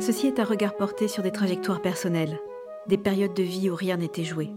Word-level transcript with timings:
Ceci 0.00 0.26
est 0.26 0.38
un 0.38 0.44
regard 0.44 0.76
porté 0.76 1.08
sur 1.08 1.22
des 1.22 1.30
trajectoires 1.30 1.80
personnelles, 1.80 2.38
des 2.88 2.98
périodes 2.98 3.32
de 3.32 3.42
vie 3.42 3.70
où 3.70 3.74
rien 3.74 3.96
n'était 3.96 4.24
joué. 4.24 4.50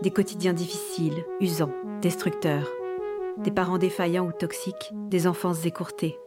Des 0.00 0.10
quotidiens 0.10 0.54
difficiles, 0.54 1.26
usants, 1.40 1.74
destructeurs. 2.00 2.70
Des 3.36 3.50
parents 3.50 3.76
défaillants 3.76 4.26
ou 4.26 4.32
toxiques, 4.32 4.92
des 5.10 5.26
enfances 5.26 5.66
écourtées. 5.66 6.18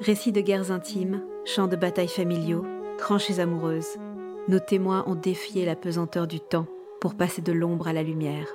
Récits 0.00 0.32
de 0.32 0.40
guerres 0.40 0.72
intimes, 0.72 1.22
chants 1.44 1.68
de 1.68 1.76
batailles 1.76 2.08
familiaux, 2.08 2.64
tranchées 2.98 3.38
amoureuses. 3.38 3.96
Nos 4.48 4.58
témoins 4.58 5.04
ont 5.06 5.14
défié 5.14 5.64
la 5.64 5.76
pesanteur 5.76 6.26
du 6.26 6.40
temps 6.40 6.66
pour 7.00 7.14
passer 7.14 7.42
de 7.42 7.52
l'ombre 7.52 7.86
à 7.86 7.92
la 7.92 8.02
lumière. 8.02 8.48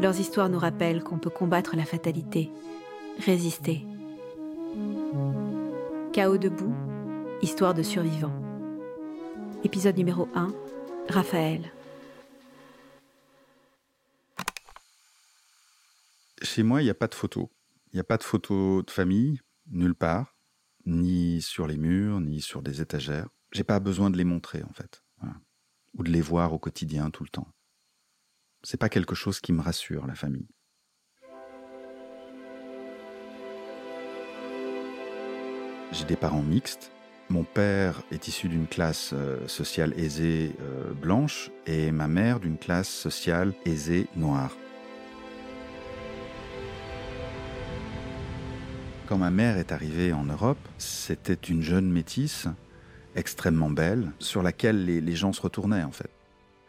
Leurs 0.00 0.20
histoires 0.20 0.48
nous 0.48 0.60
rappellent 0.60 1.02
qu'on 1.02 1.18
peut 1.18 1.28
combattre 1.28 1.74
la 1.74 1.84
fatalité, 1.84 2.50
résister. 3.18 3.84
Chaos 6.12 6.38
debout, 6.38 6.74
histoire 7.42 7.74
de 7.74 7.82
survivants. 7.82 8.40
Épisode 9.64 9.96
numéro 9.96 10.28
1, 10.36 10.54
Raphaël. 11.08 11.72
Chez 16.42 16.62
moi, 16.62 16.80
il 16.80 16.84
n'y 16.84 16.90
a 16.90 16.94
pas 16.94 17.08
de 17.08 17.16
photos. 17.16 17.48
Il 17.92 17.96
n'y 17.96 18.00
a 18.00 18.04
pas 18.04 18.18
de 18.18 18.22
photos 18.22 18.86
de 18.86 18.90
famille, 18.92 19.40
nulle 19.66 19.96
part, 19.96 20.36
ni 20.86 21.42
sur 21.42 21.66
les 21.66 21.76
murs, 21.76 22.20
ni 22.20 22.40
sur 22.40 22.62
des 22.62 22.80
étagères. 22.80 23.28
J'ai 23.50 23.64
pas 23.64 23.80
besoin 23.80 24.10
de 24.10 24.16
les 24.16 24.24
montrer, 24.24 24.62
en 24.62 24.72
fait. 24.72 25.02
Ou 25.94 26.04
de 26.04 26.10
les 26.10 26.20
voir 26.20 26.52
au 26.52 26.58
quotidien, 26.60 27.10
tout 27.10 27.24
le 27.24 27.30
temps. 27.30 27.48
C'est 28.64 28.76
pas 28.76 28.88
quelque 28.88 29.14
chose 29.14 29.40
qui 29.40 29.52
me 29.52 29.62
rassure, 29.62 30.06
la 30.06 30.14
famille. 30.14 30.48
J'ai 35.92 36.04
des 36.04 36.16
parents 36.16 36.42
mixtes. 36.42 36.90
Mon 37.30 37.44
père 37.44 38.02
est 38.10 38.26
issu 38.26 38.48
d'une 38.48 38.66
classe 38.66 39.10
euh, 39.12 39.46
sociale 39.46 39.92
aisée 39.98 40.56
euh, 40.60 40.92
blanche 40.92 41.50
et 41.66 41.92
ma 41.92 42.08
mère 42.08 42.40
d'une 42.40 42.58
classe 42.58 42.88
sociale 42.88 43.54
aisée 43.64 44.08
noire. 44.16 44.56
Quand 49.06 49.18
ma 49.18 49.30
mère 49.30 49.56
est 49.56 49.72
arrivée 49.72 50.12
en 50.12 50.24
Europe, 50.24 50.58
c'était 50.78 51.34
une 51.34 51.62
jeune 51.62 51.90
métisse 51.90 52.48
extrêmement 53.14 53.70
belle 53.70 54.12
sur 54.18 54.42
laquelle 54.42 54.84
les 54.84 55.16
gens 55.16 55.32
se 55.32 55.40
retournaient 55.40 55.84
en 55.84 55.92
fait. 55.92 56.17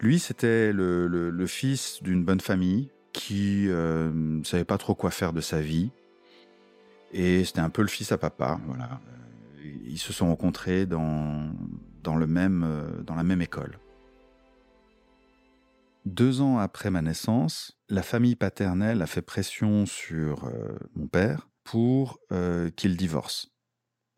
Lui, 0.01 0.19
c'était 0.19 0.71
le, 0.71 1.45
fils 1.45 2.01
d'une 2.01 2.23
bonne 2.23 2.39
famille 2.39 2.89
qui 3.11 3.67
euh, 3.67 4.11
ne 4.13 4.43
savait 4.43 4.63
pas 4.63 4.77
trop 4.77 4.95
quoi 4.95 5.11
faire 5.11 5.33
de 5.33 5.41
sa 5.41 5.59
vie. 5.61 5.91
Et 7.11 7.43
c'était 7.43 7.59
un 7.59 7.69
peu 7.69 7.81
le 7.81 7.87
fils 7.87 8.11
à 8.11 8.17
papa. 8.17 8.59
Voilà. 8.65 9.01
Ils 9.85 9.97
se 9.97 10.13
sont 10.13 10.27
rencontrés 10.27 10.87
euh, 10.89 11.49
dans 12.03 12.15
la 12.15 13.23
même 13.23 13.41
école. 13.41 13.79
Deux 16.05 16.39
ans 16.39 16.59
après 16.59 16.91
ma 16.91 17.01
naissance, 17.01 17.77
la 17.89 18.01
famille 18.01 18.35
paternelle 18.35 19.01
a 19.01 19.05
fait 19.05 19.21
pression 19.21 19.85
sur 19.85 20.45
euh, 20.45 20.77
mon 20.95 21.07
père 21.07 21.49
pour 21.65 22.19
qu'il 22.75 22.97
divorce. 22.97 23.51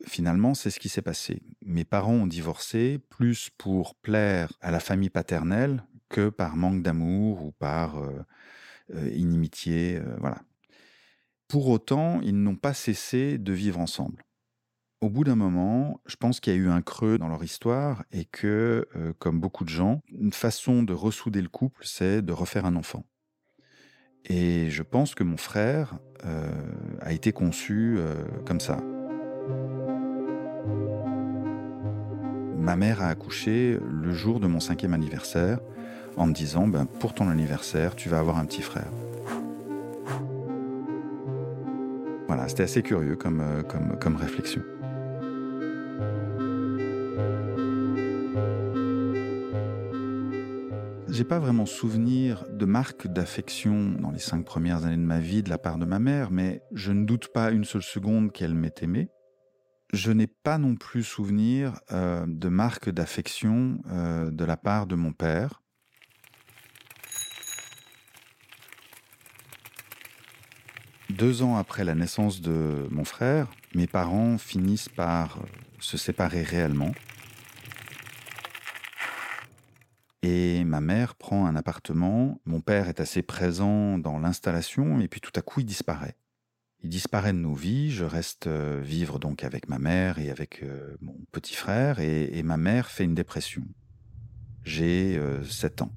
Finalement, 0.08 0.54
c'est 0.54 0.72
ce 0.72 0.80
qui 0.80 0.90
s'est 0.90 1.02
passé. 1.02 1.42
Mes 1.66 1.86
parents 1.86 2.14
ont 2.14 2.28
divorcé 2.28 3.00
plus 3.10 3.50
pour 3.58 3.96
plaire 3.96 4.52
à 4.62 4.72
la 4.72 4.80
famille 4.80 5.10
paternelle 5.10 5.84
que 6.10 6.30
par 6.30 6.56
manque 6.56 6.84
d'amour 6.84 7.44
ou 7.44 7.52
par 7.52 7.98
euh, 7.98 8.24
euh, 8.94 9.10
inimitié, 9.16 9.98
euh, 9.98 10.16
voilà. 10.20 10.42
Pour 11.48 11.68
autant, 11.70 12.22
ils 12.22 12.42
n'ont 12.42 12.56
pas 12.56 12.74
cessé 12.74 13.38
de 13.38 13.54
vivre 13.54 13.80
ensemble. 13.80 14.24
Au 15.02 15.10
bout 15.10 15.24
d'un 15.24 15.36
moment, 15.36 16.00
je 16.06 16.16
pense 16.16 16.40
qu'il 16.40 16.54
y 16.54 16.56
a 16.56 16.60
eu 16.60 16.70
un 16.70 16.82
creux 16.82 17.18
dans 17.18 17.28
leur 17.28 17.44
histoire 17.44 18.06
et 18.12 18.24
que, 18.24 18.88
comme 19.18 19.42
beaucoup 19.42 19.66
de 19.66 19.70
gens, 19.70 20.02
une 20.12 20.32
façon 20.32 20.84
de 20.84 20.94
ressouder 20.94 21.42
le 21.42 21.50
couple, 21.50 21.82
c'est 21.84 22.22
de 22.22 22.32
refaire 22.32 22.66
un 22.66 22.76
enfant. 22.76 23.04
Et 24.26 24.70
je 24.70 24.84
pense 24.84 25.16
que 25.16 25.24
mon 25.24 25.38
frère 25.38 25.98
a 27.02 27.12
été 27.12 27.34
conçu 27.34 27.98
comme 28.46 28.60
ça. 28.60 28.78
Ma 32.62 32.76
mère 32.76 33.02
a 33.02 33.08
accouché 33.08 33.80
le 33.90 34.14
jour 34.14 34.40
de 34.40 34.48
mon 34.48 34.60
cinquième 34.60 34.94
anniversaire 34.94 35.60
en 36.16 36.28
me 36.28 36.34
disant 36.34 36.68
ben, 36.68 36.86
pour 36.86 37.14
ton 37.14 37.28
anniversaire, 37.28 37.96
tu 37.96 38.08
vas 38.08 38.20
avoir 38.20 38.38
un 38.38 38.46
petit 38.46 38.62
frère. 38.62 38.92
Voilà, 42.28 42.48
c'était 42.48 42.64
assez 42.64 42.84
curieux 42.84 43.16
comme, 43.16 43.42
euh, 43.42 43.64
comme, 43.64 43.98
comme 44.00 44.16
réflexion. 44.16 44.62
J'ai 51.10 51.26
pas 51.26 51.40
vraiment 51.40 51.66
souvenir 51.66 52.46
de 52.50 52.66
marque 52.66 53.08
d'affection 53.08 53.92
dans 54.00 54.12
les 54.12 54.20
cinq 54.20 54.46
premières 54.46 54.86
années 54.86 54.96
de 54.96 55.02
ma 55.02 55.20
vie 55.20 55.44
de 55.44 55.50
la 55.50 55.58
part 55.58 55.78
de 55.78 55.86
ma 55.86 56.00
mère, 56.00 56.32
mais 56.32 56.62
je 56.74 56.92
ne 56.94 57.06
doute 57.06 57.30
pas 57.34 57.52
une 57.52 57.66
seule 57.66 57.82
seconde 57.82 58.32
qu'elle 58.32 58.54
m'ait 58.54 58.74
aimé. 58.82 59.10
Je 59.94 60.12
n'ai 60.14 60.28
pas 60.28 60.58
non 60.58 60.76
plus 60.76 61.04
souvenir 61.04 61.82
euh, 61.92 62.26
de 62.26 62.48
marque 62.48 62.90
d'affection 62.90 63.80
euh, 63.90 64.32
de 64.32 64.46
la 64.46 64.56
part 64.56 64.88
de 64.88 64.96
mon 64.96 65.12
père. 65.12 65.62
Deux 71.10 71.42
ans 71.42 71.58
après 71.58 71.84
la 71.84 71.94
naissance 71.94 72.40
de 72.40 72.88
mon 72.90 73.04
frère, 73.04 73.52
mes 73.76 73.86
parents 73.86 74.38
finissent 74.38 74.88
par 74.88 75.40
euh, 75.40 75.42
se 75.80 75.98
séparer 75.98 76.44
réellement. 76.44 76.94
Et 80.22 80.64
ma 80.64 80.80
mère 80.80 81.16
prend 81.16 81.48
un 81.48 81.58
appartement, 81.58 82.40
mon 82.46 82.62
père 82.62 82.88
est 82.88 83.02
assez 83.02 83.24
présent 83.24 83.98
dans 83.98 84.20
l'installation, 84.20 85.02
et 85.02 85.10
puis 85.10 85.20
tout 85.20 85.34
à 85.36 85.42
coup 85.42 85.60
il 85.60 85.66
disparaît. 85.66 86.16
Il 86.84 86.90
disparaît 86.90 87.34
de 87.34 87.38
nos 87.38 87.54
vies, 87.54 87.92
je 87.92 88.04
reste 88.04 88.48
euh, 88.48 88.82
vivre 88.84 89.20
donc 89.20 89.44
avec 89.44 89.70
ma 89.70 89.78
mère 89.78 90.18
et 90.18 90.32
avec 90.32 90.64
euh, 90.64 90.96
mon 91.00 91.16
petit 91.32 91.54
frère, 91.54 92.00
et, 92.00 92.42
ma 92.42 92.58
mère 92.58 92.90
fait 92.90 93.04
une 93.04 93.14
dépression. 93.14 93.64
J'ai 94.64 95.20
7 95.48 95.82
euh, 95.82 95.86
ans. 95.86 95.92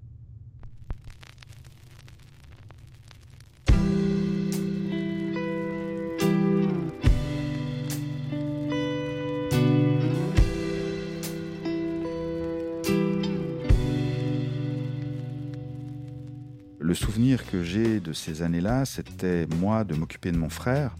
Le 16.95 16.99
souvenir 16.99 17.45
que 17.51 17.65
j'ai 17.65 17.99
de 17.99 18.13
ces 18.13 18.43
années-là, 18.43 18.85
c'était 18.85 19.49
moi 19.59 19.83
de 19.83 19.97
m'occuper 19.97 20.31
de 20.31 20.37
mon 20.37 20.49
frère. 20.49 20.97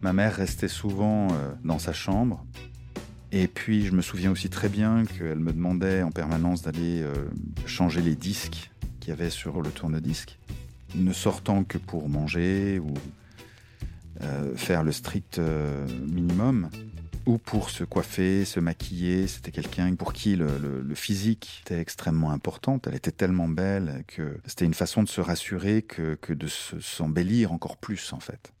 Ma 0.00 0.12
mère 0.12 0.36
restait 0.36 0.68
souvent 0.68 1.32
euh, 1.32 1.52
dans 1.64 1.80
sa 1.80 1.92
chambre. 1.92 2.46
Et 3.32 3.48
puis 3.48 3.84
je 3.84 3.90
me 3.90 4.02
souviens 4.02 4.30
aussi 4.30 4.50
très 4.50 4.68
bien 4.68 5.04
qu'elle 5.04 5.40
me 5.40 5.52
demandait 5.52 6.04
en 6.04 6.12
permanence 6.12 6.62
d'aller 6.62 7.02
euh, 7.02 7.12
changer 7.66 8.02
les 8.02 8.14
disques 8.14 8.70
qu'il 9.00 9.08
y 9.08 9.12
avait 9.12 9.30
sur 9.30 9.62
le 9.62 9.70
tourne-disque, 9.70 10.38
ne 10.94 11.12
sortant 11.12 11.64
que 11.64 11.76
pour 11.76 12.08
manger 12.08 12.78
ou 12.78 12.94
euh, 14.22 14.54
faire 14.54 14.84
le 14.84 14.92
strict 14.92 15.40
minimum 16.08 16.70
ou 17.26 17.38
pour 17.38 17.70
se 17.70 17.84
coiffer, 17.84 18.44
se 18.44 18.60
maquiller. 18.60 19.26
C'était 19.26 19.50
quelqu'un 19.50 19.94
pour 19.94 20.12
qui 20.12 20.36
le, 20.36 20.94
physique 20.94 21.62
était 21.64 21.80
extrêmement 21.80 22.30
important. 22.30 22.80
Elle 22.86 22.94
était 22.94 23.12
tellement 23.12 23.48
belle 23.48 24.04
que 24.06 24.38
c'était 24.46 24.64
une 24.64 24.74
façon 24.74 25.02
de 25.02 25.08
se 25.08 25.20
rassurer 25.20 25.82
que, 25.82 26.32
de 26.32 26.46
s'embellir 26.46 27.52
encore 27.52 27.76
plus, 27.76 28.12
en 28.12 28.20
fait. 28.20 28.52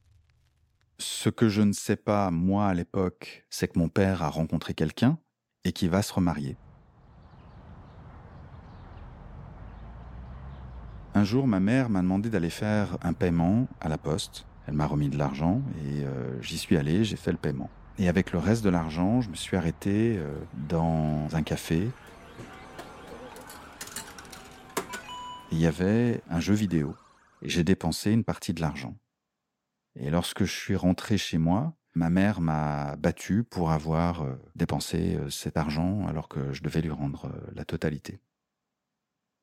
Ce 0.98 1.28
que 1.28 1.48
je 1.48 1.62
ne 1.62 1.72
sais 1.72 1.96
pas, 1.96 2.30
moi, 2.30 2.68
à 2.68 2.74
l'époque, 2.74 3.44
c'est 3.50 3.68
que 3.68 3.78
mon 3.78 3.88
père 3.88 4.22
a 4.22 4.28
rencontré 4.28 4.74
quelqu'un 4.74 5.18
et 5.64 5.72
qui 5.72 5.88
va 5.88 6.02
se 6.02 6.12
remarier. 6.12 6.56
Un 11.14 11.24
jour, 11.24 11.46
ma 11.46 11.60
mère 11.60 11.90
m'a 11.90 12.00
demandé 12.00 12.30
d'aller 12.30 12.50
faire 12.50 12.96
un 13.02 13.12
paiement 13.12 13.68
à 13.80 13.88
la 13.88 13.98
poste. 13.98 14.46
Elle 14.66 14.74
m'a 14.74 14.86
remis 14.86 15.08
de 15.08 15.18
l'argent 15.18 15.60
et 15.84 16.04
euh, 16.04 16.40
j'y 16.40 16.56
suis 16.56 16.76
allé, 16.76 17.04
j'ai 17.04 17.16
fait 17.16 17.32
le 17.32 17.36
paiement. 17.36 17.68
Et 17.98 18.08
avec 18.08 18.32
le 18.32 18.38
reste 18.38 18.64
de 18.64 18.70
l'argent, 18.70 19.20
je 19.20 19.28
me 19.28 19.34
suis 19.34 19.56
arrêté 19.56 20.16
euh, 20.16 20.34
dans 20.68 21.28
un 21.32 21.42
café. 21.42 21.90
Il 25.50 25.58
y 25.58 25.66
avait 25.66 26.22
un 26.30 26.40
jeu 26.40 26.54
vidéo 26.54 26.96
et 27.42 27.48
j'ai 27.48 27.64
dépensé 27.64 28.10
une 28.10 28.24
partie 28.24 28.54
de 28.54 28.60
l'argent. 28.60 28.96
Et 29.94 30.10
lorsque 30.10 30.44
je 30.44 30.52
suis 30.52 30.76
rentré 30.76 31.18
chez 31.18 31.36
moi, 31.36 31.74
ma 31.94 32.08
mère 32.08 32.40
m'a 32.40 32.96
battu 32.96 33.44
pour 33.44 33.70
avoir 33.70 34.22
euh, 34.22 34.34
dépensé 34.56 35.16
euh, 35.16 35.28
cet 35.28 35.58
argent 35.58 36.06
alors 36.06 36.28
que 36.28 36.52
je 36.52 36.62
devais 36.62 36.80
lui 36.80 36.90
rendre 36.90 37.30
la 37.54 37.66
totalité. 37.66 38.20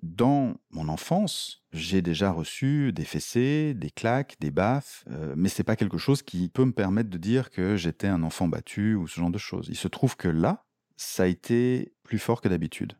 Dans 0.01 0.55
mon 0.71 0.87
enfance, 0.87 1.63
j'ai 1.73 2.01
déjà 2.01 2.31
reçu 2.31 2.93
des 2.93 3.03
fessées, 3.03 3.73
des 3.73 3.91
claques, 3.91 4.37
des 4.39 4.51
baffes, 4.51 5.03
euh, 5.09 5.33
mais 5.35 5.49
c'est 5.49 5.63
pas 5.63 5.75
quelque 5.75 5.97
chose 5.97 6.21
qui 6.21 6.49
peut 6.49 6.65
me 6.65 6.71
permettre 6.71 7.09
de 7.09 7.17
dire 7.17 7.49
que 7.49 7.75
j'étais 7.75 8.07
un 8.07 8.23
enfant 8.23 8.47
battu 8.47 8.95
ou 8.95 9.07
ce 9.07 9.19
genre 9.19 9.29
de 9.29 9.37
choses. 9.37 9.67
Il 9.69 9.75
se 9.75 9.87
trouve 9.87 10.15
que 10.15 10.29
là, 10.29 10.65
ça 10.95 11.23
a 11.23 11.27
été 11.27 11.93
plus 12.03 12.19
fort 12.19 12.41
que 12.41 12.47
d'habitude. 12.47 12.93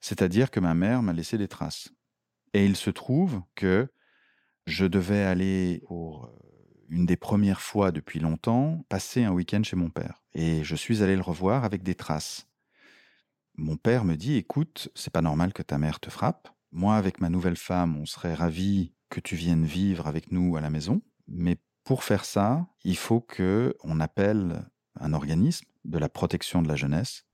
C'est-à-dire 0.00 0.50
que 0.50 0.60
ma 0.60 0.74
mère 0.74 1.02
m'a 1.02 1.12
laissé 1.12 1.36
des 1.36 1.48
traces. 1.48 1.90
Et 2.54 2.64
il 2.64 2.76
se 2.76 2.90
trouve 2.90 3.42
que 3.54 3.88
je 4.66 4.86
devais 4.86 5.22
aller 5.22 5.82
pour 5.86 6.26
euh, 6.26 6.28
une 6.88 7.06
des 7.06 7.16
premières 7.16 7.60
fois 7.60 7.90
depuis 7.90 8.20
longtemps 8.20 8.84
passer 8.88 9.24
un 9.24 9.32
week-end 9.32 9.62
chez 9.64 9.76
mon 9.76 9.90
père. 9.90 10.22
Et 10.32 10.62
je 10.62 10.76
suis 10.76 11.02
allé 11.02 11.16
le 11.16 11.22
revoir 11.22 11.64
avec 11.64 11.82
des 11.82 11.96
traces 11.96 12.45
mon 13.56 13.76
père 13.76 14.04
me 14.04 14.16
dit 14.16 14.36
écoute, 14.36 14.90
c'est 14.94 15.12
pas 15.12 15.22
normal 15.22 15.52
que 15.52 15.62
ta 15.62 15.78
mère 15.78 16.00
te 16.00 16.10
frappe. 16.10 16.48
Moi, 16.72 16.96
avec 16.96 17.20
ma 17.20 17.30
nouvelle 17.30 17.56
femme, 17.56 17.96
on 17.96 18.06
serait 18.06 18.34
ravis 18.34 18.92
que 19.08 19.20
tu 19.20 19.36
viennes 19.36 19.64
vivre 19.64 20.06
avec 20.06 20.32
nous 20.32 20.56
à 20.56 20.60
la 20.60 20.70
maison. 20.70 21.00
Mais 21.28 21.56
pour 21.84 22.04
faire 22.04 22.24
ça, 22.24 22.66
il 22.84 22.96
faut 22.96 23.20
que 23.20 23.74
on 23.82 24.00
appelle 24.00 24.68
un 25.00 25.12
organisme 25.12 25.66
de 25.84 25.98
la 25.98 26.08
protection 26.08 26.62
de 26.62 26.68
la 26.68 26.76
jeunesse. 26.76 27.24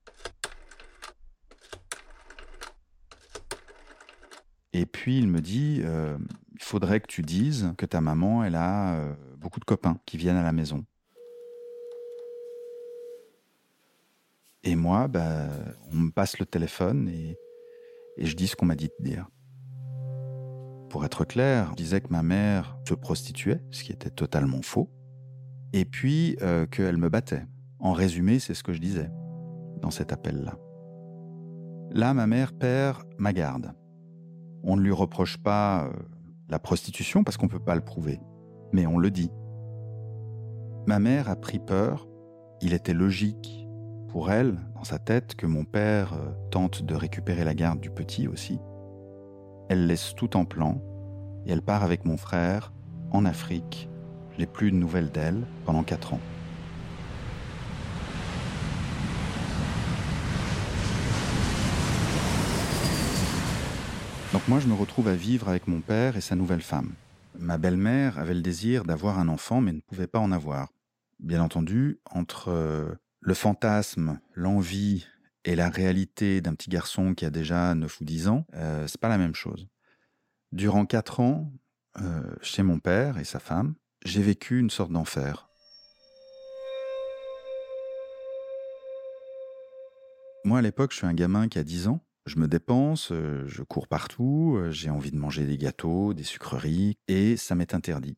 Et 4.71 4.85
puis 4.85 5.17
il 5.17 5.27
me 5.27 5.41
dit, 5.41 5.81
euh, 5.83 6.17
il 6.53 6.63
faudrait 6.63 6.99
que 6.99 7.07
tu 7.07 7.21
dises 7.21 7.73
que 7.77 7.85
ta 7.85 8.01
maman, 8.01 8.43
elle 8.43 8.55
a 8.55 8.95
euh, 8.95 9.13
beaucoup 9.37 9.59
de 9.59 9.65
copains 9.65 9.99
qui 10.05 10.17
viennent 10.17 10.37
à 10.37 10.43
la 10.43 10.51
maison. 10.51 10.85
Et 14.63 14.75
moi, 14.75 15.07
bah, 15.09 15.49
on 15.91 15.97
me 15.97 16.11
passe 16.11 16.39
le 16.39 16.45
téléphone 16.45 17.09
et, 17.09 17.37
je 18.17 18.35
dis 18.35 18.47
ce 18.47 18.55
qu'on 18.55 18.65
m'a 18.65 18.75
dit 18.75 18.89
de 18.99 19.03
dire. 19.03 19.27
Pour 20.89 21.03
être 21.03 21.25
clair, 21.25 21.69
je 21.71 21.75
disais 21.75 21.99
que 21.99 22.09
ma 22.09 22.23
mère 22.23 22.77
se 22.87 22.93
prostituait, 22.93 23.61
ce 23.71 23.83
qui 23.83 23.91
était 23.91 24.11
totalement 24.11 24.61
faux, 24.61 24.89
et 25.73 25.83
puis 25.83 26.37
euh, 26.41 26.65
qu'elle 26.67 26.97
me 26.97 27.09
battait. 27.09 27.45
En 27.79 27.91
résumé, 27.91 28.39
c'est 28.39 28.53
ce 28.53 28.63
que 28.63 28.71
je 28.71 28.79
disais 28.79 29.09
dans 29.81 29.91
cet 29.91 30.13
appel-là. 30.13 30.57
Là, 31.91 32.13
ma 32.13 32.27
mère 32.27 32.53
perd 32.53 33.03
ma 33.17 33.33
garde. 33.33 33.73
On 34.63 34.77
ne 34.77 34.81
lui 34.81 34.91
reproche 34.91 35.37
pas 35.37 35.85
euh, 35.85 35.91
la 36.47 36.59
prostitution 36.59 37.23
parce 37.23 37.35
qu'on 37.35 37.47
ne 37.47 37.51
peut 37.51 37.59
pas 37.59 37.75
le 37.75 37.81
prouver, 37.81 38.21
mais 38.71 38.85
on 38.85 38.97
le 38.97 39.11
dit. 39.11 39.31
Ma 40.87 40.99
mère 40.99 41.29
a 41.29 41.35
pris 41.35 41.59
peur, 41.59 42.07
il 42.61 42.73
était 42.73 42.93
logique 42.93 43.62
pour 44.13 44.29
elle, 44.29 44.59
dans 44.75 44.83
sa 44.83 44.99
tête, 44.99 45.33
que 45.33 45.47
mon 45.47 45.65
père 45.65 46.13
euh, 46.13 46.31
tente 46.51 46.83
de 46.83 46.93
récupérer 46.93 47.43
la 47.43 47.55
garde 47.55 47.79
du 47.79 47.89
petit 47.89 48.27
aussi. 48.27 48.59
Elle 49.69 49.87
laisse 49.87 50.13
tout 50.15 50.37
en 50.37 50.45
plan 50.45 50.79
et 51.47 51.51
elle 51.51 51.63
part 51.63 51.83
avec 51.83 52.05
mon 52.05 52.15
frère 52.15 52.73
en 53.09 53.25
Afrique. 53.25 53.89
Je 54.33 54.37
n'ai 54.37 54.45
plus 54.45 54.69
de 54.69 54.75
nouvelles 54.75 55.09
d'elle 55.09 55.47
pendant 55.65 55.81
quatre 55.81 56.13
ans. 56.13 56.19
Donc 64.31 64.47
moi, 64.47 64.59
je 64.59 64.67
me 64.67 64.75
retrouve 64.75 65.07
à 65.07 65.15
vivre 65.15 65.49
avec 65.49 65.67
mon 65.67 65.81
père 65.81 66.17
et 66.17 66.21
sa 66.21 66.35
nouvelle 66.35 66.61
femme. 66.61 66.91
Ma 67.39 67.57
belle-mère 67.57 68.19
avait 68.19 68.35
le 68.35 68.41
désir 68.41 68.83
d'avoir 68.83 69.17
un 69.17 69.27
enfant, 69.27 69.59
mais 69.59 69.73
ne 69.73 69.79
pouvait 69.79 70.05
pas 70.05 70.19
en 70.19 70.31
avoir. 70.31 70.67
Bien 71.19 71.41
entendu, 71.41 71.99
entre 72.11 72.49
euh, 72.49 72.93
le 73.25 73.33
fantasme, 73.33 74.19
l'envie 74.35 75.05
et 75.45 75.55
la 75.55 75.69
réalité 75.69 76.41
d'un 76.41 76.55
petit 76.55 76.69
garçon 76.69 77.13
qui 77.13 77.25
a 77.25 77.29
déjà 77.29 77.73
9 77.73 78.01
ou 78.01 78.03
10 78.03 78.27
ans, 78.27 78.45
euh, 78.53 78.85
c'est 78.87 78.99
pas 78.99 79.09
la 79.09 79.17
même 79.17 79.35
chose. 79.35 79.67
Durant 80.51 80.85
4 80.85 81.21
ans, 81.21 81.51
euh, 82.01 82.21
chez 82.41 82.63
mon 82.63 82.79
père 82.79 83.17
et 83.17 83.23
sa 83.23 83.39
femme, 83.39 83.75
j'ai 84.03 84.21
vécu 84.21 84.59
une 84.59 84.69
sorte 84.69 84.91
d'enfer. 84.91 85.47
Moi, 90.43 90.59
à 90.59 90.61
l'époque, 90.61 90.91
je 90.91 90.97
suis 90.97 91.07
un 91.07 91.13
gamin 91.13 91.47
qui 91.47 91.57
a 91.59 91.63
10 91.63 91.87
ans. 91.87 92.01
Je 92.25 92.37
me 92.37 92.47
dépense, 92.47 93.11
euh, 93.11 93.45
je 93.47 93.63
cours 93.63 93.87
partout, 93.87 94.59
j'ai 94.69 94.89
envie 94.89 95.11
de 95.11 95.17
manger 95.17 95.45
des 95.45 95.57
gâteaux, 95.57 96.13
des 96.13 96.23
sucreries, 96.23 96.97
et 97.07 97.37
ça 97.37 97.55
m'est 97.55 97.73
interdit 97.73 98.17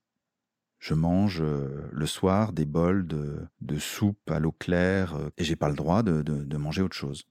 je 0.80 0.94
mange 0.94 1.42
le 1.42 2.06
soir 2.06 2.54
des 2.54 2.66
bols 2.66 3.07
de, 3.07 3.77
soupe 3.80 4.30
à 4.30 4.39
l'eau 4.39 4.51
claire 4.51 5.16
euh, 5.16 5.30
et 5.38 5.44
j'ai 5.44 5.56
pas 5.56 5.69
le 5.69 5.75
droit 5.75 6.04
de, 6.04 6.57
manger 6.57 6.81
autre 6.81 6.95
chose. 6.95 7.24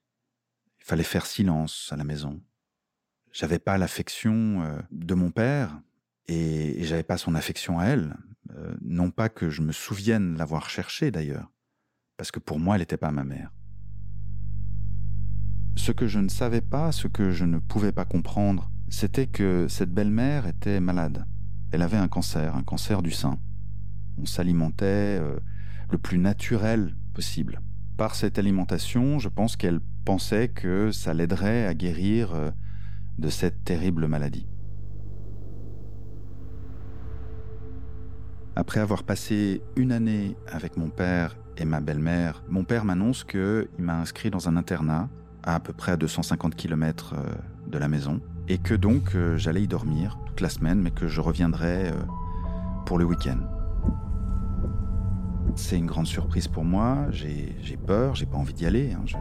Il 0.81 0.85
fallait 0.85 1.02
faire 1.02 1.26
silence 1.26 1.88
à 1.93 1.96
la 1.96 2.05
maison. 2.05 2.43
J'avais 3.32 3.58
pas 3.58 3.79
l'affection 3.79 4.62
de 4.91 5.14
mon 5.14 5.31
père 5.31 5.81
et, 6.26 6.85
j'avais 6.85 7.02
pas 7.02 7.19
son 7.19 7.35
affection 7.35 7.79
à 7.79 7.87
elle. 7.87 8.17
non 8.82 9.11
pas 9.11 9.29
que 9.29 9.50
je 9.50 9.62
me 9.62 9.73
souvienne 9.73 10.37
l'avoir 10.37 10.70
cherchée 10.70 11.11
d'ailleurs, 11.11 11.50
parce 12.17 12.31
que 12.31 12.38
pour 12.38 12.61
moi 12.61 12.76
elle 12.76 12.82
n'était 12.82 12.96
pas 12.96 13.11
ma 13.11 13.25
mère. 13.25 13.50
Ce 15.76 15.91
que 15.91 16.06
je 16.06 16.20
ne 16.20 16.29
savais 16.29 16.61
pas, 16.61 16.93
ce 16.93 17.08
que 17.08 17.31
je 17.31 17.44
ne 17.44 17.58
pouvais 17.58 17.93
pas 17.93 18.05
comprendre, 18.05 18.70
c'était 18.88 19.26
que 19.26 19.67
cette 19.69 19.93
belle-mère 19.93 20.46
était 20.46 20.81
malade. 20.81 21.26
Elle 21.75 21.82
avait 21.82 21.97
un 21.97 22.06
cancer, 22.06 22.55
un 22.55 22.62
cancer 22.62 23.03
du 23.03 23.11
sein. 23.11 23.37
On 24.17 24.26
s'alimentait 24.26 25.19
euh, 25.21 25.41
le 25.91 25.99
plus 25.99 26.19
naturel 26.19 26.94
possible. 27.15 27.61
Par 27.97 28.15
cette 28.15 28.38
alimentation, 28.38 29.19
je 29.19 29.29
pense 29.29 29.56
qu'elle 29.56 29.81
pensait 30.05 30.47
que 30.47 30.93
ça 30.93 31.15
l'aiderait 31.15 31.67
à 31.67 31.75
guérir 31.75 32.32
euh, 32.32 32.53
de 33.19 33.29
cette 33.29 33.65
terrible 33.65 34.06
maladie. 34.06 34.47
Après 38.55 38.79
avoir 38.79 39.03
passé 39.03 39.61
une 39.75 39.91
année 39.91 40.37
avec 40.47 40.77
mon 40.77 40.91
père 40.91 41.37
et 41.56 41.65
ma 41.65 41.81
belle-mère, 41.81 42.44
mon 42.49 42.62
père 42.62 42.85
m'annonce 42.85 43.25
qu'il 43.25 43.67
m'a 43.79 43.99
inscrit 43.99 44.31
dans 44.31 44.49
un 44.49 44.56
internat 44.56 45.09
à 45.43 45.56
à 45.56 45.61
peu 45.61 45.73
près 45.73 45.91
à 45.91 45.97
250 45.97 46.55
km 46.55 47.15
euh, 47.15 47.35
de 47.67 47.79
la 47.79 47.88
maison 47.88 48.20
et 48.49 48.58
que 48.58 48.75
donc 48.75 49.17
j'allais 49.37 49.62
y 49.62 49.69
dormir 49.69 50.19
la 50.41 50.49
semaine, 50.49 50.81
mais 50.81 50.91
que 50.91 51.08
je 51.08 51.20
reviendrai 51.20 51.88
euh, 51.88 51.93
pour 52.87 52.99
le 52.99 53.05
week-end. 53.05 53.38
C'est 55.56 55.76
une 55.76 55.87
grande 55.87 56.06
surprise 56.06 56.49
pour 56.49 56.64
moi. 56.64 57.06
J'ai 57.11 57.76
peur, 57.76 58.14
j'ai 58.14 58.26
pas 58.26 58.37
envie 58.37 58.55
d'y 58.55 58.67
aller. 58.67 58.93
Hein. 58.93 59.02
Je, 59.06 59.17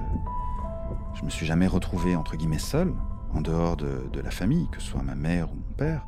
je 1.13 1.23
me 1.23 1.29
suis 1.29 1.45
jamais 1.45 1.67
retrouvé 1.67 2.15
entre 2.15 2.35
guillemets 2.35 2.59
seul, 2.59 2.91
en 3.33 3.41
dehors 3.41 3.77
de, 3.77 4.07
de 4.11 4.19
la 4.19 4.31
famille, 4.31 4.67
que 4.71 4.81
ce 4.81 4.89
soit 4.89 5.03
ma 5.03 5.15
mère 5.15 5.51
ou 5.51 5.55
mon 5.55 5.73
père. 5.77 6.05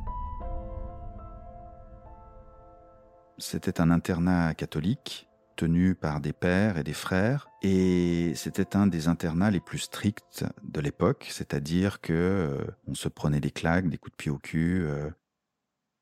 C'était 3.38 3.80
un 3.80 3.90
internat 3.90 4.54
catholique 4.54 5.28
tenu 5.56 5.94
par 5.94 6.20
des 6.20 6.32
pères 6.32 6.76
et 6.76 6.84
des 6.84 6.92
frères, 6.92 7.48
et 7.62 8.32
c'était 8.36 8.76
un 8.76 8.86
des 8.86 9.08
internats 9.08 9.50
les 9.50 9.60
plus 9.60 9.78
stricts 9.78 10.44
de 10.62 10.80
l'époque, 10.80 11.26
c'est-à-dire 11.30 12.00
que 12.00 12.12
euh, 12.12 12.64
on 12.86 12.94
se 12.94 13.08
prenait 13.08 13.40
des 13.40 13.50
claques, 13.50 13.88
des 13.88 13.98
coups 13.98 14.12
de 14.12 14.16
pied 14.16 14.30
au 14.30 14.38
cul. 14.38 14.82
Euh. 14.84 15.10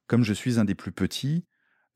Comme 0.07 0.25
je 0.25 0.35
suis 0.35 0.59
un 0.59 0.65
des 0.65 0.75
plus 0.75 0.93
petits, 0.93 1.45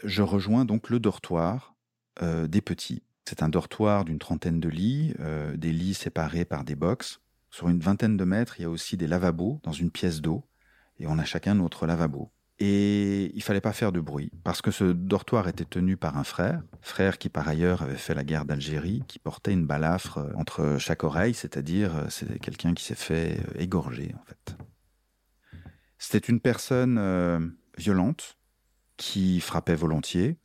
je 0.02 0.22
rejoins 0.22 0.64
donc 0.64 0.88
le 0.88 1.00
dortoir 1.00 1.74
euh, 2.22 2.46
des 2.46 2.62
petits. 2.62 3.02
C'est 3.28 3.42
un 3.42 3.48
dortoir 3.48 4.04
d'une 4.04 4.18
trentaine 4.18 4.58
de 4.58 4.70
lits, 4.70 5.14
des 5.54 5.70
lits 5.70 5.92
séparés 5.92 6.46
par 6.46 6.64
des 6.64 6.76
boxes. 6.76 7.20
Sur 7.50 7.68
une 7.68 7.80
vingtaine 7.80 8.16
de 8.16 8.24
mètres, 8.24 8.58
il 8.58 8.62
y 8.62 8.64
a 8.64 8.70
aussi 8.70 8.96
des 8.96 9.06
lavabos 9.06 9.60
dans 9.64 9.72
une 9.72 9.90
pièce 9.90 10.22
d'eau, 10.22 10.46
et 10.98 11.06
on 11.06 11.18
a 11.18 11.24
chacun 11.24 11.54
notre 11.54 11.86
lavabo. 11.86 12.32
Et 12.60 13.30
il 13.36 13.42
fallait 13.42 13.60
pas 13.60 13.72
faire 13.72 13.92
de 13.92 14.00
bruit, 14.00 14.32
parce 14.42 14.62
que 14.62 14.72
ce 14.72 14.84
dortoir 14.84 15.46
était 15.46 15.64
tenu 15.64 15.96
par 15.96 16.18
un 16.18 16.24
frère, 16.24 16.60
frère 16.80 17.18
qui 17.18 17.28
par 17.28 17.46
ailleurs 17.46 17.82
avait 17.82 17.96
fait 17.96 18.14
la 18.14 18.24
guerre 18.24 18.44
d'Algérie, 18.44 19.04
qui 19.06 19.20
portait 19.20 19.52
une 19.52 19.64
balafre 19.64 20.18
euh, 20.18 20.32
entre 20.34 20.76
chaque 20.78 21.04
oreille, 21.04 21.34
c'est-à-dire 21.34 21.94
euh, 21.96 22.06
c'est 22.08 22.40
quelqu'un 22.40 22.74
qui 22.74 22.82
s'est 22.82 22.96
fait 22.96 23.38
euh, 23.38 23.60
égorger 23.60 24.12
en 24.20 24.24
fait. 24.24 24.56
C'était 25.98 26.26
une 26.26 26.40
personne 26.40 27.52
violente 27.76 28.38
qui 28.96 29.40
frappait 29.40 29.74
volontiers. 29.74 30.36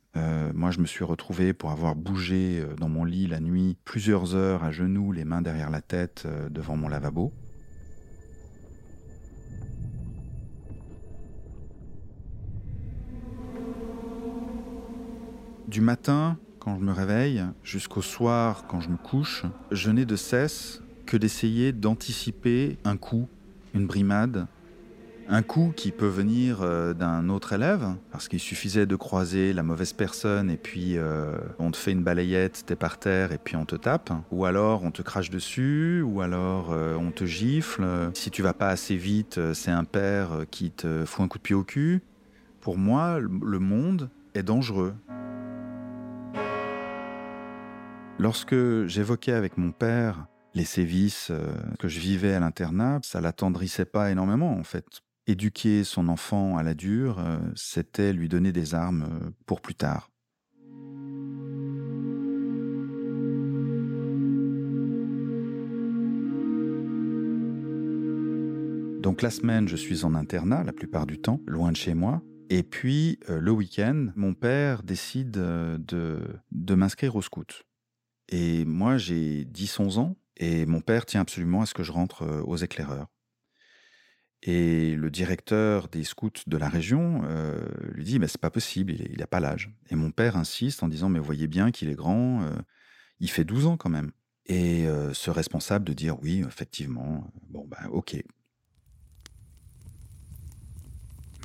moi, 0.52 0.72
je 0.72 0.80
me 0.80 0.86
suis 0.86 1.04
retrouvé 1.04 1.52
pour 1.52 1.70
avoir 1.70 1.94
bougé 1.94 2.66
dans 2.76 2.88
mon 2.88 3.04
lit 3.04 3.28
la 3.28 3.38
nuit 3.38 3.76
plusieurs 3.84 4.34
heures 4.34 4.64
à 4.64 4.72
genoux, 4.72 5.12
les 5.12 5.24
mains 5.24 5.42
derrière 5.42 5.70
la 5.70 5.80
tête, 5.80 6.26
devant 6.50 6.76
mon 6.76 6.88
lavabo. 6.88 7.32
Du 15.74 15.80
matin, 15.80 16.38
quand 16.60 16.78
je 16.78 16.84
me 16.84 16.92
réveille, 16.92 17.42
jusqu'au 17.64 18.00
soir, 18.00 18.64
quand 18.68 18.80
je 18.80 18.90
me 18.90 18.96
couche, 18.96 19.42
je 19.72 19.90
n'ai 19.90 20.04
de 20.04 20.14
cesse 20.14 20.80
que 21.04 21.16
d'essayer 21.16 21.72
d'anticiper 21.72 22.78
un 22.84 22.96
coup, 22.96 23.28
une 23.74 23.88
brimade, 23.88 24.46
Un 25.28 25.42
coup 25.42 25.72
qui 25.74 25.90
peut 25.90 26.06
venir 26.06 26.58
euh, 26.62 26.94
d'un 26.94 27.28
autre 27.28 27.54
élève, 27.54 27.88
parce 28.12 28.28
qu'il 28.28 28.38
suffisait 28.38 28.86
de 28.86 28.94
croiser 28.94 29.52
la 29.52 29.64
mauvaise 29.64 29.92
personne 29.92 30.48
et 30.48 30.56
puis 30.56 30.96
euh, 30.96 31.38
on 31.58 31.72
te 31.72 31.76
fait 31.76 31.90
une 31.90 32.04
balayette, 32.04 32.62
t'es 32.66 32.76
par 32.76 33.00
terre 33.00 33.32
et 33.32 33.38
puis 33.38 33.56
on 33.56 33.64
te 33.64 33.74
tape. 33.74 34.12
Ou 34.30 34.44
alors 34.44 34.84
on 34.84 34.92
te 34.92 35.02
crache 35.02 35.30
dessus, 35.30 36.02
ou 36.02 36.20
alors 36.20 36.70
euh, 36.70 36.94
on 36.94 37.10
te 37.10 37.24
gifle. 37.24 37.84
Si 38.14 38.30
tu 38.30 38.42
vas 38.42 38.54
pas 38.54 38.68
assez 38.68 38.94
vite, 38.94 39.40
c'est 39.54 39.72
un 39.72 39.84
père 39.84 40.44
qui 40.52 40.70
te 40.70 41.04
fout 41.04 41.24
un 41.24 41.26
coup 41.26 41.38
de 41.38 41.42
pied 41.42 41.56
au 41.56 41.64
cul. 41.64 42.00
Pour 42.60 42.78
moi, 42.78 43.18
le 43.18 43.58
monde 43.58 44.08
est 44.34 44.44
dangereux. 44.44 44.94
Lorsque 48.18 48.86
j'évoquais 48.86 49.32
avec 49.32 49.58
mon 49.58 49.72
père 49.72 50.26
les 50.54 50.64
sévices 50.64 51.32
que 51.78 51.88
je 51.88 51.98
vivais 51.98 52.32
à 52.32 52.40
l'internat, 52.40 53.00
ça 53.02 53.20
l'attendrissait 53.20 53.84
pas 53.84 54.10
énormément 54.10 54.52
en 54.52 54.64
fait. 54.64 55.02
Éduquer 55.26 55.84
son 55.84 56.08
enfant 56.08 56.58
à 56.58 56.62
la 56.62 56.74
dure, 56.74 57.18
euh, 57.18 57.38
c'était 57.54 58.12
lui 58.12 58.28
donner 58.28 58.52
des 58.52 58.74
armes 58.74 59.04
euh, 59.04 59.30
pour 59.46 59.62
plus 59.62 59.74
tard. 59.74 60.10
Donc 69.00 69.22
la 69.22 69.30
semaine, 69.30 69.66
je 69.66 69.76
suis 69.76 70.04
en 70.04 70.14
internat 70.14 70.62
la 70.62 70.74
plupart 70.74 71.06
du 71.06 71.18
temps, 71.18 71.40
loin 71.46 71.72
de 71.72 71.76
chez 71.76 71.94
moi. 71.94 72.20
Et 72.50 72.62
puis 72.62 73.18
euh, 73.30 73.40
le 73.40 73.50
week-end, 73.50 74.08
mon 74.16 74.34
père 74.34 74.82
décide 74.82 75.30
de, 75.30 76.20
de 76.52 76.74
m'inscrire 76.74 77.16
au 77.16 77.22
scout. 77.22 77.64
Et 78.28 78.64
moi, 78.64 78.96
j'ai 78.96 79.44
10-11 79.44 79.98
ans, 79.98 80.16
et 80.36 80.66
mon 80.66 80.80
père 80.80 81.06
tient 81.06 81.20
absolument 81.20 81.62
à 81.62 81.66
ce 81.66 81.74
que 81.74 81.82
je 81.82 81.92
rentre 81.92 82.42
aux 82.44 82.56
éclaireurs. 82.56 83.08
Et 84.46 84.94
le 84.94 85.10
directeur 85.10 85.88
des 85.88 86.04
scouts 86.04 86.30
de 86.46 86.56
la 86.58 86.68
région 86.68 87.22
euh, 87.24 87.66
lui 87.92 88.04
dit, 88.04 88.18
mais 88.18 88.28
c'est 88.28 88.40
pas 88.40 88.50
possible, 88.50 88.92
il 88.92 89.16
n'a 89.18 89.26
pas 89.26 89.40
l'âge. 89.40 89.70
Et 89.88 89.96
mon 89.96 90.10
père 90.10 90.36
insiste 90.36 90.82
en 90.82 90.88
disant, 90.88 91.08
mais 91.08 91.18
voyez 91.18 91.46
bien 91.46 91.70
qu'il 91.70 91.88
est 91.88 91.94
grand, 91.94 92.42
euh, 92.42 92.54
il 93.20 93.30
fait 93.30 93.44
12 93.44 93.64
ans 93.64 93.78
quand 93.78 93.88
même. 93.88 94.12
Et 94.44 94.86
euh, 94.86 95.14
ce 95.14 95.30
responsable 95.30 95.86
de 95.86 95.94
dire, 95.94 96.22
oui, 96.22 96.44
effectivement, 96.46 97.26
bon, 97.48 97.66
ben 97.66 97.88
ok. 97.90 98.22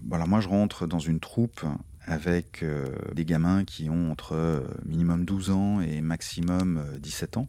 Voilà, 0.06 0.26
moi 0.26 0.42
je 0.42 0.50
rentre 0.50 0.86
dans 0.86 1.00
une 1.00 1.22
troupe 1.22 1.64
avec 2.10 2.66
des 3.14 3.24
gamins 3.24 3.64
qui 3.64 3.90
ont 3.90 4.12
entre 4.12 4.66
minimum 4.86 5.26
12 5.26 5.52
ans 5.52 5.80
et 5.80 6.02
maximum 6.02 6.84
17 7.00 7.38
ans. 7.38 7.48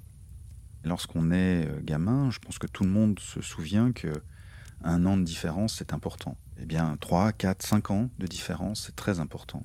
Lorsqu'on 0.85 1.33
est 1.33 1.67
gamin, 1.83 2.31
je 2.31 2.39
pense 2.39 2.59
que 2.59 2.67
tout 2.67 2.85
le 2.85 2.91
monde 2.91 3.19
se 3.19 3.41
souvient 3.41 3.93
que 3.93 4.13
un 4.83 5.05
an 5.07 5.17
de 5.17 5.23
différence, 5.23 5.77
c'est 5.77 5.93
important. 5.93 6.37
Eh 6.59 6.65
bien, 6.65 6.97
3, 7.01 7.33
4, 7.33 7.63
5 7.63 7.91
ans 7.91 8.11
de 8.19 8.27
différence, 8.27 8.85
c'est 8.87 8.97
très 8.97 9.21
important. 9.21 9.63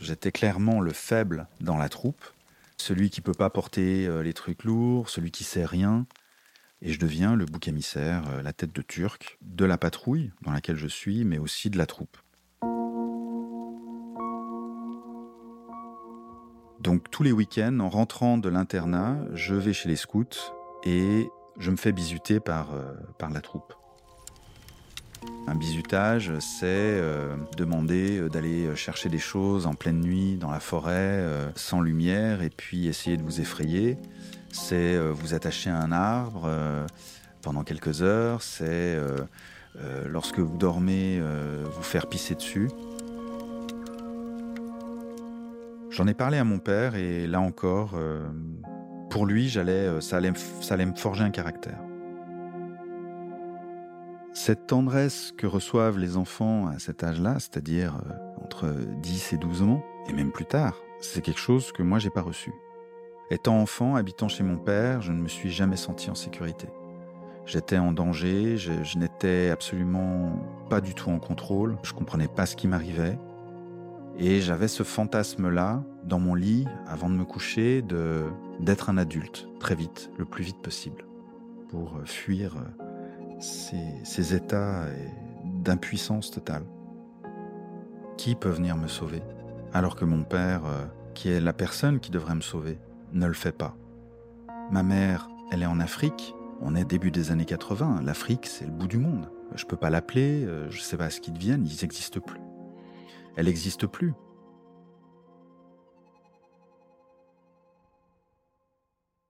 J'étais 0.00 0.32
clairement 0.32 0.80
le 0.80 0.92
faible 0.92 1.46
dans 1.60 1.76
la 1.76 1.88
troupe, 1.88 2.24
celui 2.76 3.10
qui 3.10 3.20
peut 3.20 3.32
pas 3.32 3.50
porter 3.50 4.06
euh, 4.08 4.22
les 4.22 4.34
trucs 4.34 4.64
lourds, 4.64 5.08
celui 5.08 5.30
qui 5.30 5.44
sait 5.44 5.64
rien, 5.64 6.06
et 6.82 6.92
je 6.92 6.98
deviens 6.98 7.36
le 7.36 7.46
bouc 7.46 7.68
émissaire, 7.68 8.24
euh, 8.28 8.42
la 8.42 8.52
tête 8.52 8.72
de 8.72 8.82
turc, 8.82 9.38
de 9.40 9.64
la 9.64 9.78
patrouille 9.78 10.32
dans 10.42 10.50
laquelle 10.50 10.76
je 10.76 10.88
suis, 10.88 11.24
mais 11.24 11.38
aussi 11.38 11.70
de 11.70 11.78
la 11.78 11.86
troupe. 11.86 12.16
Donc 16.80 17.08
tous 17.12 17.22
les 17.22 17.30
week-ends, 17.30 17.78
en 17.78 17.88
rentrant 17.88 18.36
de 18.36 18.48
l'internat, 18.48 19.24
je 19.32 19.54
vais 19.54 19.72
chez 19.72 19.88
les 19.88 19.94
scouts 19.94 20.24
et 20.82 21.28
je 21.58 21.70
me 21.70 21.76
fais 21.76 21.92
bisuter 21.92 22.40
par, 22.40 22.74
euh, 22.74 22.92
par 23.18 23.30
la 23.30 23.40
troupe. 23.40 23.72
Un 25.46 25.54
bisutage, 25.54 26.32
c'est 26.38 26.66
euh, 26.66 27.36
demander 27.56 28.18
euh, 28.18 28.28
d'aller 28.28 28.74
chercher 28.76 29.08
des 29.08 29.18
choses 29.18 29.66
en 29.66 29.74
pleine 29.74 30.00
nuit 30.00 30.36
dans 30.36 30.50
la 30.50 30.60
forêt, 30.60 31.26
sans 31.54 31.80
lumière, 31.80 32.42
et 32.42 32.50
puis 32.50 32.86
essayer 32.88 33.16
de 33.16 33.22
vous 33.22 33.40
effrayer. 33.40 33.98
C'est 34.50 34.98
vous 34.98 35.32
attacher 35.34 35.70
à 35.70 35.78
un 35.78 35.92
arbre 35.92 36.48
pendant 37.40 37.64
quelques 37.64 38.02
heures. 38.02 38.42
C'est 38.42 38.98
lorsque 40.06 40.38
vous 40.38 40.58
dormez, 40.58 41.22
vous 41.64 41.82
faire 41.82 42.06
pisser 42.06 42.34
dessus. 42.34 42.68
J'en 45.92 46.06
ai 46.06 46.14
parlé 46.14 46.38
à 46.38 46.44
mon 46.44 46.58
père 46.58 46.94
et 46.94 47.26
là 47.26 47.42
encore, 47.42 47.92
euh, 47.96 48.26
pour 49.10 49.26
lui, 49.26 49.50
j'allais, 49.50 49.72
euh, 49.72 50.00
ça, 50.00 50.16
allait, 50.16 50.32
ça 50.62 50.72
allait 50.72 50.86
me 50.86 50.94
forger 50.94 51.22
un 51.22 51.30
caractère. 51.30 51.78
Cette 54.34 54.66
tendresse 54.66 55.32
que 55.36 55.46
reçoivent 55.46 55.98
les 55.98 56.16
enfants 56.16 56.66
à 56.66 56.78
cet 56.78 57.04
âge-là, 57.04 57.34
c'est-à-dire 57.38 58.00
euh, 58.06 58.42
entre 58.42 58.66
10 59.02 59.34
et 59.34 59.36
12 59.36 59.62
ans, 59.62 59.84
et 60.08 60.14
même 60.14 60.32
plus 60.32 60.46
tard, 60.46 60.80
c'est 61.00 61.20
quelque 61.20 61.38
chose 61.38 61.70
que 61.72 61.82
moi 61.82 61.98
j'ai 61.98 62.08
pas 62.08 62.22
reçu. 62.22 62.50
Étant 63.30 63.58
enfant, 63.58 63.94
habitant 63.94 64.28
chez 64.28 64.42
mon 64.42 64.56
père, 64.56 65.02
je 65.02 65.12
ne 65.12 65.20
me 65.20 65.28
suis 65.28 65.50
jamais 65.50 65.76
senti 65.76 66.10
en 66.10 66.14
sécurité. 66.14 66.68
J'étais 67.44 67.76
en 67.76 67.92
danger, 67.92 68.56
je, 68.56 68.72
je 68.82 68.96
n'étais 68.96 69.50
absolument 69.50 70.32
pas 70.70 70.80
du 70.80 70.94
tout 70.94 71.10
en 71.10 71.18
contrôle, 71.18 71.76
je 71.82 71.92
comprenais 71.92 72.28
pas 72.28 72.46
ce 72.46 72.56
qui 72.56 72.68
m'arrivait, 72.68 73.18
et 74.18 74.40
j'avais 74.40 74.68
ce 74.68 74.82
fantasme-là 74.82 75.82
dans 76.04 76.18
mon 76.18 76.34
lit, 76.34 76.66
avant 76.86 77.10
de 77.10 77.14
me 77.14 77.24
coucher, 77.24 77.82
de 77.82 78.24
d'être 78.60 78.88
un 78.88 78.96
adulte 78.96 79.48
très 79.60 79.74
vite, 79.74 80.10
le 80.18 80.24
plus 80.24 80.44
vite 80.44 80.58
possible, 80.62 81.04
pour 81.68 81.96
euh, 81.96 82.04
fuir 82.04 82.54
euh, 83.42 84.04
ces, 84.04 84.34
états 84.34 84.86
d'impuissance 85.44 86.30
totale. 86.30 86.64
Qui 88.16 88.34
peut 88.34 88.50
venir 88.50 88.76
me 88.76 88.88
sauver 88.88 89.22
alors 89.72 89.96
que 89.96 90.04
mon 90.04 90.22
père, 90.22 90.66
euh, 90.66 90.84
qui 91.14 91.30
est 91.30 91.40
la 91.40 91.54
personne 91.54 91.98
qui 91.98 92.10
devrait 92.10 92.34
me 92.34 92.42
sauver, 92.42 92.78
ne 93.12 93.26
le 93.26 93.32
fait 93.32 93.52
pas? 93.56 93.74
Ma 94.70 94.82
mère, 94.82 95.28
elle 95.50 95.62
est 95.62 95.66
en 95.66 95.80
Afrique, 95.80 96.34
on 96.60 96.76
est 96.76 96.84
début 96.84 97.10
des 97.10 97.30
années 97.30 97.46
80, 97.46 98.02
l'Afrique 98.02 98.46
c'est 98.46 98.66
le 98.66 98.70
bout 98.70 98.86
du 98.86 98.98
monde. 98.98 99.30
Je 99.54 99.64
peux 99.64 99.76
pas 99.76 99.90
l'appeler, 99.90 100.46
je 100.70 100.80
sais 100.80 100.96
pas 100.96 101.10
ce 101.10 101.20
qu'ils 101.20 101.34
deviennent, 101.34 101.66
ils 101.66 101.82
n'existent 101.82 102.20
plus 102.20 102.40
elle 103.36 103.46
n'existe 103.46 103.86
plus. 103.86 104.12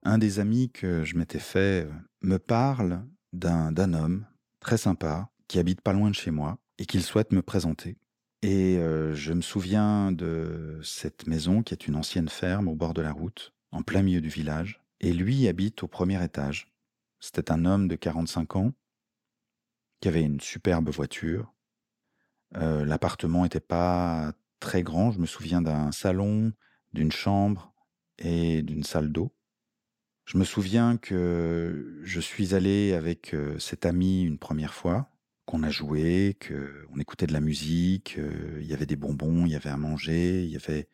Un 0.03 0.17
des 0.17 0.39
amis 0.39 0.69
que 0.69 1.03
je 1.03 1.15
m'étais 1.15 1.39
fait 1.39 1.87
me 2.21 2.37
parle 2.37 3.05
d'un 3.33 3.93
homme 3.93 4.25
très 4.59 4.77
sympa 4.77 5.29
qui 5.47 5.59
habite 5.59 5.81
pas 5.81 5.93
loin 5.93 6.09
de 6.09 6.15
chez 6.15 6.31
moi 6.31 6.57
et 6.77 6.85
qu'il 6.85 7.03
souhaite 7.03 7.31
me 7.31 7.41
présenter. 7.41 7.97
Et 8.41 8.77
euh, 8.77 9.13
je 9.13 9.33
me 9.33 9.41
souviens 9.41 10.11
de 10.11 10.79
cette 10.83 11.27
maison 11.27 11.63
qui 11.63 11.73
est 11.73 11.87
une 11.87 11.95
ancienne 11.95 12.29
ferme 12.29 12.67
au 12.67 12.75
bord 12.75 12.93
de 12.93 13.01
la 13.01 13.11
route, 13.11 13.53
en 13.71 13.81
plein 13.81 14.01
milieu 14.01 14.21
du 14.21 14.29
village. 14.29 14.81
Et 14.99 15.13
lui 15.13 15.47
habite 15.47 15.83
au 15.83 15.87
premier 15.87 16.23
étage. 16.23 16.67
C'était 17.19 17.51
un 17.51 17.65
homme 17.65 17.87
de 17.87 17.95
45 17.95 18.55
ans 18.55 18.73
qui 19.99 20.09
avait 20.09 20.23
une 20.23 20.41
superbe 20.41 20.89
voiture, 20.89 21.53
euh, 22.57 22.85
l'appartement 22.85 23.43
n'était 23.43 23.59
pas 23.59 24.33
très 24.59 24.83
grand. 24.83 25.11
Je 25.11 25.19
me 25.19 25.25
souviens 25.25 25.61
d'un 25.61 25.91
salon, 25.91 26.53
d'une 26.93 27.11
chambre 27.11 27.73
et 28.19 28.61
d'une 28.61 28.83
salle 28.83 29.11
d'eau. 29.11 29.33
Je 30.25 30.37
me 30.37 30.43
souviens 30.43 30.97
que 30.97 31.99
je 32.03 32.19
suis 32.19 32.55
allé 32.55 32.93
avec 32.93 33.35
cet 33.59 33.85
ami 33.85 34.23
une 34.23 34.37
première 34.37 34.73
fois, 34.73 35.09
qu'on 35.45 35.63
a 35.63 35.69
joué, 35.69 36.37
qu'on 36.47 36.99
écoutait 36.99 37.27
de 37.27 37.33
la 37.33 37.41
musique, 37.41 38.17
il 38.59 38.65
y 38.65 38.73
avait 38.73 38.85
des 38.85 38.95
bonbons, 38.95 39.45
il 39.45 39.51
y 39.51 39.55
avait 39.55 39.69
à 39.69 39.77
manger, 39.77 40.43
il 40.43 40.49
y 40.49 40.55
avait 40.55 40.87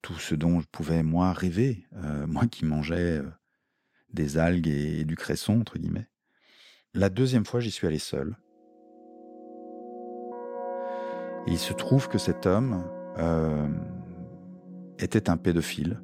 tout 0.00 0.18
ce 0.18 0.34
dont 0.34 0.60
je 0.60 0.66
pouvais 0.70 1.02
moi 1.02 1.32
rêver, 1.32 1.86
moi 2.26 2.46
qui 2.46 2.64
mangeais 2.64 3.20
des 4.12 4.38
algues 4.38 4.68
et, 4.68 5.04
du 5.04 5.16
cresson 5.16 5.60
entre 5.60 5.78
guillemets. 5.78 6.08
La 6.94 7.08
deuxième 7.08 7.44
fois, 7.44 7.60
j'y 7.60 7.70
suis 7.70 7.86
allé 7.86 7.98
seul 7.98 8.36
il 11.50 11.58
se 11.58 11.72
trouve 11.72 12.08
que 12.08 12.18
cet 12.18 12.46
homme 12.46 12.84
était 14.98 15.30
un 15.30 15.36
pédophile. 15.36 16.00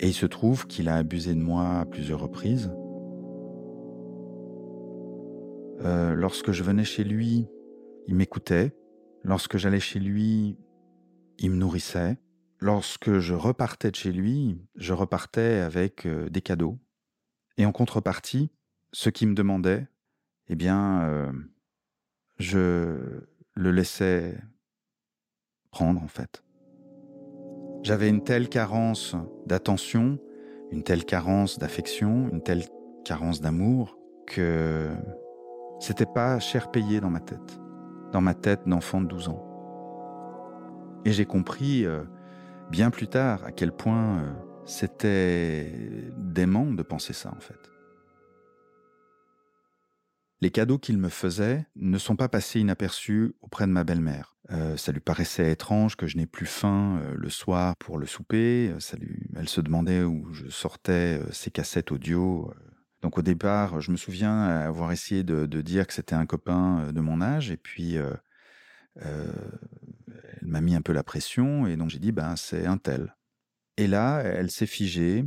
Et 0.00 0.08
il 0.08 0.14
se 0.14 0.26
trouve 0.26 0.66
qu'il 0.66 0.88
a 0.88 0.96
abusé 0.96 1.34
de 1.34 1.40
moi 1.40 1.80
à 1.80 1.84
plusieurs 1.84 2.20
reprises. 2.20 2.70
Euh, 5.80 6.14
lorsque 6.14 6.52
je 6.52 6.62
venais 6.62 6.84
chez 6.84 7.04
lui, 7.04 7.46
il 8.06 8.14
m'écoutait. 8.14 8.76
Lorsque 9.22 9.56
j'allais 9.56 9.80
chez 9.80 9.98
lui, 9.98 10.56
il 11.38 11.50
me 11.50 11.56
nourrissait. 11.56 12.18
Lorsque 12.60 13.18
je 13.18 13.34
repartais 13.34 13.90
de 13.90 13.96
chez 13.96 14.12
lui, 14.12 14.60
je 14.74 14.92
repartais 14.92 15.60
avec 15.60 16.06
euh, 16.06 16.28
des 16.28 16.42
cadeaux. 16.42 16.78
Et 17.56 17.66
en 17.66 17.72
contrepartie, 17.72 18.50
ce 18.92 19.10
qu'il 19.10 19.28
me 19.28 19.34
demandait, 19.34 19.86
eh 20.48 20.56
bien, 20.56 21.32
je, 22.38 23.26
le 23.58 23.72
laissait 23.72 24.38
prendre 25.70 26.02
en 26.02 26.08
fait. 26.08 26.44
J'avais 27.88 28.10
une 28.10 28.22
telle 28.22 28.50
carence 28.50 29.16
d'attention 29.46 30.18
une 30.72 30.82
telle 30.82 31.06
carence 31.06 31.58
d'affection, 31.58 32.28
une 32.30 32.42
telle 32.42 32.64
carence 33.02 33.40
d'amour 33.40 33.96
que 34.26 34.90
c'était 35.80 36.04
pas 36.04 36.38
cher 36.38 36.70
payé 36.70 37.00
dans 37.00 37.08
ma 37.08 37.20
tête, 37.20 37.58
dans 38.12 38.20
ma 38.20 38.34
tête 38.34 38.60
d'enfant 38.66 39.00
de 39.00 39.06
12 39.06 39.30
ans. 39.30 39.42
Et 41.06 41.12
j'ai 41.12 41.24
compris 41.24 41.86
euh, 41.86 42.02
bien 42.70 42.90
plus 42.90 43.08
tard 43.08 43.42
à 43.46 43.52
quel 43.52 43.72
point 43.72 44.18
euh, 44.18 44.32
c'était 44.66 45.72
dément 46.18 46.66
de 46.66 46.82
penser 46.82 47.14
ça 47.14 47.30
en 47.34 47.40
fait. 47.40 47.77
Les 50.40 50.50
cadeaux 50.50 50.78
qu'il 50.78 50.98
me 50.98 51.08
faisait 51.08 51.66
ne 51.74 51.98
sont 51.98 52.14
pas 52.14 52.28
passés 52.28 52.60
inaperçus 52.60 53.34
auprès 53.40 53.66
de 53.66 53.72
ma 53.72 53.82
belle-mère. 53.82 54.36
Euh, 54.50 54.76
ça 54.76 54.92
lui 54.92 55.00
paraissait 55.00 55.50
étrange 55.50 55.96
que 55.96 56.06
je 56.06 56.16
n'ai 56.16 56.26
plus 56.26 56.46
faim 56.46 57.00
euh, 57.02 57.14
le 57.16 57.28
soir 57.28 57.76
pour 57.76 57.98
le 57.98 58.06
souper. 58.06 58.72
Ça 58.78 58.96
elle 59.36 59.48
se 59.48 59.60
demandait 59.60 60.02
où 60.02 60.32
je 60.32 60.48
sortais 60.48 61.20
euh, 61.20 61.32
ses 61.32 61.50
cassettes 61.50 61.90
audio. 61.90 62.52
Donc 63.02 63.18
au 63.18 63.22
départ, 63.22 63.80
je 63.80 63.90
me 63.90 63.96
souviens 63.96 64.42
avoir 64.42 64.92
essayé 64.92 65.24
de, 65.24 65.46
dire 65.60 65.86
que 65.86 65.92
c'était 65.92 66.14
un 66.14 66.26
copain 66.26 66.92
de 66.92 67.00
mon 67.00 67.20
âge, 67.20 67.50
et 67.50 67.56
puis 67.56 67.94
elle 68.96 69.38
m'a 70.42 70.60
mis 70.60 70.74
un 70.74 70.82
peu 70.82 70.92
la 70.92 71.04
pression, 71.04 71.68
et 71.68 71.76
donc 71.76 71.90
j'ai 71.90 72.00
dit 72.00 72.10
ben 72.10 72.34
c'est 72.34 72.66
un 72.66 72.76
tel. 72.76 73.14
Et 73.76 73.86
là, 73.86 74.18
elle 74.24 74.50
s'est 74.50 74.66
figée. 74.66 75.24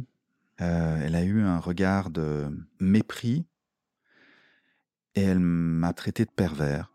elle 0.58 1.16
a 1.16 1.24
eu 1.24 1.40
un 1.44 1.60
regard 1.60 2.10
de 2.10 2.50
mépris 2.82 3.46
et 5.16 5.22
elle 5.22 5.40
m'a 5.40 5.94
traité 5.94 6.26
de 6.26 6.32
pervers. 6.32 6.92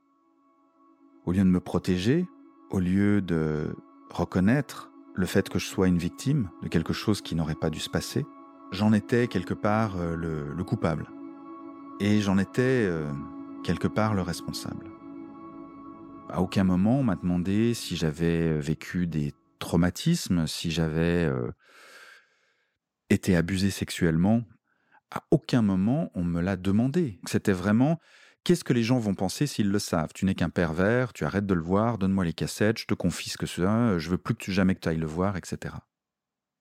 Au 1.24 1.32
lieu 1.32 1.40
de 1.40 1.44
me 1.44 1.60
protéger, 1.60 2.26
au 2.70 2.78
lieu 2.78 3.20
de 3.20 3.74
reconnaître 4.10 4.90
le 5.14 5.26
fait 5.26 5.48
que 5.48 5.58
je 5.58 5.66
sois 5.66 5.88
une 5.88 5.98
victime 5.98 6.50
de 6.62 6.68
quelque 6.68 6.92
chose 6.92 7.20
qui 7.20 7.34
n'aurait 7.34 7.54
pas 7.54 7.70
dû 7.70 7.80
se 7.80 7.90
passer, 7.90 8.24
j'en 8.70 8.92
étais 8.92 9.28
quelque 9.28 9.54
part 9.54 9.96
euh, 9.96 10.14
le, 10.14 10.64
coupable. 10.64 11.06
Et 12.00 12.20
j'en 12.20 12.38
étais 12.38 12.86
euh, 12.86 13.10
quelque 13.64 13.88
part 13.88 14.14
le 14.14 14.22
responsable. 14.22 14.86
À 16.28 16.42
aucun 16.42 16.64
moment 16.64 17.00
on 17.00 17.02
m'a 17.04 17.16
demandé 17.16 17.72
si 17.72 17.96
j'avais 17.96 18.58
vécu 18.58 19.06
des 19.06 19.32
traumatismes, 19.58 20.46
si 20.46 20.70
j'avais 20.70 21.24
euh, 21.24 21.50
été 23.10 23.36
abusé 23.36 23.70
sexuellement 23.70 24.42
à 25.10 25.24
aucun 25.30 25.62
moment 25.62 26.10
on 26.14 26.24
me 26.24 26.40
l'a 26.40 26.56
demandé. 26.56 27.20
C'était 27.26 27.52
vraiment 27.52 27.98
qu'est-ce 28.44 28.64
que 28.64 28.72
les 28.72 28.82
gens 28.82 28.98
vont 28.98 29.14
penser 29.14 29.46
s'ils 29.46 29.70
le 29.70 29.78
savent? 29.78 30.12
Tu 30.14 30.24
n'es 30.24 30.34
qu'un 30.34 30.50
pervers, 30.50 31.12
tu 31.12 31.24
arrêtes 31.24 31.46
de 31.46 31.54
le 31.54 31.62
voir, 31.62 31.98
donne-moi 31.98 32.24
les 32.24 32.32
cassettes, 32.32 32.78
je 32.78 32.86
te 32.86 32.94
confisque 32.94 33.46
ça, 33.46 33.98
je 33.98 34.10
veux 34.10 34.18
plus 34.18 34.34
que 34.34 34.52
jamais 34.52 34.74
que 34.74 34.80
tu 34.80 34.88
ailles 34.88 34.98
le 34.98 35.06
voir, 35.06 35.36
etc. 35.36 35.74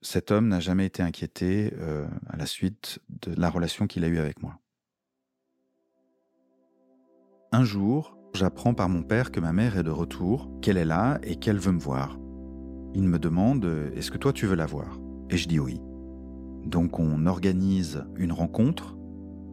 Cet 0.01 0.31
homme 0.31 0.47
n'a 0.47 0.59
jamais 0.59 0.85
été 0.85 1.01
inquiété 1.03 1.73
euh, 1.79 2.07
à 2.27 2.37
la 2.37 2.45
suite 2.45 2.99
de 3.09 3.33
la 3.39 3.49
relation 3.49 3.87
qu'il 3.87 4.03
a 4.03 4.07
eue 4.07 4.19
avec 4.19 4.41
moi. 4.41 4.59
Un 7.51 7.63
jour, 7.63 8.17
j'apprends 8.33 8.73
par 8.73 8.89
mon 8.89 9.03
père 9.03 9.31
que 9.31 9.39
ma 9.39 9.53
mère 9.53 9.77
est 9.77 9.83
de 9.83 9.91
retour, 9.91 10.51
qu'elle 10.61 10.77
est 10.77 10.85
là 10.85 11.19
et 11.23 11.37
qu'elle 11.37 11.59
veut 11.59 11.71
me 11.71 11.79
voir. 11.79 12.17
Il 12.93 13.07
me 13.07 13.19
demande 13.19 13.65
Est-ce 13.95 14.11
que 14.11 14.17
toi 14.17 14.33
tu 14.33 14.45
veux 14.45 14.55
la 14.55 14.65
voir? 14.65 14.99
Et 15.29 15.37
je 15.37 15.47
dis 15.47 15.59
oui. 15.59 15.79
Donc 16.65 16.99
on 16.99 17.25
organise 17.25 18.03
une 18.15 18.31
rencontre. 18.31 18.97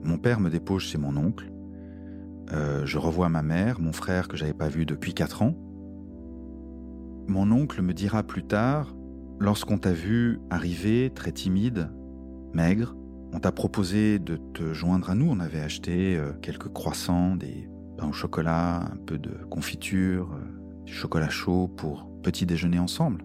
Mon 0.03 0.19
père 0.19 0.41
me 0.41 0.51
dépose 0.51 0.83
chez 0.83 0.99
mon 0.99 1.17
oncle. 1.17 1.53
Euh, 2.53 2.85
je 2.85 2.99
revois 2.99 3.29
ma 3.29 3.43
mère, 3.43 3.81
mon 3.81 3.93
frère 3.93 4.29
que 4.29 4.37
j'avais 4.37 4.53
pas 4.53 4.69
vu 4.69 4.85
depuis 4.87 5.15
quatre 5.15 5.43
ans. 5.43 5.55
Mon 7.29 7.51
oncle 7.53 7.83
me 7.83 7.95
dira 7.95 8.23
plus 8.23 8.45
tard, 8.45 8.95
lorsqu'on 9.39 9.79
t'a 9.79 9.93
vu 9.93 10.41
arriver 10.51 11.11
très 11.15 11.33
timide, 11.33 11.91
maigre, 12.53 12.97
on 13.33 13.39
t'a 13.39 13.53
proposé 13.53 14.19
de 14.19 14.37
te 14.37 14.73
joindre 14.75 15.11
à 15.11 15.15
nous. 15.15 15.31
On 15.31 15.41
avait 15.41 15.61
acheté 15.61 16.17
euh, 16.17 16.33
quelques 16.43 16.69
croissants, 16.69 17.37
des 17.37 17.69
pains 17.97 18.09
au 18.09 18.13
chocolat, 18.13 18.91
un 18.93 18.97
peu 19.07 19.19
de 19.19 19.33
confiture, 19.49 20.33
euh, 20.35 20.85
du 20.85 20.93
chocolat 20.93 21.31
chaud 21.31 21.69
pour 21.69 22.09
petit 22.23 22.45
déjeuner 22.45 22.79
ensemble. 22.79 23.25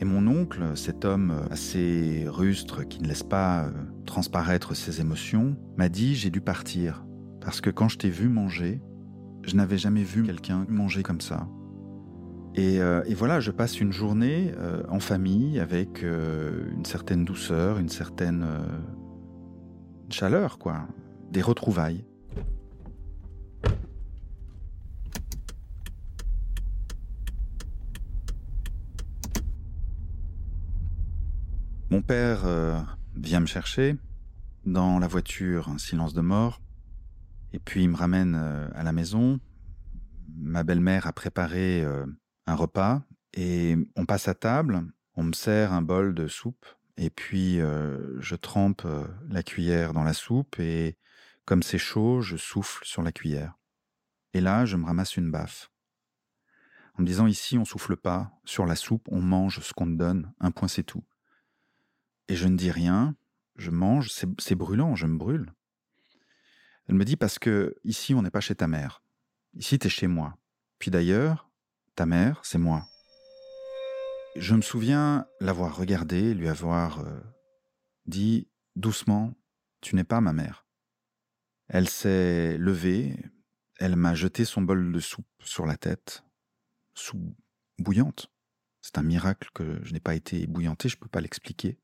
Et 0.00 0.04
mon 0.04 0.26
oncle, 0.28 0.76
cet 0.76 1.04
homme 1.04 1.34
assez 1.50 2.24
rustre 2.28 2.84
qui 2.84 3.00
ne 3.02 3.08
laisse 3.08 3.24
pas 3.24 3.64
euh, 3.64 3.70
transparaître 4.06 4.76
ses 4.76 5.00
émotions, 5.00 5.56
m'a 5.76 5.88
dit 5.88 6.14
j'ai 6.14 6.30
dû 6.30 6.40
partir. 6.40 7.04
Parce 7.40 7.60
que 7.60 7.70
quand 7.70 7.88
je 7.88 7.98
t'ai 7.98 8.10
vu 8.10 8.28
manger, 8.28 8.80
je 9.42 9.56
n'avais 9.56 9.78
jamais 9.78 10.04
vu 10.04 10.22
quelqu'un 10.22 10.66
manger 10.68 11.02
comme 11.02 11.20
ça. 11.20 11.48
Et, 12.54 12.80
euh, 12.80 13.02
voilà, 13.16 13.40
je 13.40 13.50
passe 13.50 13.80
une 13.80 13.92
journée 13.92 14.52
euh, 14.58 14.82
en 14.88 15.00
famille 15.00 15.58
avec 15.58 16.02
une 16.02 16.84
certaine 16.84 17.24
douceur, 17.24 17.78
une 17.78 17.88
certaine 17.88 18.46
chaleur, 20.10 20.58
quoi. 20.58 20.86
Des 21.30 21.42
retrouvailles. 21.42 22.07
Mon 31.90 32.02
père 32.02 32.44
euh, 32.44 32.78
vient 33.14 33.40
me 33.40 33.46
chercher 33.46 33.96
dans 34.66 34.98
la 34.98 35.08
voiture, 35.08 35.70
un 35.70 35.78
silence 35.78 36.12
de 36.12 36.20
mort, 36.20 36.60
et 37.54 37.58
puis 37.58 37.84
il 37.84 37.88
me 37.88 37.96
ramène 37.96 38.34
euh, 38.38 38.68
à 38.74 38.82
la 38.82 38.92
maison. 38.92 39.40
Ma 40.36 40.64
belle-mère 40.64 41.06
a 41.06 41.14
préparé 41.14 41.82
euh, 41.82 42.04
un 42.46 42.54
repas 42.54 43.00
et 43.32 43.74
on 43.96 44.04
passe 44.04 44.28
à 44.28 44.34
table, 44.34 44.82
on 45.14 45.22
me 45.22 45.32
sert 45.32 45.72
un 45.72 45.80
bol 45.80 46.14
de 46.14 46.28
soupe 46.28 46.66
et 46.98 47.08
puis 47.08 47.58
je 47.58 48.34
trempe 48.34 48.86
la 49.28 49.42
cuillère 49.44 49.92
dans 49.92 50.02
la 50.02 50.14
soupe 50.14 50.58
et 50.58 50.96
comme 51.44 51.62
c'est 51.62 51.78
chaud, 51.78 52.20
je 52.22 52.36
souffle 52.36 52.84
sur 52.84 53.02
la 53.02 53.12
cuillère. 53.12 53.54
Et 54.34 54.40
là, 54.40 54.64
je 54.64 54.76
me 54.76 54.84
ramasse 54.84 55.16
une 55.16 55.30
baffe. 55.30 55.70
En 56.98 57.02
me 57.02 57.06
disant 57.06 57.28
ici, 57.28 57.56
on 57.56 57.64
souffle 57.64 57.96
pas 57.96 58.32
sur 58.44 58.66
la 58.66 58.74
soupe, 58.74 59.06
on 59.10 59.20
mange 59.20 59.60
ce 59.60 59.72
qu'on 59.72 59.86
te 59.86 59.96
donne, 59.96 60.32
un 60.40 60.50
point 60.50 60.66
c'est 60.68 60.82
tout. 60.82 61.04
Et 62.28 62.36
je 62.36 62.46
ne 62.46 62.56
dis 62.56 62.70
rien, 62.70 63.16
je 63.56 63.70
mange, 63.70 64.10
c'est 64.10 64.54
brûlant, 64.54 64.94
je 64.94 65.06
me 65.06 65.18
brûle. 65.18 65.52
Elle 66.88 66.94
me 66.94 67.04
dit 67.04 67.16
parce 67.16 67.38
que 67.38 67.74
ici 67.84 68.14
on 68.14 68.22
n'est 68.22 68.30
pas 68.30 68.40
chez 68.40 68.54
ta 68.54 68.68
mère. 68.68 69.02
Ici 69.54 69.78
tu 69.78 69.86
es 69.86 69.90
chez 69.90 70.06
moi. 70.06 70.36
Puis 70.78 70.90
d'ailleurs, 70.90 71.50
ta 71.94 72.06
mère, 72.06 72.40
c'est 72.44 72.58
moi. 72.58 72.86
Je 74.36 74.54
me 74.54 74.62
souviens 74.62 75.26
l'avoir 75.40 75.76
regardée, 75.76 76.34
lui 76.34 76.48
avoir 76.48 77.00
euh, 77.00 77.20
dit 78.06 78.48
doucement, 78.76 79.34
tu 79.80 79.96
n'es 79.96 80.04
pas 80.04 80.20
ma 80.20 80.32
mère. 80.32 80.66
Elle 81.68 81.88
s'est 81.88 82.56
levée, 82.56 83.16
elle 83.78 83.96
m'a 83.96 84.14
jeté 84.14 84.44
son 84.44 84.62
bol 84.62 84.92
de 84.92 85.00
soupe 85.00 85.26
sur 85.40 85.66
la 85.66 85.76
tête, 85.76 86.24
soupe 86.94 87.34
bouillante. 87.78 88.30
C'est 88.80 88.98
un 88.98 89.02
miracle 89.02 89.50
que 89.52 89.80
je 89.82 89.92
n'ai 89.92 90.00
pas 90.00 90.14
été 90.14 90.46
bouillanté, 90.46 90.88
je 90.88 90.96
ne 90.96 91.00
peux 91.00 91.08
pas 91.08 91.20
l'expliquer. 91.20 91.78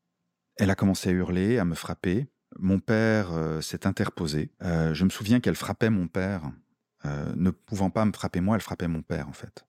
Elle 0.57 0.69
a 0.69 0.75
commencé 0.75 1.09
à 1.09 1.11
hurler, 1.11 1.57
à 1.59 1.65
me 1.65 1.75
frapper. 1.75 2.27
Mon 2.57 2.79
père 2.79 3.33
euh, 3.33 3.59
s'est 3.59 3.85
interposé. 3.85 4.51
Euh, 4.63 4.93
je 4.93 5.03
me 5.03 5.09
souviens 5.09 5.41
qu'elle 5.41 5.55
frappait 5.55 5.89
mon 5.89 6.07
père. 6.07 6.49
Euh, 7.03 7.33
ne 7.35 7.51
pouvant 7.51 7.89
pas 7.89 8.05
me 8.05 8.13
frapper 8.13 8.39
moi, 8.39 8.55
elle 8.55 8.61
frappait 8.61 8.87
mon 8.87 9.01
père 9.01 9.27
en 9.27 9.33
fait. 9.33 9.65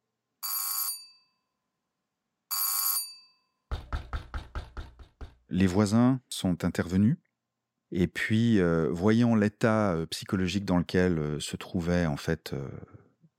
Les 5.49 5.67
voisins 5.67 6.21
sont 6.29 6.65
intervenus. 6.65 7.17
Et 7.93 8.09
puis, 8.09 8.61
voyant 8.91 9.37
l'état 9.37 9.97
psychologique 10.11 10.65
dans 10.65 10.79
lequel 10.79 11.41
se 11.41 11.57
trouvait 11.57 12.05
en 12.05 12.17
fait 12.17 12.53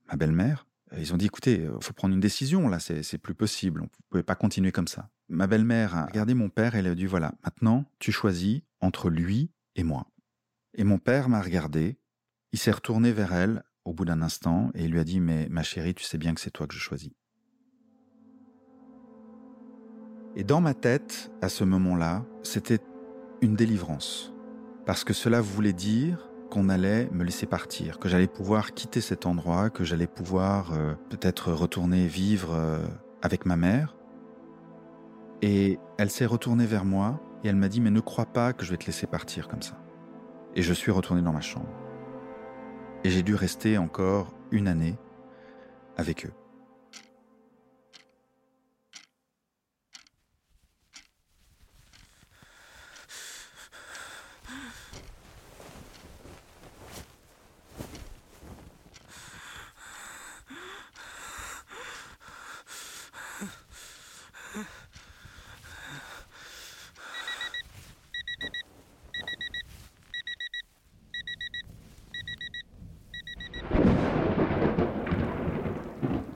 ma 0.08 0.16
belle-mère, 0.16 0.66
ils 0.96 1.12
ont 1.12 1.16
dit 1.16 1.26
écoutez, 1.26 1.62
il 1.62 1.84
faut 1.84 1.92
prendre 1.92 2.14
une 2.14 2.20
décision 2.20 2.68
là, 2.68 2.78
c'est 2.78 3.18
plus 3.18 3.34
possible, 3.34 3.80
on 3.80 3.84
ne 3.84 3.88
pouvait 4.08 4.22
pas 4.22 4.34
continuer 4.34 4.72
comme 4.72 4.88
ça 4.88 5.10
ma 5.28 5.46
belle-mère 5.46 5.96
a 5.96 6.06
regardé 6.06 6.34
mon 6.34 6.48
père 6.48 6.74
et 6.74 6.78
elle 6.78 6.86
a 6.86 6.94
dit 6.94 7.06
voilà, 7.06 7.34
maintenant 7.44 7.84
tu 7.98 8.12
choisis 8.12 8.62
entre 8.80 9.10
lui 9.10 9.50
et 9.76 9.82
moi. 9.82 10.06
Et 10.74 10.84
mon 10.84 10.98
père 10.98 11.28
m'a 11.28 11.40
regardé, 11.40 11.98
il 12.52 12.58
s'est 12.58 12.70
retourné 12.70 13.12
vers 13.12 13.32
elle 13.32 13.62
au 13.84 13.92
bout 13.92 14.04
d'un 14.04 14.22
instant 14.22 14.70
et 14.74 14.84
il 14.84 14.90
lui 14.90 15.00
a 15.00 15.04
dit 15.04 15.20
mais 15.20 15.48
ma 15.50 15.62
chérie, 15.62 15.94
tu 15.94 16.04
sais 16.04 16.18
bien 16.18 16.34
que 16.34 16.40
c'est 16.40 16.50
toi 16.50 16.66
que 16.66 16.74
je 16.74 16.80
choisis. 16.80 17.12
Et 20.36 20.44
dans 20.44 20.60
ma 20.60 20.74
tête, 20.74 21.32
à 21.42 21.48
ce 21.48 21.64
moment-là, 21.64 22.24
c'était 22.42 22.80
une 23.40 23.56
délivrance. 23.56 24.32
Parce 24.86 25.02
que 25.02 25.12
cela 25.12 25.40
voulait 25.40 25.72
dire 25.72 26.27
qu'on 26.50 26.68
allait 26.68 27.08
me 27.12 27.24
laisser 27.24 27.46
partir, 27.46 27.98
que 27.98 28.08
j'allais 28.08 28.26
pouvoir 28.26 28.72
quitter 28.72 29.00
cet 29.00 29.26
endroit, 29.26 29.70
que 29.70 29.84
j'allais 29.84 30.06
pouvoir 30.06 30.72
euh, 30.72 30.94
peut-être 31.10 31.52
retourner 31.52 32.06
vivre 32.06 32.54
euh, 32.54 32.86
avec 33.22 33.46
ma 33.46 33.56
mère, 33.56 33.96
et 35.42 35.78
elle 35.98 36.10
s'est 36.10 36.26
retournée 36.26 36.66
vers 36.66 36.84
moi 36.84 37.20
et 37.44 37.48
elle 37.48 37.56
m'a 37.56 37.68
dit 37.68 37.80
Mais 37.80 37.90
ne 37.90 38.00
crois 38.00 38.26
pas 38.26 38.52
que 38.52 38.64
je 38.64 38.70
vais 38.70 38.76
te 38.76 38.86
laisser 38.86 39.06
partir 39.06 39.48
comme 39.48 39.62
ça. 39.62 39.78
Et 40.54 40.62
je 40.62 40.72
suis 40.72 40.90
retourné 40.90 41.22
dans 41.22 41.32
ma 41.32 41.40
chambre. 41.40 41.68
Et 43.04 43.10
j'ai 43.10 43.22
dû 43.22 43.34
rester 43.34 43.78
encore 43.78 44.34
une 44.50 44.66
année 44.66 44.98
avec 45.96 46.26
eux. 46.26 46.32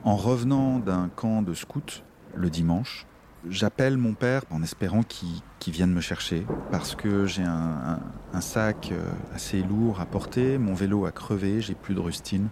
En 0.05 0.17
revenant 0.17 0.72
d'un 0.83 1.09
camp 1.09 1.41
de 1.41 1.53
scouts 1.53 2.03
le 2.35 2.49
dimanche, 2.49 3.05
j'appelle 3.49 3.97
mon 3.97 4.13
père 4.13 4.43
en 4.49 4.63
espérant 4.63 5.03
qu'il 5.03 5.41
vienne 5.67 5.91
me 5.91 6.01
chercher 6.01 6.45
parce 6.71 6.95
que 6.95 7.25
j'ai 7.25 7.43
un, 7.43 7.99
sac 8.39 8.89
euh, 8.91 9.03
assez 9.33 9.61
lourd 9.61 10.01
à 10.01 10.05
porter, 10.05 10.57
mon 10.57 10.73
vélo 10.73 11.05
a 11.05 11.11
crevé, 11.11 11.61
j'ai 11.61 11.75
plus 11.75 11.95
de 11.95 11.99
rustine. 11.99 12.49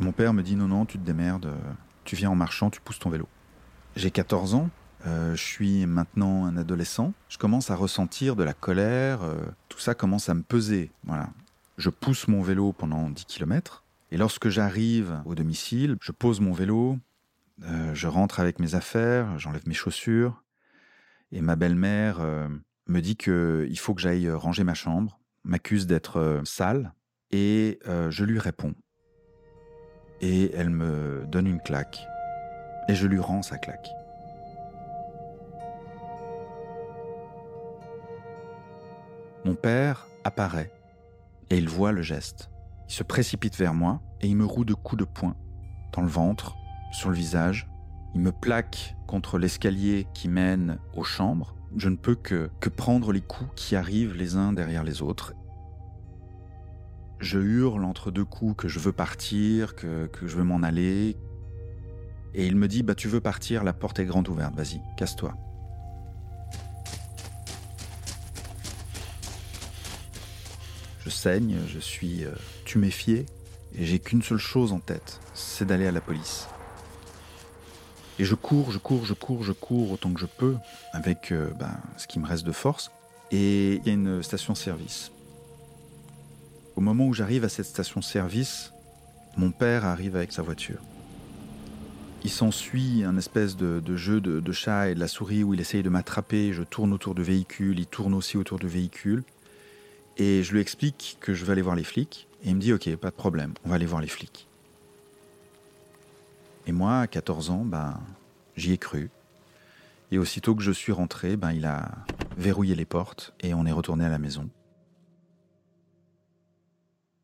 mon 0.00 0.12
père 0.12 0.32
me 0.32 0.42
dit 0.42 0.56
non, 0.56 0.68
non, 0.68 0.84
tu 0.84 0.98
te 0.98 1.04
démerdes, 1.04 1.52
tu 2.04 2.16
viens 2.16 2.30
en 2.30 2.34
marchant, 2.34 2.70
tu 2.70 2.80
pousses 2.80 2.98
ton 2.98 3.10
vélo. 3.10 3.28
J'ai 3.94 4.10
14 4.10 4.54
ans, 4.54 4.70
euh, 5.06 5.34
je 5.34 5.42
suis 5.42 5.86
maintenant 5.86 6.46
un 6.46 6.56
adolescent, 6.56 7.12
je 7.28 7.38
commence 7.38 7.70
à 7.70 7.76
ressentir 7.76 8.36
de 8.36 8.42
la 8.42 8.54
colère, 8.54 9.22
euh, 9.22 9.36
tout 9.68 9.78
ça 9.78 9.94
commence 9.94 10.28
à 10.28 10.34
me 10.34 10.42
peser. 10.42 10.90
Voilà. 11.04 11.28
Je 11.78 11.90
pousse 11.90 12.28
mon 12.28 12.42
vélo 12.42 12.72
pendant 12.72 13.10
10 13.10 13.24
km, 13.26 13.84
et 14.10 14.16
lorsque 14.16 14.48
j'arrive 14.48 15.20
au 15.24 15.34
domicile, 15.34 15.96
je 16.00 16.12
pose 16.12 16.40
mon 16.40 16.52
vélo, 16.52 16.98
euh, 17.62 17.94
je 17.94 18.06
rentre 18.06 18.40
avec 18.40 18.58
mes 18.58 18.74
affaires, 18.74 19.38
j'enlève 19.38 19.66
mes 19.66 19.74
chaussures, 19.74 20.42
et 21.32 21.40
ma 21.40 21.56
belle-mère 21.56 22.20
me 22.86 23.00
dit 23.00 23.16
qu'il 23.16 23.78
faut 23.78 23.94
que 23.94 24.00
j'aille 24.00 24.30
ranger 24.30 24.64
ma 24.64 24.74
chambre, 24.74 25.18
m'accuse 25.44 25.86
d'être 25.86 26.42
sale, 26.44 26.94
et 27.32 27.80
je 27.84 28.24
lui 28.24 28.38
réponds. 28.38 28.74
Et 30.20 30.52
elle 30.54 30.70
me 30.70 31.24
donne 31.26 31.48
une 31.48 31.60
claque, 31.60 31.98
et 32.88 32.94
je 32.94 33.08
lui 33.08 33.18
rends 33.18 33.42
sa 33.42 33.58
claque. 33.58 33.88
Mon 39.44 39.54
père 39.54 40.08
apparaît 40.24 40.72
et 41.50 41.58
il 41.58 41.68
voit 41.68 41.92
le 41.92 42.02
geste. 42.02 42.50
Il 42.88 42.94
se 42.94 43.04
précipite 43.04 43.56
vers 43.56 43.74
moi 43.74 44.00
et 44.20 44.26
il 44.26 44.36
me 44.36 44.44
roue 44.44 44.64
de 44.64 44.74
coups 44.74 44.98
de 44.98 45.04
poing 45.04 45.36
dans 45.92 46.02
le 46.02 46.08
ventre, 46.08 46.56
sur 46.96 47.10
le 47.10 47.16
visage. 47.16 47.68
Il 48.14 48.22
me 48.22 48.32
plaque 48.32 48.96
contre 49.06 49.38
l'escalier 49.38 50.06
qui 50.14 50.28
mène 50.28 50.78
aux 50.94 51.04
chambres. 51.04 51.54
Je 51.76 51.90
ne 51.90 51.96
peux 51.96 52.14
que, 52.14 52.50
prendre 52.74 53.12
les 53.12 53.20
coups 53.20 53.50
qui 53.54 53.76
arrivent 53.76 54.14
les 54.14 54.36
uns 54.36 54.52
derrière 54.54 54.82
les 54.82 55.02
autres. 55.02 55.34
Je 57.18 57.38
hurle 57.38 57.84
entre 57.84 58.10
deux 58.10 58.24
coups 58.24 58.56
que 58.56 58.68
je 58.68 58.78
veux 58.78 58.92
partir, 58.92 59.76
que, 59.76 60.06
que 60.06 60.26
je 60.26 60.36
veux 60.36 60.44
m'en 60.44 60.62
aller. 60.62 61.16
Et 62.34 62.46
il 62.46 62.56
me 62.56 62.66
dit, 62.66 62.82
bah 62.82 62.94
tu 62.94 63.08
veux 63.08 63.20
partir, 63.20 63.62
la 63.62 63.72
porte 63.72 63.98
est 63.98 64.04
grande 64.06 64.28
ouverte, 64.28 64.54
vas-y, 64.54 64.80
casse-toi. 64.96 65.34
Je 71.04 71.10
saigne, 71.10 71.58
je 71.68 71.78
suis 71.78 72.24
euh, 72.24 72.32
tuméfié 72.64 73.26
et 73.74 73.84
j'ai 73.84 73.98
qu'une 73.98 74.22
seule 74.22 74.38
chose 74.38 74.72
en 74.72 74.80
tête, 74.80 75.20
c'est 75.34 75.66
d'aller 75.66 75.86
à 75.86 75.92
la 75.92 76.00
police. 76.00 76.48
Et 78.18 78.24
je 78.24 78.34
cours, 78.34 78.70
je 78.70 78.78
cours, 78.78 79.04
je 79.04 79.14
cours, 79.14 79.42
je 79.42 79.52
cours 79.52 79.92
autant 79.92 80.12
que 80.12 80.20
je 80.20 80.26
peux 80.26 80.56
avec 80.92 81.32
euh, 81.32 81.50
ben, 81.58 81.76
ce 81.98 82.06
qui 82.06 82.18
me 82.18 82.26
reste 82.26 82.46
de 82.46 82.52
force. 82.52 82.90
Et 83.30 83.74
il 83.74 83.86
y 83.86 83.90
a 83.90 83.92
une 83.92 84.22
station-service. 84.22 85.10
Au 86.76 86.80
moment 86.80 87.06
où 87.06 87.14
j'arrive 87.14 87.44
à 87.44 87.48
cette 87.48 87.66
station-service, 87.66 88.72
mon 89.36 89.50
père 89.50 89.84
arrive 89.84 90.16
avec 90.16 90.32
sa 90.32 90.42
voiture. 90.42 90.80
Il 92.24 92.30
s'ensuit 92.30 93.04
un 93.04 93.16
espèce 93.18 93.56
de, 93.56 93.82
jeu 93.96 94.20
de, 94.20 94.40
de, 94.40 94.52
chat 94.52 94.88
et 94.88 94.94
de 94.94 95.00
la 95.00 95.08
souris 95.08 95.44
où 95.44 95.54
il 95.54 95.60
essaye 95.60 95.82
de 95.82 95.90
m'attraper. 95.90 96.52
Je 96.52 96.62
tourne 96.62 96.92
autour 96.92 97.14
de 97.14 97.22
véhicules, 97.22 97.78
il 97.78 97.86
tourne 97.86 98.14
aussi 98.14 98.36
autour 98.36 98.58
de 98.58 98.66
véhicules. 98.66 99.22
Et 100.16 100.42
je 100.42 100.52
lui 100.52 100.60
explique 100.60 101.18
que 101.20 101.34
je 101.34 101.44
vais 101.44 101.52
aller 101.52 101.62
voir 101.62 101.76
les 101.76 101.84
flics. 101.84 102.26
Et 102.42 102.48
il 102.48 102.56
me 102.56 102.60
dit 102.60 102.72
Ok, 102.72 102.94
pas 102.96 103.10
de 103.10 103.14
problème, 103.14 103.52
on 103.64 103.68
va 103.68 103.74
aller 103.76 103.86
voir 103.86 104.00
les 104.00 104.08
flics. 104.08 104.46
Et 106.66 106.72
moi, 106.72 107.00
à 107.00 107.06
14 107.06 107.50
ans, 107.50 107.64
ben, 107.64 108.00
j'y 108.56 108.72
ai 108.72 108.78
cru. 108.78 109.10
Et 110.10 110.18
aussitôt 110.18 110.54
que 110.54 110.62
je 110.62 110.72
suis 110.72 110.92
rentré, 110.92 111.36
ben, 111.36 111.52
il 111.52 111.64
a 111.64 111.90
verrouillé 112.36 112.74
les 112.74 112.84
portes 112.84 113.32
et 113.40 113.54
on 113.54 113.66
est 113.66 113.72
retourné 113.72 114.04
à 114.04 114.08
la 114.08 114.18
maison. 114.18 114.50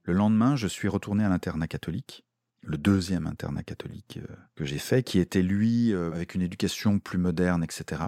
Le 0.05 0.13
lendemain, 0.13 0.57
je 0.57 0.67
suis 0.67 0.89
retourné 0.89 1.25
à 1.25 1.29
l'internat 1.29 1.67
catholique, 1.67 2.25
le 2.63 2.79
deuxième 2.79 3.27
internat 3.27 3.63
catholique 3.63 4.19
euh, 4.23 4.35
que 4.55 4.65
j'ai 4.65 4.79
fait, 4.79 5.03
qui 5.03 5.19
était 5.19 5.43
lui 5.43 5.93
euh, 5.93 6.13
avec 6.13 6.35
une 6.35 6.43
éducation 6.43 6.99
plus 6.99 7.19
moderne, 7.19 7.65
etc. 7.65 8.03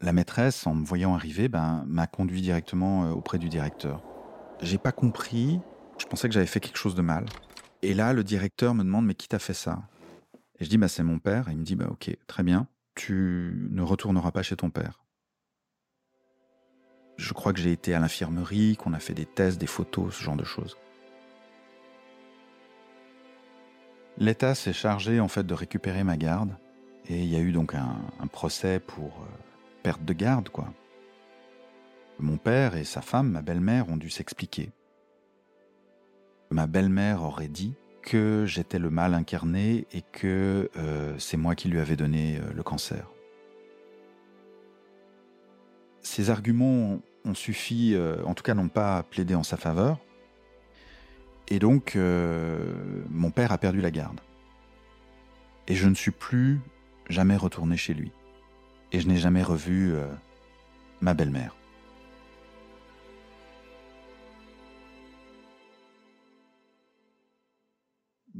La 0.00 0.12
maîtresse, 0.12 0.66
en 0.66 0.74
me 0.74 0.84
voyant 0.84 1.14
arriver, 1.14 1.48
ben, 1.48 1.84
m'a 1.86 2.06
conduit 2.06 2.42
directement 2.42 3.06
euh, 3.06 3.10
auprès 3.12 3.38
du 3.38 3.48
directeur. 3.48 4.02
J'ai 4.60 4.78
pas 4.78 4.92
compris. 4.92 5.60
Je 5.98 6.04
pensais 6.06 6.28
que 6.28 6.34
j'avais 6.34 6.46
fait 6.46 6.60
quelque 6.60 6.78
chose 6.78 6.94
de 6.94 7.02
mal. 7.02 7.24
Et 7.82 7.94
là, 7.94 8.12
le 8.12 8.24
directeur 8.24 8.74
me 8.74 8.82
demande, 8.82 9.06
mais 9.06 9.14
qui 9.14 9.28
t'a 9.28 9.38
fait 9.38 9.54
ça? 9.54 9.82
Et 10.58 10.64
je 10.64 10.70
dis, 10.70 10.78
bah, 10.78 10.88
c'est 10.88 11.02
mon 11.02 11.18
père. 11.18 11.48
Et 11.48 11.52
il 11.52 11.58
me 11.58 11.64
dit, 11.64 11.76
bah, 11.76 11.88
ok, 11.90 12.16
très 12.26 12.42
bien. 12.42 12.66
Tu 12.94 13.68
ne 13.70 13.82
retourneras 13.82 14.30
pas 14.30 14.42
chez 14.42 14.56
ton 14.56 14.70
père. 14.70 15.04
Je 17.16 17.32
crois 17.32 17.52
que 17.52 17.60
j'ai 17.60 17.72
été 17.72 17.94
à 17.94 18.00
l'infirmerie, 18.00 18.76
qu'on 18.76 18.92
a 18.92 18.98
fait 18.98 19.14
des 19.14 19.26
tests, 19.26 19.58
des 19.58 19.66
photos, 19.66 20.14
ce 20.14 20.22
genre 20.22 20.36
de 20.36 20.44
choses. 20.44 20.76
L'État 24.18 24.54
s'est 24.54 24.72
chargé 24.72 25.20
en 25.20 25.28
fait 25.28 25.46
de 25.46 25.54
récupérer 25.54 26.02
ma 26.02 26.16
garde 26.16 26.56
et 27.08 27.22
il 27.22 27.28
y 27.28 27.36
a 27.36 27.40
eu 27.40 27.52
donc 27.52 27.74
un, 27.74 28.26
procès 28.32 28.80
pour 28.80 29.20
euh, 29.22 29.26
perte 29.82 30.04
de 30.04 30.12
garde, 30.12 30.48
quoi. 30.48 30.72
Mon 32.18 32.38
père 32.38 32.76
et 32.76 32.84
sa 32.84 33.02
femme, 33.02 33.30
ma 33.30 33.42
belle-mère, 33.42 33.88
ont 33.90 33.96
dû 33.96 34.10
s'expliquer. 34.10 34.70
Ma 36.50 36.66
belle-mère 36.66 37.22
aurait 37.22 37.48
dit 37.48 37.74
que 38.06 38.44
j'étais 38.46 38.78
le 38.78 38.88
mal 38.88 39.14
incarné 39.14 39.84
et 39.92 40.00
que 40.00 40.70
euh, 40.76 41.18
c'est 41.18 41.36
moi 41.36 41.56
qui 41.56 41.68
lui 41.68 41.80
avais 41.80 41.96
donné 41.96 42.38
euh, 42.38 42.52
le 42.54 42.62
cancer. 42.62 43.10
Ces 46.02 46.30
arguments 46.30 47.00
ont 47.24 47.34
suffi, 47.34 47.94
euh, 47.94 48.22
en 48.24 48.34
tout 48.34 48.44
cas 48.44 48.54
n'ont 48.54 48.68
pas 48.68 49.02
plaidé 49.02 49.34
en 49.34 49.42
sa 49.42 49.56
faveur, 49.56 49.98
et 51.48 51.58
donc 51.58 51.96
mon 51.96 53.30
père 53.30 53.52
a 53.52 53.58
perdu 53.58 53.80
la 53.80 53.92
garde. 53.92 54.20
Et 55.68 55.74
je 55.74 55.88
ne 55.88 55.94
suis 55.94 56.10
plus 56.10 56.60
jamais 57.08 57.36
retourné 57.36 57.76
chez 57.76 57.94
lui. 57.94 58.10
Et 58.90 59.00
je 59.00 59.06
n'ai 59.06 59.16
jamais 59.16 59.44
revu 59.44 59.94
ma 61.00 61.14
belle-mère. 61.14 61.54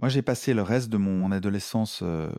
Moi, 0.01 0.11
j'ai 0.11 0.23
passé 0.23 0.53
le 0.53 0.63
reste 0.63 0.91
de 0.91 0.99
mon 0.99 1.33
adolescence 1.33 2.01
euh, 2.03 2.31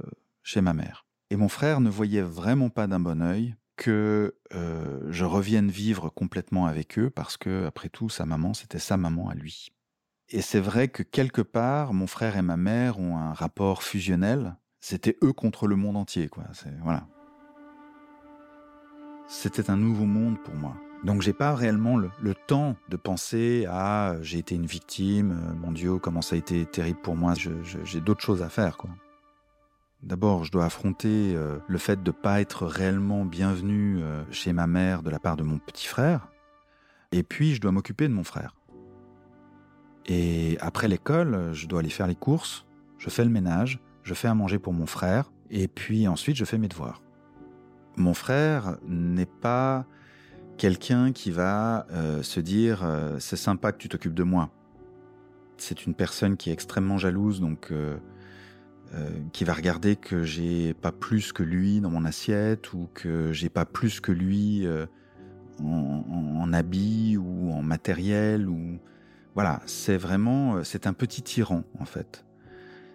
chez 0.44 0.62
ma 0.62 0.74
mère. 0.74 1.06
Et 1.32 1.36
mon 1.36 1.50
frère 1.50 1.82
ne 1.82 1.90
voyait 1.90 2.22
vraiment 2.22 2.70
pas 2.70 2.86
d'un 2.86 3.00
bon 3.00 3.22
œil 3.22 3.56
que 3.78 4.36
euh, 4.54 5.02
je 5.10 5.26
revienne 5.26 5.70
vivre 5.70 6.10
complètement 6.10 6.68
avec 6.68 7.00
eux 7.00 7.10
parce 7.10 7.36
que, 7.36 7.66
après 7.66 7.90
tout, 7.90 8.10
sa 8.10 8.26
maman, 8.26 8.54
c'était 8.54 8.80
sa 8.80 8.96
maman 8.98 9.30
à 9.30 9.34
lui. 9.34 9.70
Et 10.30 10.42
c'est 10.42 10.60
vrai 10.60 10.88
que 10.88 11.04
quelque 11.04 11.42
part, 11.42 11.94
mon 11.94 12.08
frère 12.08 12.38
et 12.38 12.42
ma 12.42 12.58
mère 12.58 13.00
ont 13.00 13.18
un 13.18 13.34
rapport 13.34 13.82
fusionnel. 13.82 14.56
C'était 14.80 15.18
eux 15.24 15.34
contre 15.34 15.68
le 15.68 15.76
monde 15.76 15.98
entier, 15.98 16.28
quoi. 16.28 16.44
Voilà. 16.84 17.08
C'était 19.28 19.70
un 19.70 19.78
nouveau 19.78 20.06
monde 20.06 20.38
pour 20.44 20.56
moi. 20.56 20.76
Donc 21.04 21.22
j'ai 21.22 21.34
pas 21.34 21.54
réellement 21.54 21.98
le, 21.98 22.34
temps 22.48 22.76
de 22.90 22.98
penser 22.98 23.66
à 23.70 24.16
j'ai 24.22 24.40
été 24.40 24.56
une 24.56 24.66
victime, 24.66 25.32
euh, 25.32 25.54
mon 25.54 25.72
Dieu, 25.72 26.00
comment 26.00 26.22
ça 26.22 26.36
a 26.36 26.40
été 26.40 26.66
terrible 26.66 27.00
pour 27.02 27.16
moi. 27.16 27.34
J'ai 27.84 28.02
d'autres 28.02 28.22
choses 28.22 28.42
à 28.42 28.50
faire, 28.50 28.78
quoi. 28.78 28.90
D'abord, 30.04 30.44
je 30.44 30.52
dois 30.52 30.66
affronter 30.66 31.34
euh, 31.36 31.58
le 31.68 31.78
fait 31.80 32.04
de 32.04 32.12
pas 32.12 32.40
être 32.40 32.66
réellement 32.68 33.26
bienvenu 33.26 33.98
euh, 34.00 34.24
chez 34.32 34.54
ma 34.54 34.68
mère 34.68 35.02
de 35.02 35.10
la 35.10 35.20
part 35.20 35.38
de 35.38 35.44
mon 35.44 35.58
petit 35.58 35.88
frère. 35.88 36.30
Et 37.12 37.24
puis, 37.24 37.56
je 37.56 37.62
dois 37.62 37.72
m'occuper 37.72 38.08
de 38.08 38.14
mon 38.14 38.24
frère. 38.24 38.54
Et 40.06 40.58
après 40.62 40.88
l'école, 40.88 41.52
je 41.54 41.68
dois 41.68 41.80
aller 41.80 41.90
faire 41.90 42.08
les 42.08 42.16
courses, 42.16 42.66
je 42.98 43.10
fais 43.10 43.24
le 43.24 43.30
ménage, 43.30 43.80
je 44.04 44.14
fais 44.14 44.28
à 44.28 44.36
manger 44.36 44.60
pour 44.60 44.72
mon 44.72 44.86
frère, 44.86 45.32
et 45.50 45.68
puis 45.68 46.08
ensuite, 46.08 46.38
je 46.38 46.46
fais 46.46 46.58
mes 46.58 46.68
devoirs. 46.68 47.02
Mon 47.98 48.14
frère 48.14 48.78
n'est 48.86 49.26
pas 49.26 49.86
quelqu'un 50.58 51.12
qui 51.12 51.32
va 51.32 51.86
euh, 51.92 52.24
se 52.24 52.40
dire 52.40 52.84
euh, 52.84 53.18
c'est 53.20 53.38
sympa 53.38 53.72
que 53.72 53.78
tu 53.78 53.90
t'occupes 53.90 54.14
de 54.14 54.24
moi. 54.24 54.50
C'est 55.58 55.86
une 55.86 55.94
personne 55.94 56.38
qui 56.38 56.50
est 56.50 56.54
extrêmement 56.54 56.98
jalouse, 56.98 57.40
donc 57.40 57.72
euh, 57.72 57.98
qui 59.34 59.44
va 59.44 59.54
regarder 59.54 59.96
que 59.96 60.24
j'ai 60.24 60.74
pas 60.74 60.92
plus 60.92 61.32
que 61.32 61.44
lui 61.44 61.82
dans 61.82 61.90
mon 61.90 62.06
assiette 62.06 62.74
ou 62.74 62.90
que 62.94 63.32
j'ai 63.32 63.50
pas 63.50 63.66
plus 63.66 64.00
que 64.00 64.12
lui 64.12 64.68
en, 65.62 66.04
en, 66.40 66.54
habits 66.54 67.18
ou 67.18 67.52
en 67.52 67.62
matériel 67.62 68.48
ou 68.48 68.80
voilà. 69.34 69.62
C'est 69.66 69.98
vraiment 69.98 70.64
c'est 70.64 70.88
un 70.88 70.94
petit 70.94 71.22
tyran 71.22 71.64
en 71.80 71.86
fait. 71.86 72.24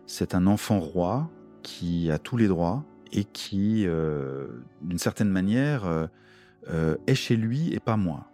C'est 0.06 0.34
un 0.34 0.46
enfant 0.46 0.78
roi 0.78 1.30
qui 1.62 2.10
a 2.10 2.18
tous 2.18 2.36
les 2.36 2.48
droits 2.48 2.84
et 3.12 3.24
qui, 3.24 3.86
d'une 4.82 4.98
certaine 4.98 5.28
manière, 5.28 6.08
euh, 6.68 6.96
est 7.06 7.14
chez 7.14 7.36
lui 7.36 7.72
et 7.72 7.80
pas 7.80 7.96
moi. 7.96 8.28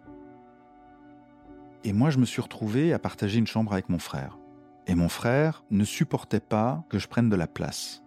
Et 1.83 1.93
moi, 1.93 2.09
je 2.09 2.17
me 2.17 2.25
suis 2.25 2.41
retrouvé 2.41 2.93
à 2.93 2.99
partager 2.99 3.39
une 3.39 3.47
chambre 3.47 3.73
avec 3.73 3.89
mon 3.89 3.99
frère. 3.99 4.37
Et 4.87 4.95
mon 4.95 5.09
frère 5.09 5.63
ne 5.71 5.83
supportait 5.83 6.39
pas 6.39 6.83
que 6.89 6.99
je 6.99 7.07
prenne 7.07 7.29
de 7.29 7.35
la 7.35 7.47
place. 7.47 8.03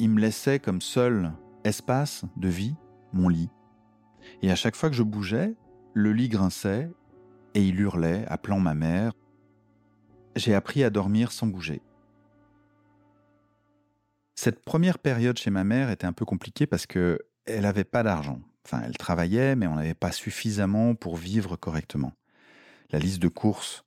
il 0.00 0.10
me 0.10 0.20
laissait 0.20 0.58
comme 0.60 0.80
seul 0.80 1.32
espace 1.64 2.24
de 2.36 2.48
vie 2.48 2.76
mon 3.12 3.28
lit. 3.28 3.50
Et 4.42 4.50
à 4.50 4.54
chaque 4.54 4.76
fois 4.76 4.90
que 4.90 4.96
je 4.96 5.02
bougeais, 5.02 5.54
le 5.94 6.12
lit 6.12 6.28
grinçait 6.28 6.90
et 7.54 7.62
il 7.62 7.80
hurlait, 7.80 8.24
appelant 8.28 8.60
ma 8.60 8.74
mère. 8.74 9.12
J'ai 10.36 10.54
appris 10.54 10.84
à 10.84 10.90
dormir 10.90 11.32
sans 11.32 11.46
bouger. 11.46 11.82
Cette 14.34 14.64
première 14.64 14.98
période 14.98 15.36
chez 15.36 15.50
ma 15.50 15.64
mère 15.64 15.90
était 15.90 16.06
un 16.06 16.12
peu 16.12 16.24
compliquée 16.24 16.66
parce 16.66 16.86
que 16.86 17.18
elle 17.44 17.62
n'avait 17.62 17.84
pas 17.84 18.02
d'argent. 18.02 18.40
Elle 18.72 18.96
travaillait, 18.96 19.56
mais 19.56 19.66
on 19.66 19.76
n'avait 19.76 19.94
pas 19.94 20.12
suffisamment 20.12 20.94
pour 20.94 21.16
vivre 21.16 21.56
correctement. 21.56 22.12
La 22.90 22.98
liste 22.98 23.20
de 23.20 23.28
courses 23.28 23.84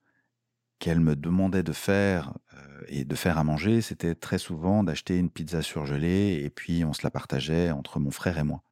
qu'elle 0.80 1.00
me 1.00 1.16
demandait 1.16 1.64
de 1.64 1.74
faire 1.74 2.34
euh, 2.54 2.82
et 2.88 3.06
de 3.06 3.16
faire 3.16 3.38
à 3.38 3.44
manger, 3.44 3.82
c'était 3.82 4.16
très 4.16 4.40
souvent 4.40 4.84
d'acheter 4.84 5.18
une 5.18 5.30
pizza 5.30 5.62
surgelée 5.62 6.42
et 6.44 6.50
puis 6.50 6.84
on 6.84 6.94
se 6.94 7.04
la 7.04 7.12
partageait 7.12 7.72
entre 7.72 8.00
mon 8.00 8.12
frère 8.12 8.38
et 8.40 8.44
moi. 8.44 8.64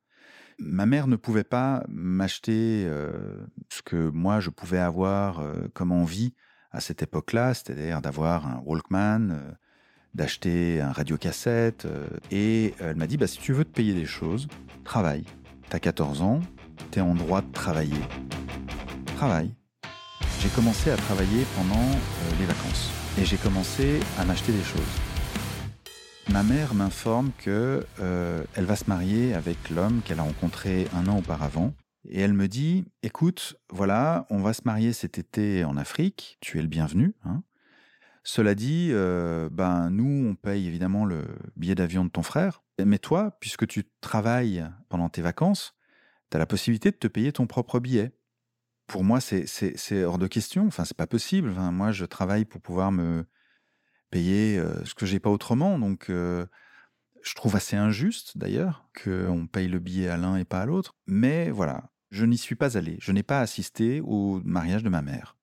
Ma 0.57 0.85
mère 0.85 1.07
ne 1.07 1.15
pouvait 1.15 1.43
pas 1.43 1.83
m'acheter 1.87 2.85
euh, 2.87 3.37
ce 3.69 3.81
que 3.81 4.09
moi 4.09 4.39
je 4.39 4.49
pouvais 4.49 4.79
avoir 4.79 5.39
euh, 5.39 5.67
comme 5.73 5.91
envie 5.91 6.33
à 6.71 6.81
cette 6.81 7.01
époque-là, 7.03 7.53
c'est-à-dire 7.53 8.01
d'avoir 8.01 8.45
un 8.47 8.61
Walkman, 8.65 9.55
d'acheter 10.13 10.81
un 10.81 10.91
radiocassette. 10.91 11.87
et 12.29 12.75
elle 12.79 12.95
m'a 12.95 13.07
dit, 13.07 13.17
bah, 13.17 13.25
si 13.25 13.39
tu 13.39 13.53
veux 13.53 13.65
te 13.65 13.71
payer 13.71 13.95
des 13.95 14.05
choses, 14.05 14.47
travaille. 14.83 15.25
T'as 15.69 15.79
14 15.79 16.21
ans, 16.21 16.39
t'es 16.91 17.01
en 17.01 17.13
droit 17.13 17.41
de 17.41 17.51
travailler. 17.51 18.01
Travaille 19.17 19.53
j'ai 20.41 20.49
commencé 20.49 20.89
à 20.89 20.95
travailler 20.95 21.45
pendant 21.57 21.81
euh, 21.81 22.39
les 22.39 22.45
vacances 22.45 22.89
et 23.19 23.25
j'ai 23.25 23.35
commencé 23.35 23.99
à 24.17 24.23
m'acheter 24.23 24.53
des 24.53 24.63
choses. 24.63 24.79
Ma 26.31 26.43
mère 26.43 26.73
m'informe 26.73 27.31
que 27.37 27.85
euh, 27.99 28.43
elle 28.55 28.63
va 28.63 28.77
se 28.77 28.85
marier 28.87 29.33
avec 29.33 29.69
l'homme 29.69 30.01
qu'elle 30.05 30.19
a 30.19 30.23
rencontré 30.23 30.87
un 30.95 31.07
an 31.07 31.17
auparavant 31.17 31.73
et 32.07 32.21
elle 32.21 32.31
me 32.31 32.47
dit 32.47 32.85
écoute 33.03 33.57
voilà 33.69 34.25
on 34.29 34.39
va 34.39 34.53
se 34.53 34.61
marier 34.63 34.93
cet 34.93 35.17
été 35.17 35.65
en 35.65 35.75
Afrique 35.75 36.37
tu 36.39 36.57
es 36.57 36.61
le 36.61 36.69
bienvenu 36.69 37.13
hein. 37.25 37.43
Cela 38.31 38.53
dit 38.53 38.89
euh, 38.91 39.49
ben 39.51 39.89
nous 39.89 40.29
on 40.29 40.35
paye 40.35 40.67
évidemment 40.67 41.03
le 41.03 41.25
billet 41.55 41.73
d'avion 41.73 42.05
de 42.05 42.09
ton 42.09 42.21
frère 42.21 42.61
mais 42.83 42.99
toi 42.99 43.35
puisque 43.39 43.65
tu 43.65 43.85
travailles 44.01 44.69
pendant 44.87 45.09
tes 45.09 45.23
vacances 45.23 45.73
tu 46.29 46.37
as 46.37 46.39
la 46.39 46.45
possibilité 46.45 46.91
de 46.91 46.95
te 46.95 47.07
payer 47.07 47.31
ton 47.31 47.47
propre 47.47 47.79
billet 47.79 48.13
pour 48.89 49.03
moi, 49.03 49.21
c'est 49.21 50.03
hors 50.03 50.17
de 50.17 50.27
question. 50.27 50.65
Enfin, 50.65 50.83
c'est 50.83 50.97
pas 50.97 51.07
possible. 51.07 51.51
moi, 51.51 51.91
je 51.91 52.05
travaille 52.05 52.43
pour 52.43 52.59
pouvoir 52.59 52.91
me 52.91 53.23
payer 54.09 54.57
euh, 54.57 54.83
ce 54.83 54.95
que 54.95 55.05
j'ai 55.05 55.19
pas 55.19 55.29
autrement. 55.29 55.77
Donc, 55.77 56.09
euh, 56.09 56.47
je 57.21 57.35
trouve 57.35 57.55
assez 57.55 57.75
injuste, 57.75 58.35
d'ailleurs, 58.35 58.89
qu'on 59.03 59.45
paye 59.45 59.67
le 59.67 59.77
billet 59.77 60.09
à 60.09 60.17
l'un 60.17 60.37
et 60.37 60.43
pas 60.43 60.61
à 60.61 60.65
l'autre. 60.65 60.95
Mais 61.05 61.51
voilà, 61.51 61.91
je 62.09 62.25
n'y 62.25 62.37
suis 62.37 62.55
pas 62.55 62.77
allé. 62.77 62.97
Je 62.99 63.11
n'ai 63.11 63.21
pas 63.21 63.41
assisté 63.41 64.01
au 64.01 64.41
mariage 64.43 64.83
de 64.83 64.89
ma 64.89 65.03
mère. 65.03 65.38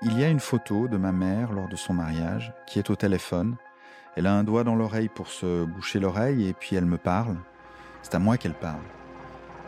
Il 0.00 0.16
y 0.16 0.22
a 0.22 0.28
une 0.28 0.38
photo 0.38 0.86
de 0.86 0.96
ma 0.96 1.10
mère 1.10 1.52
lors 1.52 1.68
de 1.68 1.74
son 1.74 1.92
mariage 1.92 2.52
qui 2.68 2.78
est 2.78 2.88
au 2.88 2.94
téléphone. 2.94 3.56
Elle 4.14 4.28
a 4.28 4.32
un 4.32 4.44
doigt 4.44 4.62
dans 4.62 4.76
l'oreille 4.76 5.08
pour 5.08 5.26
se 5.26 5.64
boucher 5.64 5.98
l'oreille 5.98 6.46
et 6.46 6.52
puis 6.52 6.76
elle 6.76 6.86
me 6.86 6.98
parle. 6.98 7.36
C'est 8.02 8.14
à 8.14 8.20
moi 8.20 8.38
qu'elle 8.38 8.54
parle 8.54 8.84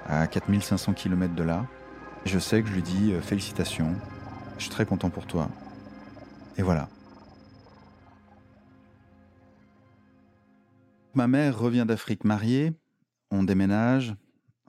à 0.06 0.28
4500 0.28 0.92
km 0.92 1.34
de 1.34 1.42
là. 1.42 1.66
Je 2.24 2.38
sais 2.38 2.62
que 2.62 2.68
je 2.68 2.74
lui 2.74 2.82
dis 2.82 3.12
euh, 3.12 3.20
félicitations, 3.20 3.96
je 4.56 4.62
suis 4.62 4.70
très 4.70 4.86
content 4.86 5.10
pour 5.10 5.26
toi. 5.26 5.48
Et 6.56 6.62
voilà. 6.62 6.88
Ma 11.14 11.26
mère 11.26 11.58
revient 11.58 11.84
d'Afrique 11.88 12.22
mariée, 12.22 12.72
on 13.32 13.42
déménage, 13.42 14.14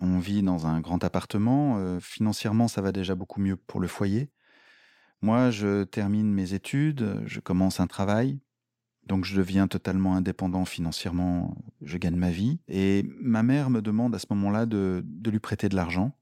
on 0.02 0.18
vit 0.18 0.42
dans 0.42 0.66
un 0.66 0.82
grand 0.82 1.04
appartement, 1.04 1.78
euh, 1.78 2.00
financièrement 2.00 2.68
ça 2.68 2.82
va 2.82 2.92
déjà 2.92 3.14
beaucoup 3.14 3.40
mieux 3.40 3.58
pour 3.58 3.80
le 3.80 3.88
foyer. 3.88 4.32
Moi 5.22 5.52
je 5.52 5.84
termine 5.84 6.32
mes 6.32 6.54
études, 6.54 7.22
je 7.26 7.40
commence 7.40 7.80
un 7.80 7.88
travail, 7.88 8.40
donc 9.08 9.26
je 9.26 9.36
deviens 9.36 9.68
totalement 9.68 10.16
indépendant 10.16 10.66
financièrement, 10.66 11.58
je 11.82 11.98
gagne 11.98 12.16
ma 12.16 12.30
vie. 12.30 12.60
Et 12.68 13.06
ma 13.20 13.44
mère 13.44 13.70
me 13.70 13.82
demande 13.82 14.16
à 14.16 14.20
ce 14.20 14.28
moment-là 14.30 14.66
de, 14.66 15.04
lui 15.26 15.40
prêter 15.40 15.70
de 15.70 15.76
l'argent. 15.76 16.16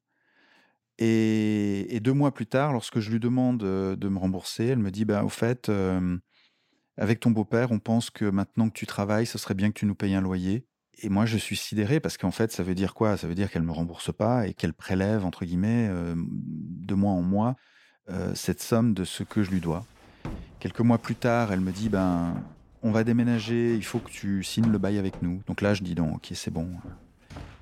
Et, 0.97 1.99
deux 2.01 2.13
mois 2.13 2.33
plus 2.33 2.47
tard, 2.47 2.73
lorsque 2.73 2.99
je 2.99 3.11
lui 3.11 3.19
demande 3.19 3.63
euh, 3.63 3.95
de 3.95 4.07
me 4.09 4.17
rembourser, 4.17 4.65
elle 4.67 4.79
me 4.79 4.91
dit, 4.91 5.05
bah, 5.05 5.23
au 5.23 5.29
fait, 5.29 5.69
euh, 5.69 6.17
avec 6.97 7.19
ton 7.19 7.31
beau-père, 7.31 7.71
on 7.71 7.79
pense 7.79 8.09
que 8.09 8.25
maintenant 8.25 8.69
que 8.69 8.73
tu 8.73 8.85
travailles, 8.85 9.25
ce 9.25 9.37
serait 9.37 9.53
bien 9.53 9.69
que 9.69 9.79
tu 9.79 9.85
nous 9.85 9.95
payes 9.95 10.15
un 10.15 10.21
loyer. 10.21 10.65
Et 11.01 11.09
moi, 11.09 11.25
je 11.25 11.37
suis 11.37 11.55
sidéré 11.55 11.99
parce 11.99 12.17
qu'en 12.17 12.31
fait, 12.31 12.51
ça 12.51 12.63
veut 12.63 12.75
dire 12.75 12.93
quoi? 12.93 13.15
Ça 13.17 13.27
veut 13.27 13.35
dire 13.35 13.51
qu'elle 13.51 13.63
me 13.63 13.71
rembourse 13.71 14.11
pas 14.11 14.47
et 14.47 14.53
qu'elle 14.53 14.73
prélève, 14.73 15.25
entre 15.25 15.45
guillemets, 15.45 15.87
euh, 15.89 16.15
de 16.17 16.95
mois 16.95 17.13
en 17.13 17.21
mois, 17.21 17.55
cette 18.33 18.61
somme 18.61 18.93
de 18.93 19.03
ce 19.03 19.23
que 19.23 19.43
je 19.43 19.51
lui 19.51 19.61
dois. 19.61 19.85
Quelques 20.59 20.81
mois 20.81 20.97
plus 20.97 21.15
tard, 21.15 21.51
elle 21.51 21.61
me 21.61 21.71
dit, 21.71 21.89
ben, 21.89 22.33
on 22.81 22.91
va 22.91 23.03
déménager, 23.03 23.75
il 23.75 23.83
faut 23.83 23.99
que 23.99 24.09
tu 24.09 24.43
signes 24.43 24.71
le 24.71 24.77
bail 24.77 24.97
avec 24.97 25.21
nous. 25.21 25.41
Donc 25.47 25.61
là, 25.61 25.73
je 25.73 25.83
dis 25.83 25.95
donc, 25.95 26.15
ok, 26.15 26.27
c'est 26.33 26.51
bon. 26.51 26.69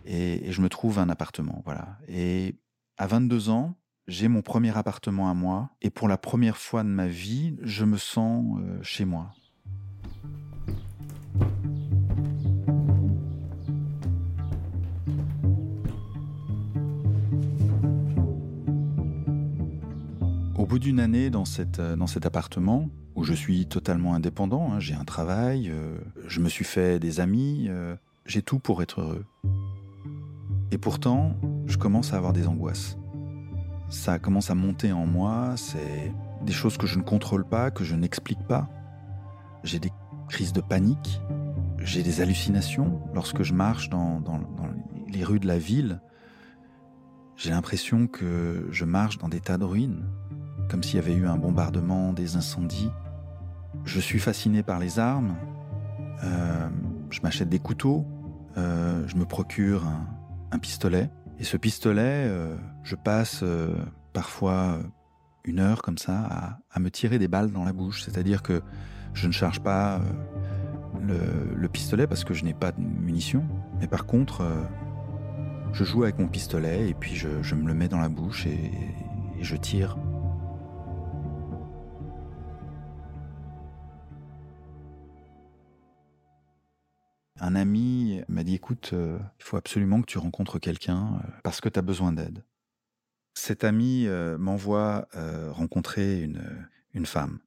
Et, 0.06 0.52
je 0.52 0.62
me 0.62 0.70
trouve 0.70 1.00
un 1.00 1.10
appartement, 1.10 1.62
voilà. 1.66 1.98
Et 2.08 2.56
à 2.98 3.08
22 3.08 3.50
ans, 3.50 3.76
j'ai 4.08 4.28
mon 4.28 4.42
premier 4.42 4.76
appartement 4.78 5.30
à 5.30 5.34
moi. 5.34 5.70
Et 5.82 5.90
pour 5.90 6.08
la 6.08 6.18
première 6.18 6.58
fois 6.58 6.84
de 6.84 6.90
ma 6.90 7.08
vie, 7.08 7.58
je 7.62 7.84
me 7.84 7.98
sens 7.98 8.58
euh, 8.60 8.82
chez 8.82 9.06
moi. 9.06 9.34
Au 20.58 20.66
bout 20.66 20.80
d'une 20.80 21.00
année 21.00 21.28
euh, 21.28 21.96
dans 21.96 22.08
cet 22.08 22.26
appartement, 22.26 22.90
où 23.16 23.24
je 23.24 23.34
suis 23.34 23.68
totalement 23.68 24.16
indépendant, 24.16 24.74
hein. 24.74 24.80
j'ai 24.80 24.96
un 24.96 25.04
travail, 25.04 25.70
euh, 25.70 26.00
je 26.26 26.40
me 26.40 26.50
suis 26.50 26.66
fait 26.66 27.00
des 27.00 27.20
amis, 27.20 27.68
euh, 27.70 27.96
j'ai 28.26 28.42
tout 28.42 28.58
pour 28.58 28.82
être 28.82 29.02
heureux. 29.02 29.26
Et 30.72 30.80
pourtant, 30.80 31.36
je 31.68 31.78
commence 31.78 32.14
à 32.14 32.18
avoir 32.18 32.34
des 32.34 32.48
angoisses. 32.48 32.98
Ça 33.90 34.18
commence 34.18 34.50
à 34.50 34.56
monter 34.56 34.92
en 34.92 35.06
moi, 35.06 35.54
c'est 35.58 36.12
des 36.42 36.54
choses 36.54 36.78
que 36.78 36.88
je 36.88 36.98
ne 36.98 37.04
contrôle 37.04 37.46
pas, 37.46 37.70
que 37.70 37.84
je 37.84 37.96
n'explique 37.96 38.44
pas. 38.48 38.68
J'ai 39.64 39.78
des 39.78 39.92
crises 40.28 40.54
de 40.54 40.62
panique, 40.62 41.22
j'ai 41.78 42.02
des 42.02 42.20
hallucinations 42.20 43.00
lorsque 43.14 43.44
je 43.44 43.54
marche 43.54 43.90
dans 43.90 44.24
les 45.08 45.24
rues 45.24 45.40
de 45.40 45.48
la 45.48 45.60
ville. 45.60 46.02
J'ai 47.36 47.52
l'impression 47.52 48.08
que 48.08 48.68
je 48.72 48.86
marche 48.86 49.20
dans 49.20 49.30
des 49.30 49.40
tas 49.40 49.60
de 49.60 49.64
ruines, 49.64 50.04
comme 50.70 50.84
s'il 50.84 50.96
y 50.96 51.00
avait 51.00 51.14
eu 51.14 51.28
un 51.28 51.38
bombardement, 51.38 52.14
des 52.14 52.36
incendies. 52.36 52.92
Je 53.86 54.00
suis 54.00 54.20
fasciné 54.20 54.64
par 54.64 54.80
les 54.80 55.00
armes. 55.00 55.36
Euh, 56.24 56.68
je 57.10 57.22
m'achète 57.22 57.50
des 57.50 57.60
couteaux. 57.60 58.06
Euh, 58.58 59.08
je 59.08 59.16
me 59.16 59.26
procure 59.26 59.86
un, 60.52 60.60
pistolet. 60.60 61.10
Et 61.40 61.44
ce 61.44 61.56
pistolet, 61.56 62.26
euh, 62.28 62.56
je 62.84 62.96
passe 62.96 63.44
parfois 64.14 64.80
une 65.44 65.60
heure 65.60 65.82
comme 65.82 65.98
ça 65.98 66.58
à, 66.72 66.80
me 66.80 66.90
tirer 66.90 67.20
des 67.20 67.28
balles 67.28 67.52
dans 67.52 67.64
la 67.64 67.74
bouche. 67.74 68.04
C'est-à-dire 68.04 68.42
que 68.42 68.62
je 69.14 69.28
ne 69.28 69.32
charge 69.32 69.60
pas 69.62 70.02
le, 71.02 71.68
pistolet 71.68 72.08
parce 72.08 72.24
que 72.24 72.34
je 72.34 72.44
n'ai 72.44 72.54
pas 72.54 72.72
de 72.72 72.82
munitions. 72.82 73.46
Mais 73.80 73.88
par 73.88 74.06
contre, 74.06 74.44
je 75.74 75.84
joue 75.84 76.04
avec 76.04 76.18
mon 76.18 76.28
pistolet 76.28 76.90
et 76.90 76.94
puis 76.94 77.16
je, 77.16 77.56
me 77.56 77.68
le 77.68 77.74
mets 77.74 77.88
dans 77.88 78.00
la 78.00 78.10
bouche 78.10 78.48
et 78.48 78.72
je 79.42 79.56
tire 79.56 79.98
Un 87.40 87.56
ami 87.56 88.22
m'a 88.28 88.44
dit 88.44 88.56
écoute, 88.56 88.92
euh, 88.94 89.20
il 89.40 89.44
faut 89.44 89.58
absolument 89.58 90.02
que 90.02 90.08
tu 90.08 90.18
rencontres 90.18 90.58
quelqu'un 90.60 91.22
euh, 91.24 91.28
parce 91.44 91.62
que 91.62 91.70
tu 91.70 91.78
as 91.78 91.84
besoin 91.84 92.12
d'aide. 92.12 92.44
Cet 93.36 93.64
ami 93.64 94.08
euh, 94.08 94.38
m'envoie 94.38 95.08
rencontrer 95.52 96.22
une, 96.22 96.42
une 96.94 97.06
femme. 97.06 97.40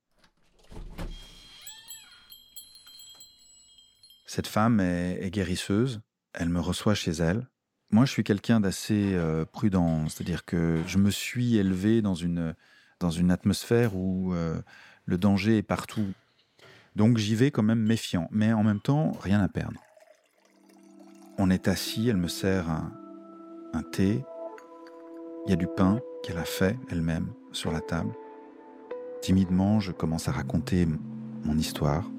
Cette 4.26 4.46
femme 4.46 4.79
est, 4.79 5.31
guérisseuse, 5.33 6.00
elle 6.33 6.50
me 6.50 6.61
reçoit 6.61 6.94
chez 6.94 7.11
elle. 7.11 7.48
Moi, 7.90 8.05
je 8.05 8.12
suis 8.12 8.22
quelqu'un 8.22 8.61
d'assez 8.61 9.18
prudent, 9.50 10.09
c'est-à-dire 10.09 10.44
que 10.44 10.81
je 10.87 10.98
me 10.98 11.11
suis 11.11 11.57
élevé 11.57 12.00
dans 12.03 12.14
une, 12.14 12.55
dans 13.00 13.11
une 13.11 13.33
atmosphère 13.33 13.96
où 13.96 14.33
le 15.05 15.18
danger 15.18 15.59
est 15.59 15.62
partout. 15.62 16.12
Donc 16.96 17.18
j'y 17.18 17.35
vais 17.35 17.50
quand 17.50 17.62
même 17.62 17.83
méfiant, 17.83 18.29
mais 18.31 18.53
en 18.53 18.62
même 18.62 18.81
temps, 18.81 19.12
rien 19.22 19.40
à 19.40 19.48
perdre. 19.48 19.81
On 21.38 21.50
est 21.50 21.68
assis, 21.68 22.09
elle 22.09 22.16
me 22.16 22.29
sert 22.29 22.68
un, 22.68 23.83
thé. 23.92 24.24
Il 25.46 25.50
y 25.50 25.53
a 25.53 25.57
du 25.57 25.66
pain 25.66 26.00
qu'elle 26.22 26.38
a 26.38 26.44
fait 26.44 26.79
elle-même 26.90 27.33
sur 27.53 27.72
la 27.72 27.81
table. 27.81 28.12
Timidement, 29.22 29.81
je 29.81 29.92
commence 29.92 30.29
à 30.29 30.33
raconter 30.33 30.87
mon 31.44 31.57
histoire. 31.57 32.11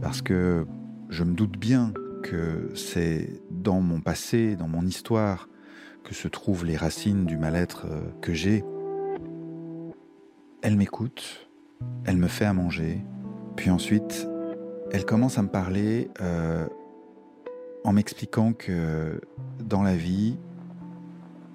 parce 0.00 0.22
que 0.22 0.66
je 1.10 1.24
me 1.24 1.34
doute 1.34 1.58
bien 1.58 1.92
que 2.22 2.70
c'est 2.74 3.42
dans 3.50 3.80
mon 3.80 4.00
passé, 4.00 4.56
dans 4.56 4.68
mon 4.68 4.86
histoire, 4.86 5.48
que 6.04 6.14
se 6.14 6.28
trouvent 6.28 6.64
les 6.64 6.76
racines 6.76 7.26
du 7.26 7.36
mal-être 7.36 7.86
euh, 7.86 8.00
que 8.20 8.32
j'ai. 8.32 8.64
Elle 10.62 10.76
m'écoute, 10.76 11.48
elle 12.04 12.16
me 12.16 12.28
fait 12.28 12.44
à 12.44 12.52
manger, 12.52 13.04
puis 13.56 13.70
ensuite, 13.70 14.28
elle 14.90 15.04
commence 15.04 15.38
à 15.38 15.42
me 15.42 15.48
parler 15.48 16.10
euh, 16.20 16.66
en 17.84 17.92
m'expliquant 17.92 18.52
que 18.52 19.20
dans 19.60 19.82
la 19.82 19.96
vie, 19.96 20.36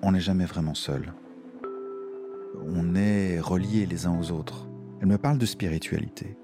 on 0.01 0.12
n'est 0.12 0.19
jamais 0.19 0.45
vraiment 0.45 0.73
seul. 0.73 1.13
On 2.65 2.95
est 2.95 3.39
reliés 3.39 3.86
les 3.86 4.05
uns 4.05 4.17
aux 4.17 4.31
autres. 4.31 4.67
Elle 5.01 5.07
me 5.07 5.17
parle 5.17 5.38
de 5.38 5.45
spiritualité. 5.45 6.38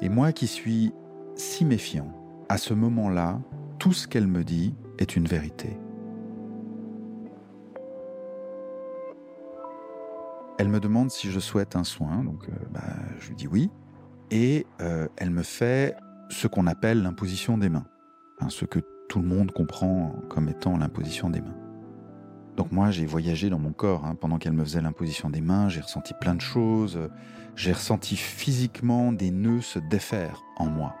Et 0.00 0.08
moi 0.08 0.32
qui 0.32 0.46
suis 0.46 0.92
si 1.34 1.64
méfiant, 1.64 2.12
à 2.48 2.58
ce 2.58 2.74
moment-là, 2.74 3.40
tout 3.78 3.92
ce 3.92 4.06
qu'elle 4.06 4.26
me 4.26 4.44
dit 4.44 4.74
est 4.98 5.16
une 5.16 5.26
vérité. 5.26 5.76
Elle 10.58 10.68
me 10.68 10.78
demande 10.78 11.10
si 11.10 11.30
je 11.30 11.40
souhaite 11.40 11.74
un 11.74 11.84
soin, 11.84 12.22
donc 12.22 12.48
euh, 12.48 12.52
bah, 12.70 12.80
je 13.18 13.28
lui 13.28 13.34
dis 13.34 13.48
oui. 13.48 13.70
Et 14.34 14.66
euh, 14.80 15.08
elle 15.18 15.30
me 15.30 15.42
fait 15.42 15.94
ce 16.30 16.46
qu'on 16.46 16.66
appelle 16.66 17.02
l'imposition 17.02 17.58
des 17.58 17.68
mains, 17.68 17.84
ce 18.48 18.64
que 18.64 18.80
tout 19.10 19.20
le 19.20 19.26
monde 19.26 19.52
comprend 19.52 20.14
comme 20.30 20.48
étant 20.48 20.78
l'imposition 20.78 21.28
des 21.28 21.42
mains. 21.42 21.54
Donc 22.56 22.72
moi, 22.72 22.90
j'ai 22.90 23.04
voyagé 23.04 23.50
dans 23.50 23.58
mon 23.58 23.72
corps 23.72 24.06
hein, 24.06 24.14
pendant 24.14 24.38
qu'elle 24.38 24.54
me 24.54 24.64
faisait 24.64 24.80
l'imposition 24.80 25.28
des 25.28 25.42
mains, 25.42 25.68
j'ai 25.68 25.82
ressenti 25.82 26.14
plein 26.18 26.34
de 26.34 26.40
choses, 26.40 26.98
j'ai 27.56 27.72
ressenti 27.72 28.16
physiquement 28.16 29.12
des 29.12 29.30
nœuds 29.30 29.60
se 29.60 29.78
défaire 29.78 30.42
en 30.56 30.66
moi. 30.66 30.96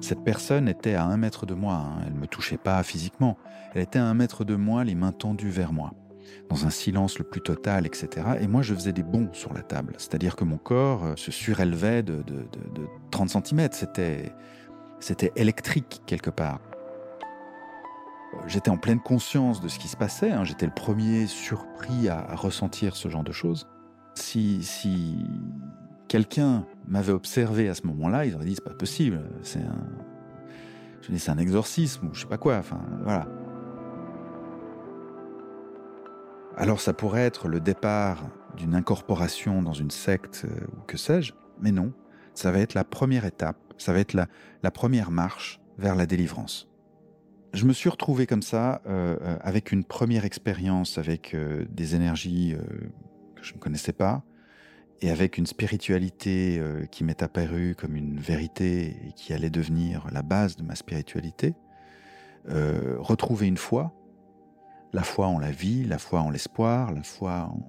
Cette 0.00 0.24
personne 0.24 0.68
était 0.68 0.94
à 0.94 1.04
un 1.04 1.16
mètre 1.16 1.46
de 1.46 1.54
moi, 1.54 1.74
hein, 1.74 2.02
elle 2.04 2.14
ne 2.14 2.18
me 2.18 2.26
touchait 2.26 2.58
pas 2.58 2.82
physiquement, 2.82 3.38
elle 3.72 3.82
était 3.82 4.00
à 4.00 4.04
un 4.04 4.14
mètre 4.14 4.44
de 4.44 4.56
moi, 4.56 4.82
les 4.82 4.96
mains 4.96 5.12
tendues 5.12 5.48
vers 5.48 5.72
moi, 5.72 5.92
dans 6.48 6.66
un 6.66 6.70
silence 6.70 7.18
le 7.18 7.24
plus 7.24 7.40
total, 7.40 7.86
etc. 7.86 8.26
Et 8.40 8.46
moi, 8.46 8.62
je 8.62 8.74
faisais 8.74 8.92
des 8.92 9.02
bonds 9.02 9.28
sur 9.32 9.52
la 9.52 9.62
table, 9.62 9.94
c'est-à-dire 9.98 10.36
que 10.36 10.44
mon 10.44 10.58
corps 10.58 11.04
euh, 11.04 11.16
se 11.16 11.30
surélevait 11.30 12.02
de, 12.02 12.22
de 12.22 12.46
30 13.10 13.46
cm, 13.46 13.68
c'était, 13.72 15.32
électrique 15.36 16.02
quelque 16.06 16.30
part. 16.30 16.60
J'étais 18.46 18.70
en 18.70 18.78
pleine 18.78 19.00
conscience 19.00 19.60
de 19.60 19.68
ce 19.68 19.78
qui 19.78 19.88
se 19.88 19.96
passait, 19.96 20.30
hein. 20.30 20.44
j'étais 20.44 20.66
le 20.66 20.72
premier 20.72 21.26
surpris 21.26 22.08
à, 22.08 22.34
ressentir 22.34 22.96
ce 22.96 23.08
genre 23.08 23.24
de 23.24 23.32
choses. 23.32 23.68
Si, 24.14 24.62
si 24.62 25.18
quelqu'un 26.08 26.66
m'avait 26.86 27.12
observé 27.12 27.68
à 27.68 27.74
ce 27.74 27.86
moment-là, 27.86 28.24
il 28.26 28.34
aurait 28.34 28.46
dit 28.46 28.54
c'est 28.54 28.64
pas 28.64 28.74
possible, 28.74 29.20
c'est 29.42 29.60
un 31.28 31.38
exorcisme 31.38 32.08
ou 32.08 32.14
je 32.14 32.20
sais 32.20 32.26
pas 32.26 32.38
quoi, 32.38 32.56
enfin 32.56 32.80
voilà. 33.02 33.26
Alors 36.56 36.80
ça 36.80 36.92
pourrait 36.92 37.22
être 37.22 37.48
le 37.48 37.60
départ 37.60 38.28
d'une 38.56 38.74
incorporation 38.74 39.62
dans 39.62 39.72
une 39.72 39.90
secte 39.90 40.44
euh, 40.44 40.66
ou 40.76 40.82
que 40.86 40.96
sais-je, 40.96 41.32
mais 41.60 41.72
non, 41.72 41.92
ça 42.34 42.50
va 42.50 42.58
être 42.58 42.74
la 42.74 42.84
première 42.84 43.24
étape, 43.24 43.56
ça 43.78 43.92
va 43.92 44.00
être 44.00 44.14
la 44.14 44.70
première 44.70 45.10
marche 45.10 45.60
vers 45.78 45.96
la 45.96 46.06
délivrance 46.06 46.68
je 47.54 47.66
me 47.66 47.72
suis 47.72 47.88
retrouvé 47.88 48.26
comme 48.26 48.42
ça, 48.42 48.80
euh, 48.86 49.16
euh, 49.20 49.36
avec 49.42 49.72
une 49.72 49.84
première 49.84 50.24
expérience, 50.24 50.98
avec 50.98 51.36
des 51.70 51.94
énergies 51.94 52.56
que 53.36 53.44
je 53.44 53.54
ne 53.54 53.58
connaissais 53.58 53.92
pas, 53.92 54.22
et 55.00 55.10
avec 55.10 55.36
une 55.36 55.46
spiritualité 55.46 56.62
qui 56.92 57.02
m'est 57.02 57.22
apparue 57.22 57.74
comme 57.76 57.96
une 57.96 58.20
vérité 58.20 58.96
et 59.06 59.12
qui 59.16 59.32
allait 59.32 59.50
devenir 59.50 60.06
la 60.12 60.22
base 60.22 60.56
de 60.56 60.62
ma 60.62 60.76
spiritualité. 60.76 61.54
retrouver 62.46 63.48
une 63.48 63.56
foi, 63.56 63.92
la 64.92 65.02
foi 65.02 65.26
en 65.26 65.38
la 65.38 65.50
vie, 65.50 65.84
la 65.84 65.98
foi 65.98 66.20
en 66.20 66.30
l'espoir, 66.30 66.92
la 66.92 67.02
foi 67.02 67.50
en 67.52 67.60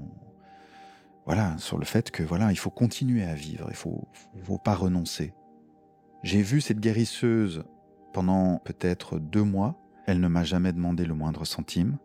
voilà 1.25 1.57
sur 1.57 1.77
le 1.77 1.85
fait 1.85 2.11
que 2.11 2.21
voilà 2.21 2.51
il 2.51 2.57
faut 2.57 2.69
continuer 2.69 3.23
à 3.23 3.33
vivre, 3.33 3.67
il 3.69 3.75
faut, 3.75 4.07
faut 4.43 4.57
pas 4.57 4.75
renoncer. 4.75 5.33
J'ai 6.23 6.41
vu 6.41 6.61
cette 6.61 6.79
guérisseuse 6.79 7.63
pendant 8.13 8.59
peut-être 8.59 9.19
deux 9.19 9.43
mois. 9.43 9.77
Elle 10.05 10.21
ne 10.21 10.27
m'a 10.27 10.43
jamais 10.43 10.71
demandé 10.71 11.05
le 11.05 11.13
moindre 11.13 11.45
centime. 11.45 11.97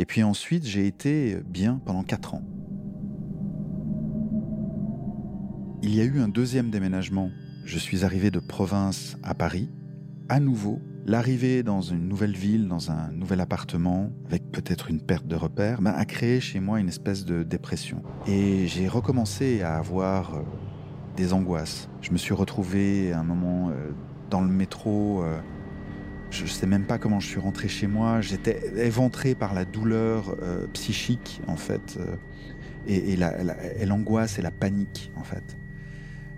Et 0.00 0.06
puis 0.06 0.22
ensuite, 0.22 0.64
j'ai 0.64 0.86
été 0.86 1.36
bien 1.44 1.80
pendant 1.84 2.02
quatre 2.02 2.34
ans. 2.34 2.42
Il 5.82 5.94
y 5.94 6.00
a 6.00 6.04
eu 6.04 6.18
un 6.18 6.28
deuxième 6.28 6.70
déménagement. 6.70 7.30
Je 7.64 7.78
suis 7.78 8.04
arrivé 8.04 8.32
de 8.32 8.40
province 8.40 9.16
à 9.22 9.34
Paris. 9.34 9.70
À 10.28 10.40
nouveau, 10.40 10.80
l'arrivée 11.08 11.62
dans 11.62 11.80
une 11.80 12.06
nouvelle 12.06 12.36
ville, 12.36 12.68
dans 12.68 12.90
un 12.90 13.10
nouvel 13.12 13.40
appartement, 13.40 14.12
avec 14.26 14.52
peut-être 14.52 14.90
une 14.90 15.00
perte 15.00 15.26
de 15.26 15.36
repères, 15.36 15.80
a 15.84 16.04
créé 16.04 16.38
chez 16.38 16.60
moi 16.60 16.80
une 16.80 16.88
espèce 16.88 17.24
de 17.24 17.42
dépression. 17.42 18.02
Et 18.26 18.66
j'ai 18.66 18.88
recommencé 18.88 19.62
à 19.62 19.76
avoir 19.76 20.34
euh, 20.34 20.42
des 21.16 21.32
angoisses. 21.32 21.88
Je 22.02 22.12
me 22.12 22.18
suis 22.18 22.34
retrouvé 22.34 23.12
à 23.12 23.20
un 23.20 23.24
moment 23.24 23.70
euh, 23.70 23.90
dans 24.28 24.42
le 24.42 24.48
métro. 24.48 25.22
Euh, 25.22 25.38
je 26.30 26.42
ne 26.42 26.48
sais 26.48 26.66
même 26.66 26.84
pas 26.84 26.98
comment 26.98 27.20
je 27.20 27.26
suis 27.26 27.40
rentré 27.40 27.68
chez 27.68 27.86
moi. 27.86 28.20
J'étais 28.20 28.60
éventré 28.76 29.34
par 29.34 29.54
la 29.54 29.64
douleur 29.64 30.36
psychique, 30.74 31.40
en 31.46 31.56
fait, 31.56 31.98
et, 32.86 33.16
l'angoisse 33.86 34.38
et 34.38 34.42
la 34.42 34.50
panique, 34.50 35.10
en 35.16 35.22
fait. 35.22 35.56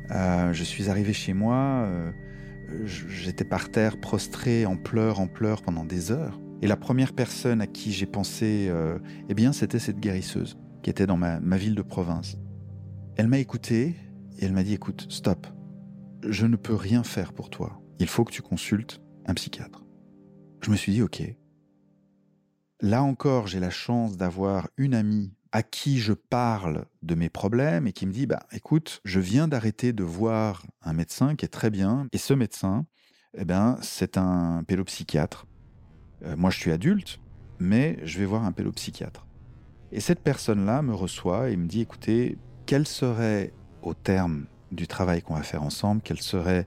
je 0.08 0.62
suis 0.62 0.88
arrivé 0.90 1.12
chez 1.12 1.32
moi, 1.32 1.88
j'étais 2.84 3.44
par 3.44 3.70
terre, 3.70 4.00
prostré, 4.00 4.66
en 4.66 4.76
pleurs, 4.76 5.20
en 5.20 5.26
pleurs 5.26 5.62
pendant 5.62 5.84
des 5.84 6.12
heures. 6.12 6.40
Et 6.62 6.66
la 6.66 6.76
première 6.76 7.12
personne 7.12 7.60
à 7.60 7.66
qui 7.66 7.92
j'ai 7.92 8.06
pensé, 8.06 8.70
eh 9.28 9.34
bien, 9.34 9.52
c'était 9.52 9.78
cette 9.78 9.98
guérisseuse 9.98 10.58
qui 10.82 10.90
était 10.90 11.06
dans 11.06 11.16
ma, 11.16 11.40
ma 11.40 11.56
ville 11.56 11.74
de 11.74 11.82
province. 11.82 12.36
Elle 13.16 13.28
m'a 13.28 13.38
écouté 13.38 13.94
et 14.38 14.44
elle 14.44 14.52
m'a 14.52 14.62
dit, 14.62 14.74
écoute, 14.74 15.06
stop, 15.08 15.46
je 16.28 16.46
ne 16.46 16.56
peux 16.56 16.74
rien 16.74 17.02
faire 17.02 17.32
pour 17.32 17.48
toi 17.48 17.80
il 18.00 18.08
faut 18.08 18.24
que 18.24 18.32
tu 18.32 18.42
consultes 18.42 19.00
un 19.26 19.34
psychiatre. 19.34 19.84
Je 20.62 20.70
me 20.70 20.76
suis 20.76 20.92
dit, 20.92 21.02
ok. 21.02 21.22
Là 22.80 23.02
encore, 23.02 23.46
j'ai 23.46 23.60
la 23.60 23.70
chance 23.70 24.16
d'avoir 24.16 24.68
une 24.78 24.94
amie 24.94 25.34
à 25.52 25.62
qui 25.62 25.98
je 25.98 26.12
parle 26.12 26.86
de 27.02 27.14
mes 27.14 27.28
problèmes 27.28 27.86
et 27.86 27.92
qui 27.92 28.06
me 28.06 28.12
dit, 28.12 28.26
bah, 28.26 28.46
écoute, 28.52 29.00
je 29.04 29.20
viens 29.20 29.48
d'arrêter 29.48 29.92
de 29.92 30.04
voir 30.04 30.64
un 30.82 30.92
médecin 30.92 31.34
qui 31.34 31.44
est 31.44 31.48
très 31.48 31.70
bien, 31.70 32.06
et 32.12 32.18
ce 32.18 32.34
médecin, 32.34 32.86
eh 33.36 33.44
ben, 33.44 33.76
c'est 33.82 34.16
un 34.16 34.62
pédopsychiatre. 34.66 35.46
Euh, 36.24 36.36
moi, 36.36 36.50
je 36.50 36.58
suis 36.58 36.72
adulte, 36.72 37.20
mais 37.58 37.98
je 38.04 38.18
vais 38.18 38.26
voir 38.26 38.44
un 38.44 38.52
pédopsychiatre. 38.52 39.26
Et 39.92 40.00
cette 40.00 40.20
personne-là 40.20 40.82
me 40.82 40.94
reçoit 40.94 41.50
et 41.50 41.56
me 41.56 41.66
dit, 41.66 41.80
écoutez, 41.80 42.38
quel 42.66 42.86
serait, 42.86 43.52
au 43.82 43.94
terme 43.94 44.46
du 44.70 44.86
travail 44.86 45.22
qu'on 45.22 45.34
va 45.34 45.42
faire 45.42 45.64
ensemble, 45.64 46.00
quel 46.04 46.20
serait 46.20 46.66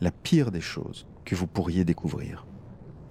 la 0.00 0.10
pire 0.10 0.50
des 0.50 0.60
choses 0.60 1.06
que 1.24 1.34
vous 1.34 1.46
pourriez 1.46 1.84
découvrir? 1.84 2.46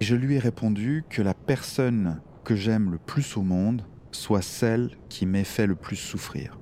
je 0.00 0.14
lui 0.14 0.36
ai 0.36 0.38
répondu 0.38 1.04
que 1.08 1.22
la 1.22 1.34
personne 1.34 2.20
que 2.44 2.54
j'aime 2.54 2.90
le 2.90 2.98
plus 2.98 3.36
au 3.36 3.42
monde 3.42 3.82
soit 4.18 4.42
celle 4.42 4.90
qui 5.08 5.26
m'ait 5.26 5.44
fait 5.44 5.66
le 5.66 5.74
plus 5.74 5.96
souffrir. 5.96 6.58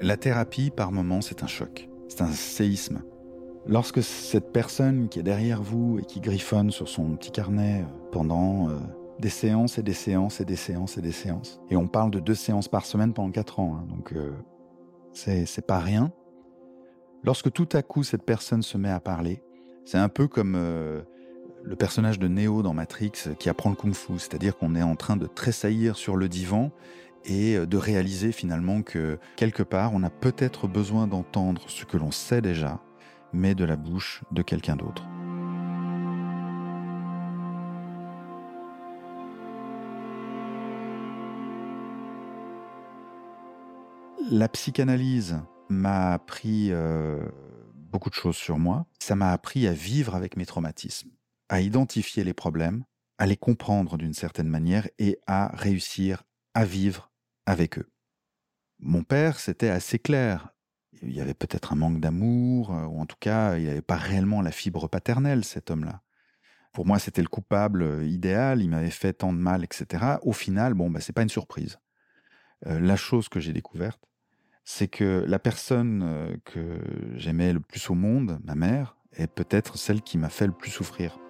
La 0.00 0.16
thérapie, 0.16 0.70
par 0.70 0.92
moments, 0.92 1.20
c'est 1.20 1.42
un 1.42 1.46
choc, 1.46 1.88
c'est 2.08 2.22
un 2.22 2.30
séisme. 2.32 3.02
Lorsque 3.66 4.02
cette 4.02 4.52
personne 4.52 5.08
qui 5.08 5.20
est 5.20 5.22
derrière 5.22 5.62
vous 5.62 5.98
et 6.00 6.04
qui 6.04 6.20
griffonne 6.20 6.70
sur 6.70 6.88
son 6.88 7.16
petit 7.16 7.30
carnet 7.30 7.84
pendant 8.10 8.68
euh, 8.68 8.78
des 9.20 9.28
séances 9.28 9.78
et 9.78 9.82
des 9.82 9.92
séances 9.92 10.40
et 10.40 10.44
des 10.44 10.56
séances 10.56 10.98
et 10.98 11.02
des 11.02 11.12
séances, 11.12 11.60
et 11.70 11.76
on 11.76 11.86
parle 11.86 12.10
de 12.10 12.18
deux 12.18 12.34
séances 12.34 12.68
par 12.68 12.84
semaine 12.86 13.12
pendant 13.12 13.30
quatre 13.30 13.60
ans, 13.60 13.76
hein, 13.76 13.86
donc 13.88 14.12
euh, 14.12 14.32
c'est 15.12 15.66
pas 15.66 15.78
rien, 15.78 16.12
Lorsque 17.24 17.52
tout 17.52 17.68
à 17.72 17.82
coup 17.82 18.02
cette 18.02 18.24
personne 18.24 18.62
se 18.62 18.76
met 18.76 18.90
à 18.90 19.00
parler, 19.00 19.42
c'est 19.84 19.98
un 19.98 20.08
peu 20.08 20.26
comme 20.26 20.54
euh, 20.56 21.02
le 21.64 21.76
personnage 21.76 22.18
de 22.18 22.28
Neo 22.28 22.62
dans 22.62 22.74
Matrix 22.74 23.12
qui 23.38 23.48
apprend 23.48 23.70
le 23.70 23.76
kung-fu, 23.76 24.18
c'est-à-dire 24.18 24.56
qu'on 24.56 24.74
est 24.74 24.82
en 24.82 24.96
train 24.96 25.16
de 25.16 25.26
tressaillir 25.26 25.96
sur 25.96 26.16
le 26.16 26.28
divan 26.28 26.70
et 27.24 27.56
de 27.56 27.76
réaliser 27.76 28.32
finalement 28.32 28.82
que 28.82 29.18
quelque 29.36 29.62
part 29.62 29.94
on 29.94 30.02
a 30.02 30.10
peut-être 30.10 30.66
besoin 30.66 31.06
d'entendre 31.06 31.62
ce 31.68 31.84
que 31.84 31.96
l'on 31.96 32.10
sait 32.10 32.42
déjà, 32.42 32.80
mais 33.32 33.54
de 33.54 33.64
la 33.64 33.76
bouche 33.76 34.22
de 34.32 34.42
quelqu'un 34.42 34.76
d'autre. 34.76 35.04
La 44.30 44.48
psychanalyse 44.48 45.40
m'a 45.68 46.12
appris 46.12 46.68
euh, 46.70 47.20
beaucoup 47.74 48.08
de 48.08 48.14
choses 48.14 48.36
sur 48.36 48.58
moi. 48.58 48.86
Ça 48.98 49.14
m'a 49.14 49.30
appris 49.30 49.66
à 49.66 49.72
vivre 49.72 50.14
avec 50.14 50.36
mes 50.36 50.46
traumatismes, 50.46 51.10
à 51.48 51.60
identifier 51.60 52.24
les 52.24 52.34
problèmes, 52.34 52.84
à 53.18 53.26
les 53.26 53.36
comprendre 53.36 53.96
d'une 53.98 54.14
certaine 54.14 54.48
manière 54.48 54.88
et 54.98 55.18
à 55.26 55.54
réussir 55.54 56.24
à 56.54 56.64
vivre 56.64 57.10
avec 57.46 57.78
eux. 57.78 57.90
Mon 58.78 59.02
père, 59.02 59.38
c'était 59.38 59.68
assez 59.68 59.98
clair 59.98 60.52
il 61.02 61.12
y 61.12 61.20
avait 61.20 61.34
peut-être 61.34 61.72
un 61.72 61.76
manque 61.76 62.00
d'amour, 62.00 62.70
ou 62.70 63.00
en 63.00 63.06
tout 63.06 63.16
cas, 63.18 63.56
il 63.56 63.66
n'avait 63.66 63.82
pas 63.82 63.96
réellement 63.96 64.40
la 64.40 64.52
fibre 64.52 64.88
paternelle, 64.88 65.44
cet 65.44 65.70
homme-là. 65.70 66.02
Pour 66.72 66.86
moi, 66.86 66.98
c'était 66.98 67.22
le 67.22 67.28
coupable 67.28 68.04
idéal, 68.04 68.62
il 68.62 68.70
m'avait 68.70 68.90
fait 68.90 69.12
tant 69.12 69.32
de 69.32 69.38
mal, 69.38 69.64
etc. 69.64 70.04
Au 70.22 70.32
final, 70.32 70.74
bon, 70.74 70.90
bah, 70.90 71.00
c'est 71.00 71.12
pas 71.12 71.22
une 71.22 71.28
surprise. 71.28 71.78
la 72.64 72.96
chose 72.96 73.28
que 73.28 73.40
j'ai 73.40 73.52
découverte, 73.52 74.00
c'est 74.64 74.88
que 74.88 75.24
la 75.26 75.40
personne 75.40 76.38
que 76.44 76.78
j'aimais 77.16 77.52
le 77.52 77.60
plus 77.60 77.90
au 77.90 77.94
monde, 77.94 78.38
ma 78.44 78.54
mère, 78.54 78.96
est 79.14 79.26
peut-être 79.26 79.76
celle 79.76 80.02
qui 80.02 80.16
m'a 80.16 80.30
fait 80.30 80.46
le 80.46 80.52
plus 80.52 80.70
souffrir. 80.70 81.21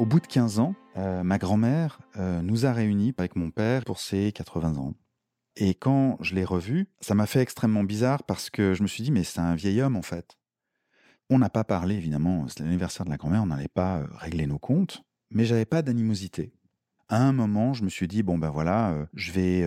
Au 0.00 0.06
bout 0.06 0.18
de 0.18 0.26
15 0.26 0.60
ans, 0.60 0.74
euh, 0.96 1.22
ma 1.22 1.36
grand-mère 1.36 2.00
euh, 2.16 2.40
nous 2.40 2.64
a 2.64 2.72
réunis 2.72 3.12
avec 3.18 3.36
mon 3.36 3.50
père 3.50 3.84
pour 3.84 4.00
ses 4.00 4.32
80 4.32 4.78
ans. 4.78 4.94
Et 5.56 5.74
quand 5.74 6.16
je 6.22 6.34
l'ai 6.34 6.42
revu, 6.42 6.88
ça 7.02 7.14
m'a 7.14 7.26
fait 7.26 7.40
extrêmement 7.40 7.84
bizarre 7.84 8.22
parce 8.22 8.48
que 8.48 8.72
je 8.72 8.82
me 8.82 8.88
suis 8.88 9.02
dit, 9.02 9.10
mais 9.10 9.24
c'est 9.24 9.40
un 9.40 9.54
vieil 9.54 9.82
homme 9.82 9.96
en 9.96 10.02
fait. 10.02 10.38
On 11.28 11.38
n'a 11.38 11.50
pas 11.50 11.64
parlé, 11.64 11.96
évidemment, 11.96 12.48
c'est 12.48 12.60
l'anniversaire 12.60 13.04
de 13.04 13.10
la 13.10 13.18
grand-mère, 13.18 13.42
on 13.42 13.48
n'allait 13.48 13.68
pas 13.68 13.98
euh, 13.98 14.06
régler 14.12 14.46
nos 14.46 14.58
comptes, 14.58 15.04
mais 15.28 15.44
j'avais 15.44 15.66
pas 15.66 15.82
d'animosité. 15.82 16.54
À 17.10 17.22
un 17.22 17.34
moment, 17.34 17.74
je 17.74 17.84
me 17.84 17.90
suis 17.90 18.08
dit, 18.08 18.22
bon 18.22 18.38
ben 18.38 18.48
voilà, 18.48 19.06
je, 19.12 19.32
vais, 19.32 19.64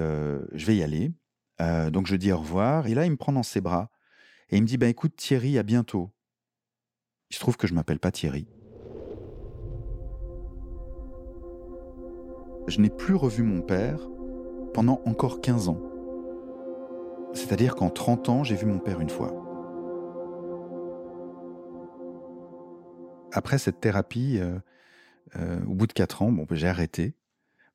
je 0.54 0.66
vais 0.66 0.78
y 0.78 0.82
aller. 0.82 1.12
donc 1.92 2.08
je 2.08 2.16
dis 2.16 2.32
au 2.32 2.40
revoir, 2.40 2.88
et 2.88 2.96
là 2.96 3.06
il 3.06 3.12
me 3.12 3.18
prend 3.18 3.34
dans 3.34 3.44
ses 3.44 3.62
bras, 3.62 3.92
et 4.50 4.58
il 4.58 4.64
me 4.64 4.68
dit, 4.68 4.78
ben 4.78 4.90
écoute 4.90 5.16
Thierry, 5.16 5.60
à 5.60 5.64
bientôt. 5.64 6.12
Il 7.30 7.36
se 7.36 7.40
trouve 7.40 7.56
que 7.56 7.68
je 7.68 7.76
m'appelle 7.76 8.00
pas 8.00 8.12
Thierry. 8.12 8.48
Je 12.68 12.80
n'ai 12.80 12.90
plus 12.90 13.16
revu 13.16 13.44
mon 13.44 13.62
père 13.62 14.00
pendant 14.74 15.02
encore 15.06 15.42
15 15.42 15.70
ans. 15.70 15.82
C'est-à-dire 17.34 17.76
qu'en 17.76 17.90
30 17.90 18.30
ans, 18.30 18.44
j'ai 18.44 18.56
vu 18.56 18.66
mon 18.66 18.80
père 18.80 19.02
une 19.02 19.10
fois. 19.10 19.40
Après 23.32 23.58
cette 23.58 23.82
thérapie, 23.82 24.38
euh, 24.40 24.60
euh, 25.38 25.60
au 25.66 25.74
bout 25.74 25.88
de 25.88 25.94
4 25.94 26.22
ans, 26.22 26.32
bon, 26.32 26.46
j'ai 26.52 26.68
arrêté 26.68 27.16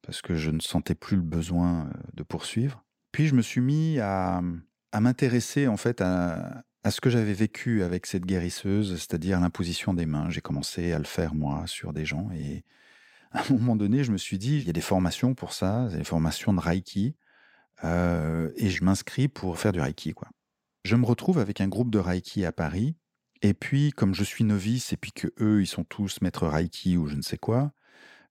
parce 0.02 0.22
que 0.22 0.36
je 0.36 0.50
ne 0.50 0.60
sentais 0.60 0.94
plus 0.94 1.16
le 1.16 1.22
besoin 1.22 1.86
euh, 1.86 1.90
de 2.14 2.22
poursuivre. 2.22 2.84
Puis 3.10 3.26
je 3.26 3.34
me 3.34 3.42
suis 3.42 3.60
mis 3.60 3.98
à, 3.98 4.40
m'intéresser 5.00 5.66
en 5.66 5.76
fait 5.76 6.00
à, 6.00 6.62
à 6.84 6.90
ce 6.90 7.00
que 7.00 7.10
j'avais 7.10 7.32
vécu 7.32 7.82
avec 7.82 8.06
cette 8.06 8.24
guérisseuse, 8.24 8.96
c'est-à-dire 8.96 9.40
l'imposition 9.40 9.92
des 9.92 10.06
mains. 10.06 10.30
J'ai 10.30 10.40
commencé 10.40 10.92
à 10.92 10.98
le 10.98 11.04
faire 11.04 11.34
moi 11.34 11.64
sur 11.66 11.92
des 11.92 12.04
gens 12.04 12.30
et 12.32 12.64
à 13.32 13.42
un 13.42 13.54
moment 13.54 13.76
donné, 13.76 14.04
je 14.04 14.12
me 14.12 14.18
suis 14.18 14.38
dit, 14.38 14.58
il 14.58 14.66
y 14.66 14.70
a 14.70 14.72
des 14.72 14.80
formations 14.80 15.34
pour 15.34 15.52
ça, 15.52 15.88
des 15.88 16.04
formations 16.04 16.52
de 16.54 16.60
Reiki, 16.60 17.14
euh, 17.84 18.50
et 18.56 18.70
je 18.70 18.84
m'inscris 18.84 19.28
pour 19.28 19.58
faire 19.58 19.72
du 19.72 19.80
Reiki. 19.80 20.14
Je 20.84 20.96
me 20.96 21.04
retrouve 21.04 21.38
avec 21.38 21.60
un 21.60 21.68
groupe 21.68 21.90
de 21.90 21.98
Reiki 21.98 22.44
à 22.44 22.52
Paris, 22.52 22.96
et 23.42 23.54
puis 23.54 23.92
comme 23.92 24.14
je 24.14 24.24
suis 24.24 24.44
novice, 24.44 24.92
et 24.92 24.96
puis 24.96 25.12
que 25.12 25.28
eux, 25.40 25.62
ils 25.62 25.66
sont 25.66 25.84
tous 25.84 26.20
maîtres 26.20 26.46
Reiki 26.46 26.96
ou 26.96 27.06
je 27.06 27.16
ne 27.16 27.22
sais 27.22 27.38
quoi, 27.38 27.72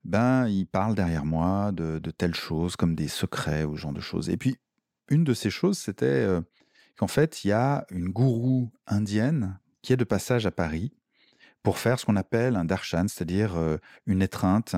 ben 0.04 0.48
ils 0.48 0.66
parlent 0.66 0.96
derrière 0.96 1.26
moi 1.26 1.72
de, 1.72 2.00
telles 2.12 2.36
choses, 2.36 2.76
comme 2.76 2.96
des 2.96 3.08
secrets 3.08 3.64
ou 3.64 3.76
ce 3.76 3.82
genre 3.82 3.94
de 3.94 4.02
choses. 4.02 4.30
Et 4.30 4.38
puis, 4.38 4.58
une 5.10 5.24
de 5.24 5.34
ces 5.34 5.50
choses, 5.50 5.78
c'était 5.78 6.06
euh, 6.06 6.42
qu'en 6.98 7.08
fait, 7.08 7.44
il 7.44 7.50
y 7.50 7.52
a 7.52 7.86
une 7.92 8.10
gourou 8.10 8.72
indienne 8.88 9.60
qui 9.82 9.94
est 9.94 9.98
de 9.98 10.04
passage 10.04 10.46
à 10.46 10.52
Paris, 10.52 10.92
pour 11.68 11.80
faire 11.80 12.00
ce 12.00 12.06
qu'on 12.06 12.16
appelle 12.16 12.56
un 12.56 12.64
darshan, 12.64 13.08
c'est-à-dire 13.10 13.58
euh, 13.58 13.78
une 14.06 14.22
étreinte, 14.22 14.74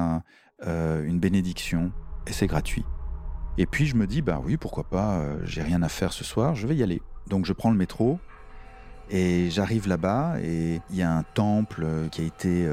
euh, 0.66 1.04
une 1.06 1.20
bénédiction, 1.20 1.92
et 2.26 2.34
c'est 2.34 2.48
gratuit. 2.48 2.84
Et 3.60 3.68
puis 3.68 3.86
je 3.86 3.96
me 3.96 4.08
dis, 4.08 4.24
bah 4.24 4.42
oui, 4.44 4.58
pourquoi 4.58 4.86
pas, 4.86 5.20
euh, 5.20 5.38
j'ai 5.44 5.62
rien 5.62 5.84
à 5.84 5.88
faire 5.88 6.12
ce 6.12 6.24
soir, 6.24 6.56
je 6.56 6.66
vais 6.66 6.76
y 6.76 6.82
aller. 6.82 7.00
Donc 7.28 7.46
je 7.46 7.54
prends 7.54 7.70
le 7.70 7.78
métro, 7.78 8.18
et 9.12 9.52
j'arrive 9.52 9.88
là-bas, 9.88 10.38
et 10.42 10.82
il 10.90 10.96
y 10.96 11.04
a 11.04 11.16
un 11.16 11.22
temple 11.22 11.86
qui 12.12 12.22
a 12.22 12.24
été 12.24 12.68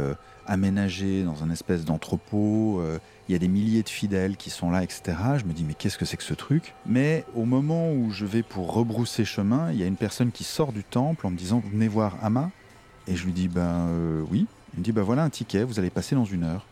aménagé 0.46 1.22
dans 1.22 1.44
un 1.44 1.50
espèce 1.50 1.84
d'entrepôt, 1.84 2.82
il 3.28 3.32
y 3.32 3.36
a 3.36 3.38
des 3.38 3.48
milliers 3.48 3.82
de 3.82 3.90
fidèles 3.90 4.38
qui 4.38 4.48
sont 4.48 4.70
là, 4.70 4.82
etc. 4.82 5.12
Je 5.36 5.44
me 5.44 5.52
dis, 5.52 5.64
mais 5.64 5.74
qu'est-ce 5.74 5.98
que 5.98 6.06
c'est 6.06 6.16
que 6.16 6.22
ce 6.22 6.32
truc? 6.32 6.72
Mais 6.86 7.26
au 7.34 7.44
moment 7.44 7.92
où 7.92 8.10
je 8.12 8.24
vais 8.24 8.42
pour 8.42 8.72
rebrousser 8.72 9.26
chemin, 9.26 9.72
il 9.72 9.78
y 9.78 9.82
a 9.82 9.86
une 9.86 9.96
personne 9.96 10.32
qui 10.32 10.44
sort 10.44 10.72
du 10.72 10.84
temple 10.84 11.26
en 11.26 11.30
me 11.30 11.36
disant, 11.36 11.62
venez 11.70 11.88
voir 11.88 12.16
Ama. 12.22 12.50
Et 13.06 13.16
je 13.16 13.24
lui 13.24 13.32
dis, 13.32 13.48
ben 13.48 13.88
euh, 13.90 14.22
oui. 14.30 14.46
Il 14.74 14.80
me 14.80 14.84
dit, 14.84 14.92
ben 14.92 15.02
voilà 15.02 15.22
un 15.22 15.30
ticket, 15.30 15.64
vous 15.64 15.78
allez 15.78 15.90
passer 15.90 16.14
dans 16.14 16.24
une 16.24 16.44
heure. 16.44 16.66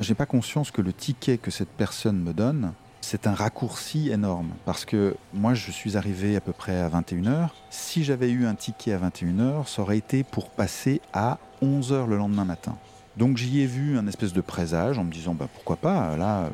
J'ai 0.00 0.14
pas 0.14 0.26
conscience 0.26 0.70
que 0.70 0.80
le 0.80 0.92
ticket 0.92 1.38
que 1.38 1.50
cette 1.50 1.68
personne 1.68 2.18
me 2.18 2.32
donne, 2.32 2.72
c'est 3.00 3.26
un 3.26 3.34
raccourci 3.34 4.10
énorme. 4.10 4.50
Parce 4.64 4.84
que 4.84 5.16
moi, 5.34 5.54
je 5.54 5.70
suis 5.70 5.96
arrivé 5.96 6.36
à 6.36 6.40
peu 6.40 6.52
près 6.52 6.80
à 6.80 6.88
21h. 6.88 7.50
Si 7.70 8.04
j'avais 8.04 8.30
eu 8.30 8.46
un 8.46 8.54
ticket 8.54 8.92
à 8.92 8.98
21h, 8.98 9.66
ça 9.66 9.82
aurait 9.82 9.98
été 9.98 10.22
pour 10.22 10.50
passer 10.50 11.00
à 11.12 11.38
11h 11.62 12.08
le 12.08 12.16
lendemain 12.16 12.44
matin. 12.44 12.76
Donc 13.16 13.36
j'y 13.36 13.60
ai 13.60 13.66
vu 13.66 13.98
un 13.98 14.06
espèce 14.06 14.32
de 14.32 14.40
présage 14.40 14.98
en 14.98 15.04
me 15.04 15.12
disant, 15.12 15.34
ben 15.34 15.48
pourquoi 15.52 15.76
pas, 15.76 16.16
là, 16.16 16.44
euh, 16.44 16.48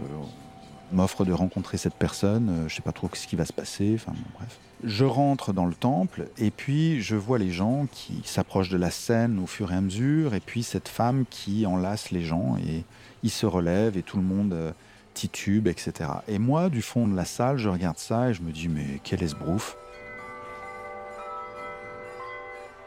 m'offre 0.93 1.25
de 1.25 1.33
rencontrer 1.33 1.77
cette 1.79 1.95
personne, 1.95 2.49
euh, 2.49 2.69
je 2.69 2.75
sais 2.75 2.83
pas 2.83 2.93
trop 2.93 3.09
ce 3.13 3.27
qui 3.27 3.37
va 3.37 3.45
se 3.45 3.53
passer, 3.53 3.93
enfin 3.95 4.13
bref. 4.35 4.59
Je 4.85 5.05
rentre 5.05 5.53
dans 5.53 5.67
le 5.67 5.75
temple 5.75 6.29
et 6.39 6.51
puis 6.51 7.03
je 7.03 7.17
vois 7.17 7.39
les 7.39 7.51
gens 7.51 7.87
qui 7.91 8.23
s'approchent 8.25 8.69
de 8.69 8.77
la 8.77 8.91
scène 8.91 9.41
au 9.41 9.47
fur 9.47 9.73
et 9.73 9.75
à 9.75 9.81
mesure 9.81 10.35
et 10.35 10.41
puis 10.41 10.63
cette 10.63 10.89
femme 10.89 11.25
qui 11.29 11.67
enlace 11.67 12.13
les 12.13 12.23
gens 12.23 12.57
et 12.59 12.85
ils 13.25 13.31
se 13.31 13.45
relèvent 13.45 13.97
et 13.97 14.03
tout 14.03 14.19
le 14.19 14.23
monde 14.23 14.53
euh, 14.53 14.73
titube, 15.15 15.67
etc. 15.67 16.11
Et 16.29 16.39
moi, 16.39 16.69
du 16.69 16.81
fond 16.81 17.09
de 17.09 17.17
la 17.17 17.25
salle, 17.25 17.59
je 17.59 17.69
regarde 17.69 17.99
ça 17.99 18.31
et 18.31 18.35
je 18.35 18.43
me 18.43 18.53
dis 18.53 18.69
mais 18.69 19.01
quel 19.03 19.23
esbrouf 19.23 19.77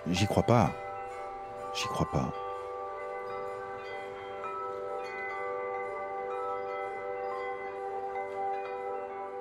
J'y 0.09 0.25
crois 0.25 0.43
pas. 0.43 0.71
J'y 1.75 1.87
crois 1.87 2.09
pas. 2.09 2.33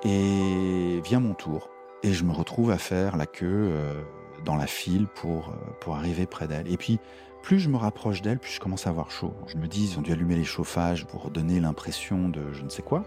Et 0.03 0.99
vient 1.03 1.19
mon 1.19 1.33
tour. 1.33 1.69
Et 2.03 2.13
je 2.13 2.23
me 2.23 2.31
retrouve 2.31 2.71
à 2.71 2.77
faire 2.77 3.17
la 3.17 3.27
queue 3.27 3.69
euh, 3.71 4.01
dans 4.43 4.55
la 4.55 4.65
file 4.65 5.07
pour, 5.07 5.49
euh, 5.49 5.71
pour 5.79 5.95
arriver 5.95 6.25
près 6.25 6.47
d'elle. 6.47 6.71
Et 6.71 6.77
puis, 6.77 6.99
plus 7.43 7.59
je 7.59 7.69
me 7.69 7.77
rapproche 7.77 8.21
d'elle, 8.21 8.39
plus 8.39 8.51
je 8.51 8.59
commence 8.59 8.87
à 8.87 8.89
avoir 8.89 9.11
chaud. 9.11 9.33
Je 9.47 9.57
me 9.57 9.67
dis, 9.67 9.91
ils 9.91 9.99
ont 9.99 10.01
dû 10.01 10.11
allumer 10.11 10.35
les 10.35 10.43
chauffages 10.43 11.05
pour 11.05 11.29
donner 11.29 11.59
l'impression 11.59 12.29
de 12.29 12.51
je 12.51 12.63
ne 12.63 12.69
sais 12.69 12.81
quoi. 12.81 13.03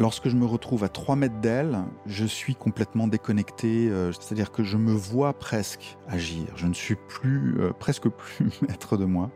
Lorsque 0.00 0.28
je 0.28 0.36
me 0.36 0.46
retrouve 0.46 0.82
à 0.82 0.88
3 0.88 1.14
mètres 1.14 1.40
d'elle, 1.40 1.78
je 2.06 2.24
suis 2.24 2.54
complètement 2.54 3.06
déconnecté, 3.06 3.88
euh, 3.90 4.12
c'est-à-dire 4.12 4.50
que 4.50 4.64
je 4.64 4.78
me 4.78 4.92
vois 4.92 5.34
presque 5.34 5.98
agir. 6.08 6.46
Je 6.56 6.66
ne 6.66 6.74
suis 6.74 6.96
plus, 6.96 7.60
presque 7.78 8.08
plus 8.08 8.50
maître 8.62 8.96
de 8.96 9.04
moi. 9.04 9.30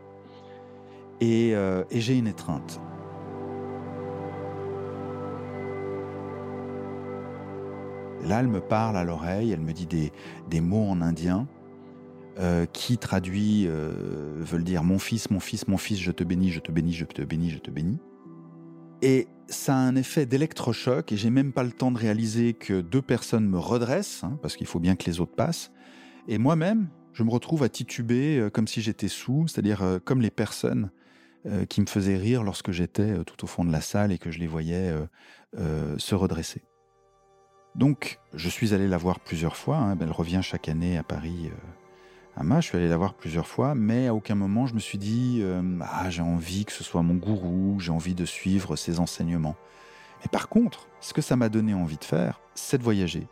Et, 1.21 1.51
et 1.51 2.01
j'ai 2.01 2.17
une 2.17 2.27
étreinte. 2.27 2.81
Là, 8.23 8.39
elle 8.39 8.47
me 8.47 8.59
parle 8.59 8.97
à 8.97 9.03
l'oreille, 9.03 9.51
elle 9.51 9.59
me 9.59 9.73
dit 9.73 9.87
des, 10.49 10.61
mots 10.61 10.87
en 10.89 11.01
indien 11.01 11.47
euh, 12.39 12.65
qui 12.65 12.97
traduit 12.97 13.65
euh, 13.67 14.33
veulent 14.39 14.63
dire 14.63 14.83
mon 14.83 14.99
fils, 14.99 15.29
mon 15.29 15.39
fils, 15.39 15.67
mon 15.67 15.77
fils, 15.77 15.99
je 15.99 16.11
te 16.11 16.23
bénis, 16.23 16.49
je 16.49 16.59
te 16.59 16.71
bénis, 16.71 16.93
je 16.93 17.05
te 17.05 17.21
bénis, 17.21 17.51
je 17.51 17.59
te 17.59 17.69
bénis. 17.69 17.99
Et 19.01 19.27
ça 19.47 19.75
a 19.75 19.77
un 19.77 19.95
effet 19.95 20.25
d'électrochoc 20.25 21.11
et 21.11 21.17
j'ai 21.17 21.29
même 21.29 21.53
pas 21.53 21.63
le 21.63 21.71
temps 21.71 21.91
de 21.91 21.99
réaliser 21.99 22.53
que 22.53 22.81
deux 22.81 23.01
personnes 23.01 23.47
me 23.47 23.59
redressent, 23.59 24.23
hein, 24.23 24.39
parce 24.41 24.55
qu'il 24.55 24.65
faut 24.65 24.79
bien 24.79 24.95
que 24.95 25.05
les 25.05 25.19
autres 25.19 25.35
passent. 25.35 25.71
Et 26.27 26.39
moi-même, 26.39 26.89
je 27.13 27.21
me 27.21 27.29
retrouve 27.29 27.61
à 27.61 27.69
tituber 27.69 28.39
euh, 28.39 28.49
comme 28.49 28.67
si 28.67 28.81
j'étais 28.81 29.07
sous, 29.07 29.47
c'est-à-dire 29.47 29.99
comme 30.03 30.21
les 30.21 30.31
personnes 30.31 30.89
qui 31.69 31.79
me 31.79 31.85
faisaient 31.85 32.17
rire 32.17 32.41
lorsque 32.41 32.71
j'étais 32.71 33.23
tout 33.23 33.43
au 33.43 33.47
fond 33.47 33.63
de 33.63 33.71
la 33.71 33.81
salle 33.81 34.11
et 34.11 34.17
que 34.17 34.31
je 34.31 34.39
les 34.39 34.47
voyais 34.47 34.91
se 35.55 36.15
redresser. 36.15 36.63
Donc, 37.75 38.19
je 38.33 38.47
suis 38.47 38.73
allé 38.73 38.87
la 38.87 38.97
voir 38.97 39.19
plusieurs 39.19 39.57
fois. 39.57 39.77
Hein. 39.77 39.97
Elle 39.99 40.11
revient 40.11 40.39
chaque 40.41 40.69
année 40.69 40.97
à 40.97 41.03
Paris. 41.03 41.51
Euh, 41.51 41.57
à 42.37 42.43
Ma, 42.43 42.59
je 42.61 42.67
suis 42.67 42.77
allé 42.77 42.89
la 42.89 42.97
voir 42.97 43.13
plusieurs 43.13 43.47
fois, 43.47 43.75
mais 43.75 44.07
à 44.07 44.13
aucun 44.13 44.35
moment 44.35 44.67
je 44.67 44.73
me 44.73 44.79
suis 44.79 44.97
dit 44.97 45.39
euh, 45.41 45.61
ah 45.81 46.09
j'ai 46.09 46.21
envie 46.21 46.65
que 46.65 46.73
ce 46.73 46.83
soit 46.83 47.01
mon 47.01 47.13
gourou, 47.13 47.77
j'ai 47.79 47.91
envie 47.91 48.13
de 48.13 48.25
suivre 48.25 48.75
ses 48.75 48.99
enseignements. 48.99 49.55
Mais 50.21 50.27
par 50.29 50.49
contre, 50.49 50.89
ce 50.99 51.13
que 51.13 51.21
ça 51.21 51.37
m'a 51.37 51.47
donné 51.47 51.73
envie 51.73 51.97
de 51.97 52.03
faire, 52.03 52.41
c'est 52.53 52.77
de 52.77 52.83
voyager. 52.83 53.27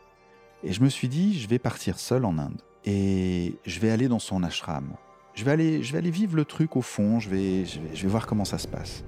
Et 0.63 0.71
je 0.71 0.81
me 0.81 0.87
suis 0.87 1.09
dit 1.09 1.37
je 1.37 1.49
vais 1.49 1.59
partir 1.59 1.99
seul 1.99 2.23
en 2.23 2.37
Inde 2.37 2.61
et 2.85 3.55
je 3.65 3.79
vais 3.81 3.91
aller 3.91 4.07
dans 4.07 4.19
son 4.19 4.41
ashram. 4.41 4.93
Je 5.33 5.43
vais 5.43 5.51
aller, 5.51 6.11
vivre 6.11 6.37
le 6.37 6.45
truc 6.45 6.77
au 6.77 6.81
fond. 6.81 7.19
je 7.19 7.27
vais, 7.27 7.65
je 7.65 8.03
vais 8.03 8.07
voir 8.07 8.25
comment 8.25 8.45
ça 8.45 8.57
se 8.57 8.67
passe. 8.67 9.03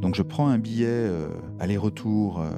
Donc 0.00 0.14
je 0.14 0.22
prends 0.22 0.48
un 0.48 0.58
billet 0.58 0.86
euh, 0.88 1.28
aller-retour 1.58 2.40
euh, 2.40 2.50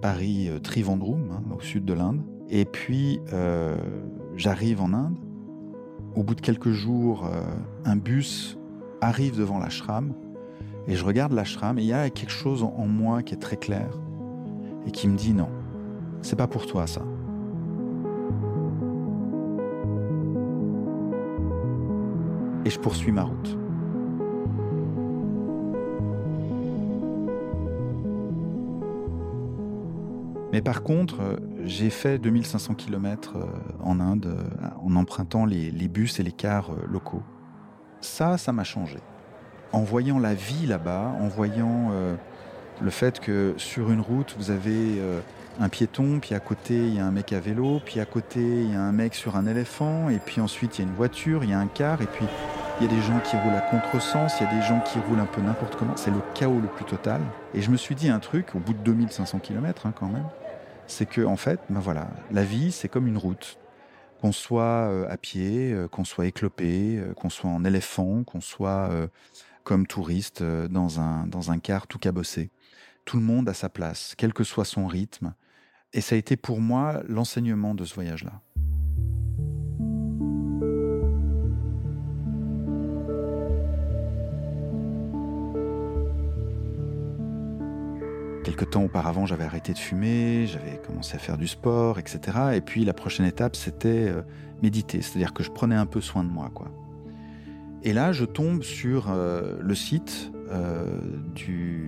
Paris-Trivandrum, 0.00 1.30
hein, 1.30 1.42
au 1.56 1.60
sud 1.60 1.84
de 1.84 1.92
l'Inde. 1.92 2.22
Et 2.48 2.64
puis, 2.64 3.20
euh, 3.32 3.76
j'arrive 4.36 4.80
en 4.82 4.92
Inde. 4.92 5.16
Au 6.16 6.22
bout 6.22 6.34
de 6.34 6.40
quelques 6.40 6.72
jours, 6.72 7.26
euh, 7.26 7.42
un 7.84 7.96
bus 7.96 8.58
arrive 9.00 9.38
devant 9.38 9.58
l'ashram 9.58 10.12
et 10.88 10.96
je 10.96 11.04
regarde 11.04 11.32
l'ashram 11.32 11.78
et 11.78 11.82
il 11.82 11.86
y 11.86 11.92
a 11.92 12.10
quelque 12.10 12.32
chose 12.32 12.64
en 12.64 12.86
moi 12.86 13.22
qui 13.22 13.34
est 13.34 13.38
très 13.38 13.56
clair 13.56 13.88
et 14.86 14.90
qui 14.90 15.06
me 15.08 15.16
dit 15.16 15.32
non, 15.32 15.48
c'est 16.22 16.36
pas 16.36 16.48
pour 16.48 16.66
toi 16.66 16.86
ça. 16.86 17.02
Et 22.64 22.70
je 22.70 22.78
poursuis 22.78 23.12
ma 23.12 23.22
route. 23.22 23.56
Mais 30.52 30.62
par 30.62 30.82
contre, 30.82 31.20
euh, 31.20 31.36
j'ai 31.64 31.90
fait 31.90 32.18
2500 32.18 32.74
km 32.74 33.36
euh, 33.36 33.44
en 33.82 34.00
Inde 34.00 34.26
euh, 34.26 34.66
en 34.84 34.96
empruntant 34.96 35.44
les, 35.44 35.70
bus 35.88 36.18
et 36.18 36.22
les 36.22 36.32
cars 36.32 36.72
locaux. 36.88 37.22
Ça, 38.00 38.38
ça 38.38 38.52
m'a 38.52 38.64
changé. 38.64 38.98
En 39.72 39.82
voyant 39.82 40.18
la 40.18 40.34
vie 40.34 40.66
là-bas, 40.66 41.14
en 41.20 41.28
voyant 41.28 41.92
le 42.80 42.90
fait 42.90 43.20
que 43.20 43.54
sur 43.56 43.92
une 43.92 44.00
route, 44.00 44.34
vous 44.36 44.50
avez 44.50 45.00
un 45.60 45.68
piéton, 45.68 46.18
puis 46.20 46.34
à 46.34 46.40
côté, 46.40 46.74
il 46.74 46.94
y 46.94 46.98
a 46.98 47.06
un 47.06 47.12
mec 47.12 47.32
à 47.32 47.38
vélo, 47.38 47.80
puis 47.84 48.00
à 48.00 48.04
côté, 48.04 48.40
il 48.40 48.72
y 48.72 48.74
a 48.74 48.80
un 48.80 48.90
mec 48.90 49.14
sur 49.14 49.36
un 49.36 49.46
éléphant, 49.46 50.08
et 50.08 50.18
puis 50.18 50.40
ensuite, 50.40 50.78
il 50.78 50.82
y 50.82 50.84
a 50.84 50.88
une 50.88 50.96
voiture, 50.96 51.44
il 51.44 51.50
y 51.50 51.52
a 51.52 51.60
un 51.60 51.68
car, 51.68 52.02
et 52.02 52.06
puis 52.06 52.26
il 52.80 52.86
y 52.86 52.90
a 52.90 52.96
des 52.96 53.02
gens 53.02 53.20
qui 53.20 53.36
roulent 53.36 53.54
à 53.54 53.60
contresens, 53.60 54.40
il 54.40 54.44
y 54.44 54.46
a 54.46 54.54
des 54.54 54.62
gens 54.62 54.80
qui 54.80 54.98
roulent 55.00 55.20
un 55.20 55.26
peu 55.26 55.42
n'importe 55.42 55.76
comment. 55.76 55.94
C'est 55.96 56.10
le 56.10 56.22
chaos 56.32 56.60
le 56.60 56.68
plus 56.68 56.86
total. 56.86 57.20
Et 57.52 57.60
je 57.60 57.70
me 57.70 57.76
suis 57.76 57.94
dit 57.94 58.08
un 58.08 58.20
truc, 58.20 58.54
au 58.54 58.58
bout 58.58 58.72
de 58.72 58.78
2500 58.78 59.38
km 59.40 59.84
hein, 59.84 59.92
quand 59.94 60.08
même, 60.08 60.24
c'est 60.86 61.04
que 61.04 61.20
en 61.20 61.36
fait, 61.36 61.60
ben 61.68 61.78
voilà, 61.78 62.08
la 62.30 62.42
vie 62.42 62.72
c'est 62.72 62.88
comme 62.88 63.06
une 63.06 63.18
route. 63.18 63.58
Qu'on 64.22 64.32
soit 64.32 64.88
euh, 64.88 65.06
à 65.10 65.18
pied, 65.18 65.72
euh, 65.72 65.88
qu'on 65.88 66.04
soit 66.04 66.26
éclopé, 66.26 66.96
euh, 66.98 67.12
qu'on 67.12 67.28
soit 67.28 67.50
en 67.50 67.64
éléphant, 67.66 68.24
qu'on 68.24 68.40
soit 68.40 68.90
comme 69.62 69.86
touriste 69.86 70.42
dans 70.42 71.00
un 71.00 71.26
dans 71.26 71.50
un 71.50 71.58
car 71.58 71.86
tout 71.86 71.98
cabossé. 71.98 72.50
Tout 73.04 73.18
le 73.18 73.22
monde 73.22 73.46
a 73.50 73.54
sa 73.54 73.68
place, 73.68 74.14
quel 74.16 74.32
que 74.32 74.44
soit 74.44 74.64
son 74.64 74.86
rythme. 74.86 75.34
Et 75.92 76.00
ça 76.00 76.14
a 76.14 76.18
été 76.18 76.36
pour 76.36 76.60
moi 76.60 77.02
l'enseignement 77.08 77.74
de 77.74 77.84
ce 77.84 77.94
voyage-là. 77.94 78.40
Temps 88.66 88.84
auparavant, 88.84 89.26
j'avais 89.26 89.44
arrêté 89.44 89.72
de 89.72 89.78
fumer, 89.78 90.46
j'avais 90.46 90.76
commencé 90.86 91.16
à 91.16 91.18
faire 91.18 91.38
du 91.38 91.48
sport, 91.48 91.98
etc. 91.98 92.20
Et 92.54 92.60
puis 92.60 92.84
la 92.84 92.92
prochaine 92.92 93.26
étape, 93.26 93.56
c'était 93.56 94.08
euh, 94.08 94.22
méditer, 94.62 95.00
c'est-à-dire 95.02 95.32
que 95.32 95.42
je 95.42 95.50
prenais 95.50 95.74
un 95.74 95.86
peu 95.86 96.00
soin 96.00 96.24
de 96.24 96.28
moi. 96.28 96.50
Et 97.82 97.92
là, 97.92 98.12
je 98.12 98.24
tombe 98.26 98.62
sur 98.62 99.10
euh, 99.10 99.56
le 99.60 99.74
site 99.74 100.30
euh, 100.50 101.00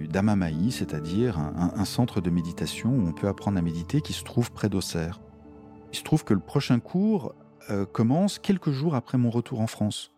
d'Amamaï, 0.08 0.72
c'est-à-dire 0.72 1.38
un, 1.38 1.84
centre 1.84 2.20
de 2.20 2.30
méditation 2.30 2.90
où 2.90 3.08
on 3.08 3.12
peut 3.12 3.28
apprendre 3.28 3.58
à 3.58 3.62
méditer 3.62 4.00
qui 4.00 4.14
se 4.14 4.24
trouve 4.24 4.50
près 4.50 4.68
d'Auxerre. 4.68 5.20
Il 5.92 5.98
se 5.98 6.04
trouve 6.04 6.24
que 6.24 6.32
le 6.32 6.40
prochain 6.40 6.80
cours 6.80 7.34
commence 7.92 8.38
quelques 8.38 8.70
jours 8.70 8.94
après 8.94 9.18
mon 9.18 9.30
retour 9.30 9.60
en 9.60 9.66
France. 9.66 10.10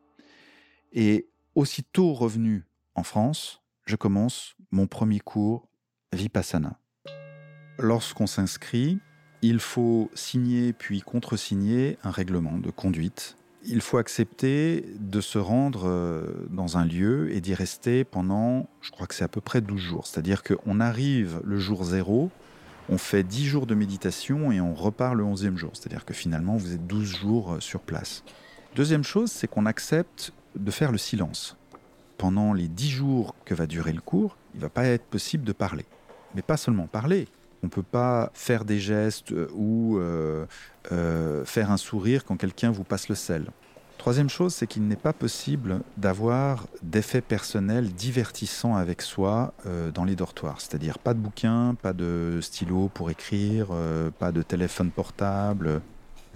Et 0.93 1.27
aussitôt 1.55 2.13
revenu 2.13 2.65
en 2.95 3.03
France, 3.03 3.63
je 3.87 3.97
commence 3.97 4.57
mon 4.71 4.87
premier 4.87 5.21
cours 5.21 5.69
Vipassana. 6.15 6.79
Lorsqu'on 7.79 8.27
s'inscrit, 8.27 8.99
il 9.43 9.59
faut 9.59 10.11
signer 10.15 10.73
puis 10.73 11.03
contresigner 11.03 11.99
un 12.03 12.11
règlement 12.11 12.57
de 12.57 12.71
conduite. 12.71 13.37
Il 13.67 13.81
faut 13.81 13.99
accepter 13.99 14.87
de 14.99 15.21
se 15.21 15.39
rendre 15.39 15.87
euh, 15.87 16.47
dans 16.51 16.79
un 16.79 16.85
lieu 16.85 17.31
et 17.35 17.41
d'y 17.41 17.55
rester 17.55 18.05
pendant, 18.05 18.69
je 18.81 18.91
crois 18.91 19.07
que 19.07 19.15
c'est 19.15 19.25
à 19.25 19.29
peu 19.29 19.41
près 19.41 19.61
12 19.61 19.81
jours. 19.81 20.07
C'est-à-dire 20.07 20.43
qu'on 20.43 20.81
arrive 20.81 21.41
le 21.45 21.59
jour 21.59 21.85
zéro, 21.85 22.31
on 22.89 22.97
fait 22.97 23.23
10 23.23 23.47
jours 23.47 23.67
de 23.67 23.75
méditation 23.75 24.53
et 24.53 24.61
on 24.61 24.75
repart 24.75 25.15
le 25.15 25.25
11e 25.25 25.57
jour. 25.57 25.73
C'est-à-dire 25.75 26.05
que 26.05 26.15
finalement, 26.15 26.57
vous 26.57 26.73
êtes 26.73 26.87
12 26.87 27.17
jours 27.17 27.55
euh, 27.55 27.61
sur 27.61 27.81
place. 27.81 28.23
Deuxième 28.77 29.05
chose, 29.05 29.31
c'est 29.31 29.47
qu'on 29.47 29.67
accepte 29.67 30.33
de 30.57 30.71
faire 30.71 30.93
le 30.93 30.99
silence. 30.99 31.57
Pendant 32.19 32.53
les 32.53 32.69
10 32.69 32.91
jours 32.91 33.35
que 33.45 33.55
va 33.55 33.67
durer 33.67 33.93
le 33.93 34.01
cours, 34.01 34.37
il 34.55 34.59
ne 34.59 34.63
va 34.63 34.71
pas 34.71 34.85
être 34.85 35.05
possible 35.05 35.45
de 35.45 35.53
parler 35.53 35.85
mais 36.35 36.43
pas 36.43 36.57
seulement 36.57 36.87
parler. 36.87 37.27
On 37.65 37.67
ne 37.67 37.71
peut 37.71 37.83
pas 37.83 38.31
faire 38.35 38.67
des 38.67 38.79
gestes 38.79 39.33
euh, 39.33 39.49
ou 39.55 39.97
euh, 39.97 40.45
euh, 40.93 41.47
faire 41.47 41.71
un 41.71 41.79
sourire 41.79 42.27
quand 42.27 42.37
quelqu'un 42.37 42.71
vous 42.71 42.85
passe 42.85 43.09
le 43.09 43.15
sel. 43.15 43.47
Troisième 43.97 44.29
chose, 44.29 44.53
c'est 44.53 44.67
qu'il 44.67 44.87
n'est 44.87 44.97
pas 44.97 45.15
possible 45.15 45.81
d'avoir 45.97 46.67
d'effets 46.83 47.23
personnels 47.23 47.91
divertissants 47.91 48.77
avec 48.77 49.01
soi 49.01 49.55
dans 49.95 50.05
les 50.05 50.15
dortoirs. 50.15 50.61
C'est-à-dire 50.61 50.99
pas 50.99 51.15
de 51.15 51.21
bouquin, 51.21 51.75
pas 51.81 51.95
de 51.95 52.41
stylo 52.43 52.91
pour 52.93 53.11
écrire, 53.11 53.69
pas 54.19 54.31
de 54.31 54.43
téléphone 54.43 54.91
portable. 54.91 55.81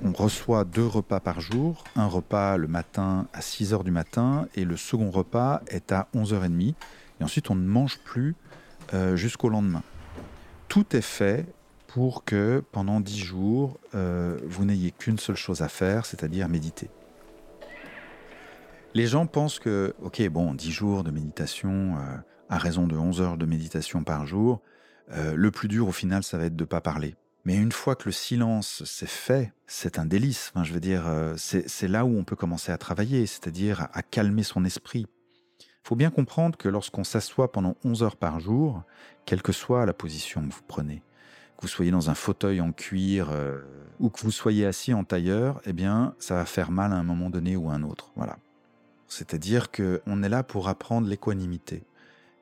On 0.02 0.12
reçoit 0.12 0.64
deux 0.64 0.86
repas 0.86 1.20
par 1.20 1.42
jour, 1.42 1.84
un 1.94 2.06
repas 2.06 2.56
le 2.56 2.68
matin 2.68 3.26
à 3.34 3.42
6 3.42 3.74
h 3.74 3.84
du 3.84 3.90
matin 3.90 4.46
et 4.54 4.64
le 4.64 4.78
second 4.78 5.10
repas 5.10 5.60
est 5.68 5.92
à 5.92 6.08
11h30. 6.14 6.74
Et 7.20 7.24
ensuite, 7.24 7.50
on 7.50 7.54
ne 7.54 7.66
mange 7.66 7.98
plus 7.98 8.34
euh, 8.94 9.16
jusqu'au 9.16 9.48
lendemain. 9.48 9.82
Tout 10.68 10.96
est 10.96 11.02
fait 11.02 11.46
pour 11.88 12.24
que 12.24 12.62
pendant 12.72 13.00
dix 13.00 13.18
jours, 13.18 13.78
euh, 13.94 14.38
vous 14.44 14.64
n'ayez 14.64 14.92
qu'une 14.92 15.18
seule 15.18 15.36
chose 15.36 15.62
à 15.62 15.68
faire, 15.68 16.06
c'est-à-dire 16.06 16.48
méditer. 16.48 16.88
Les 18.94 19.06
gens 19.06 19.26
pensent 19.26 19.58
que, 19.58 19.94
ok, 20.02 20.26
bon, 20.28 20.54
dix 20.54 20.72
jours 20.72 21.04
de 21.04 21.10
méditation, 21.10 21.96
euh, 21.96 22.16
à 22.48 22.56
raison 22.58 22.86
de 22.86 22.96
11 22.96 23.20
heures 23.20 23.36
de 23.36 23.46
méditation 23.46 24.04
par 24.04 24.26
jour, 24.26 24.62
le 25.10 25.50
plus 25.50 25.68
dur 25.68 25.88
au 25.88 25.92
final, 25.92 26.22
ça 26.22 26.36
va 26.36 26.44
être 26.44 26.56
de 26.56 26.64
ne 26.64 26.68
pas 26.68 26.82
parler. 26.82 27.14
Mais 27.46 27.56
une 27.56 27.72
fois 27.72 27.94
que 27.94 28.04
le 28.06 28.12
silence 28.12 28.84
s'est 28.84 29.06
fait, 29.06 29.54
c'est 29.66 29.98
un 29.98 30.04
délice. 30.04 30.52
je 30.62 30.72
veux 30.74 30.80
dire, 30.80 31.04
c'est 31.36 31.88
là 31.88 32.04
où 32.04 32.18
on 32.18 32.24
peut 32.24 32.36
commencer 32.36 32.72
à 32.72 32.76
travailler, 32.76 33.24
c'est-à-dire 33.24 33.88
à 33.94 34.02
calmer 34.02 34.42
son 34.42 34.66
esprit, 34.66 35.06
faut 35.88 35.96
bien 35.96 36.10
comprendre 36.10 36.58
que 36.58 36.68
lorsqu'on 36.68 37.02
s'assoit 37.02 37.50
pendant 37.50 37.74
11 37.82 38.02
heures 38.02 38.16
par 38.16 38.40
jour, 38.40 38.82
quelle 39.24 39.40
que 39.40 39.52
soit 39.52 39.86
la 39.86 39.94
position 39.94 40.46
que 40.46 40.52
vous 40.52 40.60
prenez, 40.68 41.02
que 41.56 41.62
vous 41.62 41.68
soyez 41.68 41.90
dans 41.90 42.10
un 42.10 42.14
fauteuil 42.14 42.60
en 42.60 42.72
cuir 42.72 43.30
euh, 43.30 43.62
ou 43.98 44.10
que 44.10 44.20
vous 44.20 44.30
soyez 44.30 44.66
assis 44.66 44.92
en 44.92 45.04
tailleur, 45.04 45.62
eh 45.64 45.72
bien, 45.72 46.14
ça 46.18 46.34
va 46.34 46.44
faire 46.44 46.70
mal 46.70 46.92
à 46.92 46.96
un 46.96 47.04
moment 47.04 47.30
donné 47.30 47.56
ou 47.56 47.70
à 47.70 47.72
un 47.72 47.82
autre. 47.84 48.10
Voilà. 48.16 48.36
C'est-à-dire 49.06 49.70
qu'on 49.70 50.22
est 50.22 50.28
là 50.28 50.42
pour 50.42 50.68
apprendre 50.68 51.08
l'équanimité. 51.08 51.84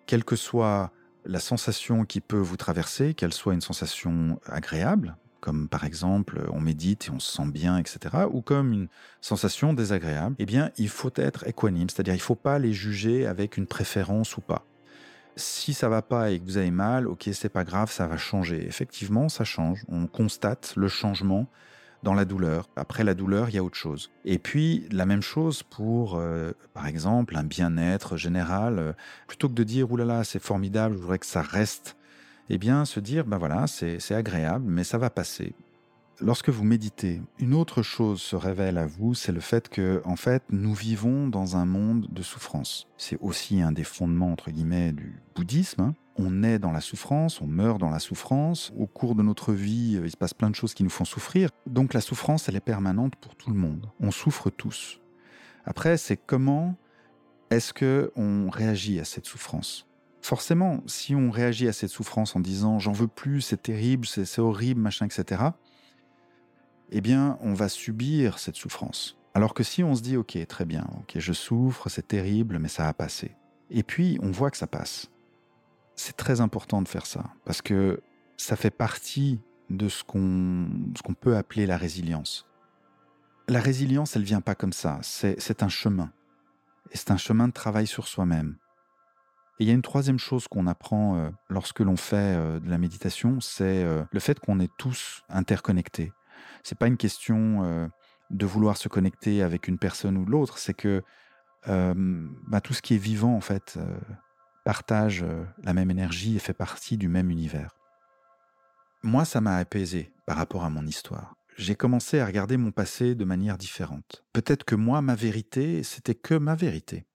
Quelle 0.07 0.24
que 0.24 0.34
soit 0.34 0.90
la 1.24 1.38
sensation 1.38 2.05
qui 2.05 2.20
peut 2.20 2.40
vous 2.40 2.57
traverser, 2.57 3.14
qu'elle 3.14 3.32
soit 3.32 3.55
une 3.55 3.61
sensation 3.61 4.40
agréable, 4.47 5.16
comme 5.47 5.68
par 5.68 5.84
exemple 5.84 6.40
on 6.53 6.61
médite 6.61 7.07
et 7.07 7.11
on 7.12 7.20
se 7.20 7.36
sent 7.36 7.47
bien, 7.47 7.78
etc., 7.78 8.01
ou 8.32 8.42
comme 8.42 8.72
une 8.72 8.88
sensation 9.20 9.74
désagréable, 9.74 10.34
eh 10.40 10.44
bien 10.44 10.72
il 10.76 10.88
faut 10.88 11.12
être 11.14 11.47
équanime, 11.47 11.88
c'est-à-dire 11.88 12.14
il 12.14 12.18
ne 12.18 12.22
faut 12.22 12.34
pas 12.34 12.59
les 12.59 12.72
juger 12.72 13.28
avec 13.28 13.57
une 13.57 13.68
préférence 13.68 14.36
ou 14.36 14.40
pas. 14.40 14.66
Si 15.36 15.72
ça 15.72 15.88
va 15.88 16.03
pas 16.03 16.32
et 16.32 16.40
que 16.40 16.44
vous 16.44 16.57
avez 16.57 16.72
mal, 16.72 17.07
ok, 17.07 17.28
c'est 17.32 17.49
pas 17.49 17.62
grave, 17.62 17.92
ça 17.92 18.09
va 18.09 18.16
changer. 18.16 18.66
Effectivement, 18.66 19.28
ça 19.28 19.44
change. 19.44 19.84
On 19.88 20.09
constate 20.09 20.72
le 20.76 20.88
changement 20.88 21.47
dans 22.03 22.14
la 22.14 22.24
douleur. 22.24 22.68
Après 22.74 23.05
la 23.05 23.14
douleur, 23.14 23.49
il 23.49 23.55
y 23.55 23.59
a 23.59 23.62
autre 23.62 23.76
chose. 23.76 24.11
Et 24.24 24.38
puis, 24.38 24.88
la 24.90 25.07
même 25.07 25.22
chose 25.22 25.62
pour, 25.62 26.16
euh, 26.16 26.53
par 26.72 26.86
exemple, 26.86 27.36
un 27.36 27.44
bien-être 27.44 28.16
général. 28.16 28.97
Plutôt 29.28 29.49
que 29.49 29.55
de 29.55 29.62
dire, 29.62 29.92
oulala, 29.92 30.24
c'est 30.24 30.42
formidable, 30.42 30.97
je 30.97 31.01
voudrais 31.03 31.18
que 31.18 31.26
ça 31.26 31.42
reste 31.42 31.95
eh 32.49 32.59
bien 32.59 32.84
se 32.84 33.01
dire, 33.01 33.24
ben 33.24 33.38
voilà, 33.38 33.66
c'est 33.66 34.14
agréable, 34.14 34.64
mais 34.68 34.84
ça 34.84 34.99
va 34.99 35.11
passer. 35.11 35.55
Lorsque 36.20 36.49
vous 36.49 36.64
méditez, 36.64 37.20
une 37.38 37.53
autre 37.53 37.82
chose 37.82 38.22
se 38.22 38.36
révèle 38.36 38.78
à 38.78 38.86
vous, 38.86 39.14
c'est 39.14 39.32
le 39.32 39.40
fait 39.40 39.68
que, 39.68 40.01
en 40.07 40.16
fait, 40.16 40.42
nous 40.49 40.72
vivons 40.72 41.28
dans 41.28 41.59
un 41.59 41.66
monde 41.66 42.07
de 42.11 42.22
souffrance. 42.22 42.88
C'est 42.97 43.18
aussi 43.20 43.61
un 43.61 43.70
des 43.70 43.84
fondements, 43.84 44.32
entre 44.32 44.51
guillemets, 44.51 44.92
du 44.92 45.20
bouddhisme. 45.34 45.82
Hein. 45.82 45.94
On 46.16 46.42
est 46.42 46.59
dans 46.59 46.72
la 46.72 46.80
souffrance, 46.80 47.42
on 47.42 47.47
meurt 47.47 47.78
dans 47.78 47.90
la 47.90 47.99
souffrance. 47.99 48.72
Au 48.78 48.86
cours 48.86 49.14
de 49.14 49.22
notre 49.22 49.53
vie, 49.53 50.01
il 50.03 50.11
se 50.11 50.16
passe 50.16 50.32
plein 50.32 50.49
de 50.49 50.55
choses 50.55 50.72
qui 50.72 50.84
nous 50.84 50.90
font 50.90 51.05
souffrir. 51.05 51.51
Donc 51.66 51.92
la 51.92 52.01
souffrance, 52.01 52.49
elle 52.49 52.57
est 52.57 52.61
permanente 52.61 53.16
pour 53.16 53.36
tout 53.36 53.51
le 53.51 53.57
monde. 53.57 53.86
On 54.01 54.11
souffre 54.11 54.49
tous. 54.49 55.03
Après, 55.66 55.99
c'est 55.99 56.16
comment 56.16 56.76
est-ce 57.51 57.74
que 57.74 58.11
on 58.16 58.49
réagit 58.49 58.99
à 59.01 59.05
cette 59.05 59.26
souffrance? 59.26 59.86
Forcément, 60.27 60.83
si 60.87 61.14
on 61.14 61.31
réagit 61.31 61.68
à 61.68 61.72
cette 61.72 61.91
souffrance 61.91 62.37
en 62.37 62.41
disant 62.41 62.79
j'en 62.79 62.93
veux 62.93 63.07
plus, 63.07 63.41
c'est 63.41 63.62
terrible, 63.62 64.07
c'est 64.07 64.41
horrible, 64.41 64.81
machin, 64.81 65.07
etc., 65.07 65.43
eh 66.91 67.01
bien, 67.01 67.39
on 67.41 67.55
va 67.55 67.68
subir 67.68 68.39
cette 68.39 68.57
souffrance. 68.57 69.16
Alors 69.35 69.55
que 69.55 69.62
si 69.62 69.83
on 69.83 69.95
se 69.95 70.03
dit 70.03 70.16
ok, 70.16 70.39
très 70.47 70.64
bien, 70.64 70.87
ok, 71.01 71.14
je 71.16 71.33
souffre, 71.33 71.89
c'est 71.89 72.07
terrible, 72.09 72.59
mais 72.59 72.68
ça 72.68 72.85
va 72.85 72.93
passer. 72.93 73.33
Et 73.70 73.83
puis, 73.83 74.18
on 74.22 74.31
voit 74.31 74.51
que 74.51 74.57
ça 74.57 74.66
passe. 74.66 75.11
C'est 75.95 76.16
très 76.16 76.41
important 76.41 76.83
de 76.83 76.89
faire 76.89 77.07
ça, 77.07 77.24
parce 77.45 77.62
que 77.62 78.01
ça 78.37 78.57
fait 78.57 78.70
partie 78.70 79.41
de 79.70 79.89
ce 79.89 80.05
qu'on 80.05 80.68
qu'on 81.05 81.14
peut 81.14 81.37
appeler 81.37 81.66
la 81.66 81.77
résilience. 81.77 82.47
La 83.49 83.61
résilience, 83.61 84.16
elle 84.16 84.22
vient 84.22 84.41
pas 84.41 84.55
comme 84.55 84.72
ça, 84.72 84.99
c'est 85.03 85.62
un 85.62 85.68
chemin. 85.68 86.12
Et 86.93 86.97
c'est 86.97 87.11
un 87.11 87.16
chemin 87.16 87.49
de 87.49 87.53
travail 87.53 87.87
sur 87.87 88.07
soi-même. 88.07 88.57
Et 89.59 89.65
il 89.65 89.69
y 89.69 89.71
a 89.71 89.75
une 89.75 89.83
troisième 89.83 90.19
chose 90.19 90.49
qu'on 90.49 90.67
apprend 90.67 91.17
euh, 91.17 91.31
lorsque 91.49 91.81
l'on 91.81 91.97
fait 91.97 92.37
euh, 92.37 92.61
de 92.61 92.69
la 92.69 92.77
méditation, 92.77 93.41
c'est 93.41 93.85
euh, 93.85 94.05
le 94.13 94.21
fait 94.21 94.39
qu'on 94.39 94.61
est 94.61 94.71
tous 94.77 95.23
interconnectés. 95.31 96.13
C'est 96.63 96.79
pas 96.79 96.87
une 96.87 96.99
question 96.99 97.89
de 98.31 98.47
vouloir 98.47 98.77
se 98.77 98.89
connecter 98.89 99.43
avec 99.43 99.69
une 99.69 99.79
personne 99.79 100.19
ou 100.19 100.25
l'autre, 100.25 100.59
c'est 100.59 100.75
que 100.75 101.03
bah, 101.67 102.61
tout 102.61 102.75
ce 102.75 102.83
qui 102.83 102.95
est 102.95 102.99
vivant 102.99 103.35
en 103.35 103.41
fait 103.41 103.79
partage 104.65 105.25
la 105.63 105.73
même 105.73 105.91
énergie 105.91 106.37
et 106.37 106.41
fait 106.41 106.53
partie 106.53 106.99
du 106.99 107.09
même 107.09 107.31
univers. 107.31 107.71
Moi, 109.05 109.25
ça 109.25 109.41
m'a 109.41 109.57
apaisé 109.57 110.13
par 110.27 110.37
rapport 110.37 110.65
à 110.65 110.71
mon 110.71 110.85
histoire. 110.85 111.37
J'ai 111.57 111.77
commencé 111.77 112.19
à 112.19 112.27
regarder 112.27 112.57
mon 112.57 112.73
passé 112.73 113.15
de 113.15 113.25
manière 113.25 113.57
différente. 113.57 114.25
Peut-être 114.33 114.65
que 114.65 114.75
moi, 114.75 115.01
ma 115.01 115.15
vérité, 115.15 115.83
c'était 115.85 116.17
que 116.17 116.35
ma 116.35 116.57
vérité. 116.57 117.07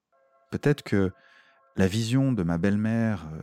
Peut-être 0.49 0.81
que 0.81 1.11
la 1.75 1.87
vision 1.87 2.31
de 2.31 2.43
ma 2.43 2.57
belle-mère, 2.57 3.25
euh, 3.33 3.41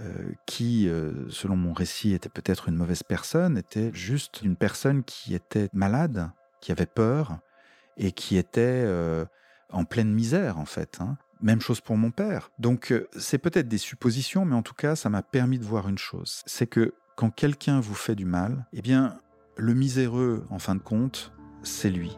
euh, 0.00 0.32
qui, 0.46 0.88
euh, 0.88 1.28
selon 1.30 1.56
mon 1.56 1.72
récit, 1.72 2.12
était 2.12 2.28
peut-être 2.28 2.68
une 2.68 2.76
mauvaise 2.76 3.02
personne, 3.02 3.56
était 3.56 3.90
juste 3.92 4.42
une 4.42 4.56
personne 4.56 5.04
qui 5.04 5.34
était 5.34 5.68
malade, 5.72 6.30
qui 6.60 6.72
avait 6.72 6.86
peur 6.86 7.38
et 7.96 8.12
qui 8.12 8.36
était 8.36 8.88
en 9.70 9.84
pleine 9.84 10.12
misère, 10.12 10.58
en 10.58 10.64
fait. 10.64 10.98
Hein. 11.00 11.16
Même 11.40 11.60
chose 11.60 11.80
pour 11.80 11.96
mon 11.96 12.10
père. 12.10 12.50
Donc, 12.58 12.92
c'est 13.16 13.38
peut-être 13.38 13.68
des 13.68 13.78
suppositions, 13.78 14.44
mais 14.44 14.56
en 14.56 14.62
tout 14.62 14.74
cas, 14.74 14.96
ça 14.96 15.10
m'a 15.10 15.22
permis 15.22 15.58
de 15.58 15.64
voir 15.64 15.88
une 15.88 15.98
chose. 15.98 16.42
C'est 16.46 16.66
que 16.66 16.94
quand 17.16 17.30
quelqu'un 17.30 17.80
vous 17.80 17.94
fait 17.94 18.16
du 18.16 18.24
mal, 18.24 18.66
eh 18.72 18.82
bien, 18.82 19.20
le 19.56 19.74
miséreux, 19.74 20.44
en 20.50 20.58
fin 20.58 20.74
de 20.74 20.80
compte, 20.80 21.32
c'est 21.62 21.90
lui. 21.90 22.16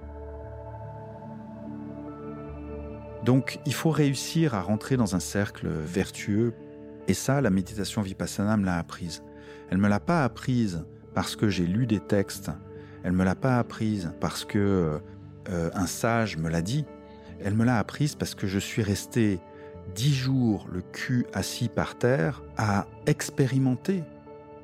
Donc, 3.27 3.59
il 3.66 3.74
faut 3.74 3.91
réussir 3.91 4.55
à 4.55 4.62
rentrer 4.62 4.97
dans 4.97 5.16
un 5.16 5.20
cercle 5.20 5.66
vertueux. 5.68 6.55
Et 7.09 7.14
ça, 7.14 7.41
la 7.41 7.51
méditation 7.51 8.01
vipassana 8.01 8.57
me 8.57 8.64
l'a 8.64 8.79
apprise. 8.79 9.24
Elle 9.68 9.79
me 9.79 9.89
l'a 9.89 9.99
pas 9.99 10.22
apprise 10.22 10.85
parce 11.12 11.35
que 11.35 11.49
j'ai 11.49 11.66
lu 11.66 11.87
des 11.87 11.99
textes. 11.99 12.53
Elle 13.03 13.11
me 13.11 13.24
l'a 13.24 13.35
pas 13.35 13.59
apprise 13.59 14.12
parce 14.20 14.45
que 14.45 15.01
euh, 15.49 15.70
un 15.74 15.87
sage 15.87 16.37
me 16.37 16.49
l'a 16.49 16.62
dit. 16.62 16.85
Elle 17.45 17.55
me 17.55 17.64
l'a 17.64 17.81
apprise 17.81 18.14
parce 18.14 18.37
que 18.37 18.47
je 18.47 18.61
suis 18.61 18.83
resté 18.83 19.41
dix 19.97 20.14
jours 20.14 20.68
le 20.72 20.83
cul 20.83 21.27
assis 21.33 21.68
par 21.68 21.99
terre 21.99 22.45
à 22.57 22.87
expérimenter 23.07 24.05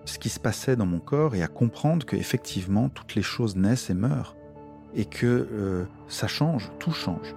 ce 0.05 0.21
qui 0.21 0.29
se 0.29 0.39
passait 0.39 0.77
dans 0.77 0.87
mon 0.87 1.01
corps 1.01 1.35
et 1.35 1.43
à 1.43 1.49
comprendre 1.49 2.07
que 2.07 2.15
effectivement 2.15 2.89
toutes 2.89 3.17
les 3.17 3.23
choses 3.23 3.57
naissent 3.57 3.91
et 3.91 3.95
meurent 3.95 4.37
et 4.95 5.05
que 5.05 5.49
euh, 5.53 5.85
ça 6.07 6.29
change, 6.29 6.71
tout 6.79 6.93
change. 6.93 7.35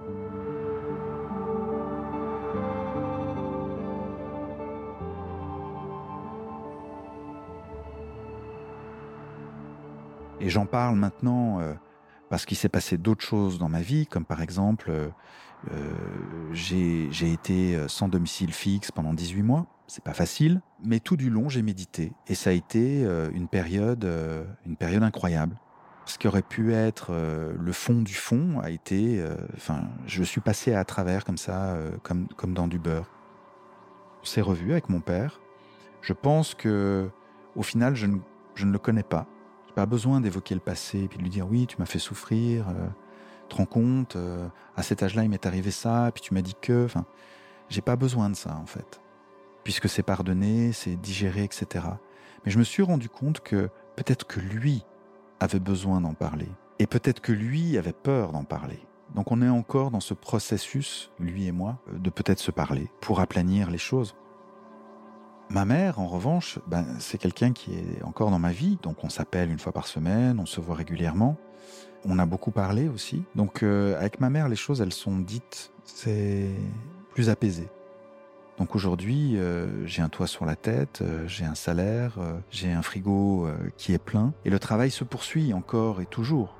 Et 10.46 10.50
j'en 10.50 10.66
parle 10.66 10.96
maintenant 10.96 11.60
euh, 11.60 11.74
parce 12.30 12.46
qu'il 12.46 12.56
s'est 12.56 12.68
passé 12.68 12.96
d'autres 12.96 13.24
choses 13.24 13.58
dans 13.58 13.68
ma 13.68 13.80
vie, 13.80 14.06
comme 14.06 14.24
par 14.24 14.40
exemple, 14.40 14.90
euh, 14.90 15.08
j'ai 16.52 17.32
été 17.32 17.78
sans 17.88 18.08
domicile 18.08 18.52
fixe 18.52 18.90
pendant 18.90 19.12
18 19.12 19.42
mois 19.42 19.66
c'est 19.86 20.02
pas 20.02 20.14
facile, 20.14 20.60
mais 20.82 21.00
tout 21.00 21.16
du 21.16 21.30
long 21.30 21.48
j'ai 21.48 21.62
médité 21.62 22.12
et 22.26 22.34
ça 22.34 22.50
a 22.50 22.52
été 22.52 23.04
euh, 23.04 23.30
une 23.32 23.48
période, 23.48 24.04
euh, 24.04 24.44
une 24.64 24.76
période 24.76 25.02
incroyable. 25.02 25.56
Ce 26.06 26.18
qui 26.18 26.28
aurait 26.28 26.42
pu 26.42 26.72
être 26.72 27.08
euh, 27.10 27.52
le 27.58 27.72
fond 27.72 28.02
du 28.02 28.14
fond 28.14 28.60
a 28.60 28.70
été, 28.70 29.24
enfin, 29.56 29.88
je 30.06 30.22
suis 30.22 30.40
passé 30.40 30.72
à 30.74 30.84
travers 30.84 31.24
comme 31.24 31.38
ça, 31.38 31.76
comme 32.02 32.28
comme 32.28 32.54
dans 32.54 32.68
du 32.68 32.78
beurre. 32.78 33.10
On 34.22 34.24
s'est 34.24 34.40
revu 34.40 34.72
avec 34.72 34.88
mon 34.88 35.00
père. 35.00 35.40
Je 36.02 36.12
pense 36.12 36.54
que 36.54 37.10
au 37.56 37.62
final 37.62 37.96
je 37.96 38.06
ne, 38.06 38.18
je 38.54 38.66
ne 38.66 38.72
le 38.72 38.78
connais 38.78 39.02
pas. 39.02 39.26
Pas 39.76 39.86
besoin 39.86 40.20
d'évoquer 40.20 40.54
le 40.54 40.60
passé 40.60 41.04
et 41.04 41.08
puis 41.08 41.18
de 41.18 41.22
lui 41.22 41.30
dire 41.30 41.46
oui 41.48 41.68
tu 41.68 41.76
m'as 41.78 41.86
fait 41.86 42.00
souffrir. 42.00 42.66
te 43.48 43.54
rends 43.54 43.66
compte 43.66 44.16
à 44.74 44.82
cet 44.82 45.04
âge-là 45.04 45.22
il 45.22 45.28
m'est 45.28 45.46
arrivé 45.46 45.70
ça 45.70 46.10
puis 46.12 46.22
tu 46.22 46.34
m'as 46.34 46.42
dit 46.42 46.56
que, 46.60 46.84
enfin, 46.84 47.04
j'ai 47.68 47.82
pas 47.82 47.94
besoin 47.94 48.28
de 48.28 48.34
ça 48.34 48.56
en 48.56 48.66
fait 48.66 49.00
puisque 49.66 49.88
c'est 49.88 50.04
pardonné, 50.04 50.70
c'est 50.70 50.94
digéré, 50.94 51.42
etc. 51.42 51.84
Mais 52.44 52.52
je 52.52 52.58
me 52.60 52.62
suis 52.62 52.84
rendu 52.84 53.08
compte 53.08 53.40
que 53.40 53.68
peut-être 53.96 54.24
que 54.24 54.38
lui 54.38 54.84
avait 55.40 55.58
besoin 55.58 56.00
d'en 56.00 56.14
parler, 56.14 56.46
et 56.78 56.86
peut-être 56.86 57.18
que 57.18 57.32
lui 57.32 57.76
avait 57.76 57.92
peur 57.92 58.30
d'en 58.30 58.44
parler. 58.44 58.78
Donc 59.16 59.32
on 59.32 59.42
est 59.42 59.48
encore 59.48 59.90
dans 59.90 59.98
ce 59.98 60.14
processus, 60.14 61.10
lui 61.18 61.48
et 61.48 61.52
moi, 61.52 61.78
de 61.92 62.10
peut-être 62.10 62.38
se 62.38 62.52
parler, 62.52 62.88
pour 63.00 63.18
aplanir 63.18 63.68
les 63.68 63.76
choses. 63.76 64.14
Ma 65.48 65.64
mère, 65.64 66.00
en 66.00 66.08
revanche, 66.08 66.58
ben, 66.66 66.84
c'est 66.98 67.18
quelqu'un 67.18 67.52
qui 67.52 67.72
est 67.72 68.02
encore 68.02 68.30
dans 68.30 68.38
ma 68.38 68.50
vie, 68.50 68.78
donc 68.82 69.04
on 69.04 69.08
s'appelle 69.08 69.50
une 69.50 69.60
fois 69.60 69.72
par 69.72 69.86
semaine, 69.86 70.40
on 70.40 70.46
se 70.46 70.60
voit 70.60 70.74
régulièrement. 70.74 71.36
On 72.04 72.18
a 72.18 72.26
beaucoup 72.26 72.50
parlé 72.50 72.88
aussi. 72.88 73.22
Donc 73.36 73.62
euh, 73.62 73.98
avec 73.98 74.20
ma 74.20 74.28
mère, 74.28 74.48
les 74.48 74.56
choses, 74.56 74.80
elles 74.80 74.92
sont 74.92 75.18
dites, 75.18 75.72
c'est 75.84 76.50
plus 77.10 77.30
apaisé. 77.30 77.68
Donc 78.58 78.74
aujourd'hui, 78.74 79.36
euh, 79.36 79.86
j'ai 79.86 80.02
un 80.02 80.08
toit 80.08 80.26
sur 80.26 80.46
la 80.46 80.56
tête, 80.56 81.00
euh, 81.02 81.28
j'ai 81.28 81.44
un 81.44 81.54
salaire, 81.54 82.18
j'ai 82.50 82.72
un 82.72 82.82
frigo 82.82 83.48
qui 83.76 83.92
est 83.92 84.02
plein, 84.02 84.34
et 84.44 84.50
le 84.50 84.58
travail 84.58 84.90
se 84.90 85.04
poursuit 85.04 85.54
encore 85.54 86.00
et 86.00 86.06
toujours. 86.06 86.56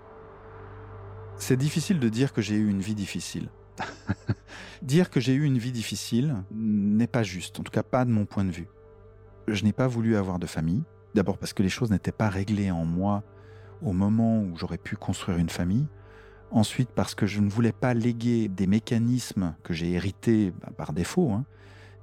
C'est 1.39 1.57
difficile 1.57 1.99
de 1.99 2.09
dire 2.09 2.33
que 2.33 2.41
j'ai 2.41 2.55
eu 2.55 2.69
une 2.69 2.81
vie 2.81 2.95
difficile. 2.95 3.49
dire 4.83 5.11
que 5.11 5.21
j'ai 5.21 5.35
eu 5.35 5.43
une 5.43 5.59
vie 5.59 5.73
difficile 5.73 6.37
n'est 6.53 7.09
pas 7.09 7.25
juste, 7.25 7.59
en 7.61 7.63
tout 7.63 7.73
cas 7.73 7.83
pas 7.83 8.05
de 8.05 8.11
mon 8.11 8.27
point 8.27 8.45
de 8.45 8.51
vue. 8.51 8.69
Je 9.49 9.65
n'ai 9.65 9.73
pas 9.73 9.87
voulu 9.87 10.17
avoir 10.17 10.39
de 10.39 10.47
famille, 10.47 10.83
d'abord 11.15 11.39
parce 11.39 11.53
que 11.53 11.63
les 11.63 11.69
choses 11.69 11.91
n'étaient 11.91 12.13
pas 12.13 12.29
réglées 12.29 12.71
en 12.71 12.85
moi 12.85 13.23
au 13.83 13.93
moment 13.93 14.41
où 14.41 14.57
j'aurais 14.57 14.79
pu 14.79 14.97
construire 14.97 15.39
une 15.39 15.51
famille, 15.51 15.87
ensuite 16.51 16.91
parce 16.91 17.15
que 17.15 17.27
je 17.27 17.41
ne 17.41 17.49
voulais 17.49 17.73
pas 17.73 17.95
léguer 17.95 18.49
des 18.49 18.67
mécanismes 18.67 19.55
que 19.63 19.75
j'ai 19.75 19.93
hérités 19.93 20.53
bah, 20.63 20.71
par 20.77 20.93
défaut, 20.93 21.31
hein, 21.33 21.45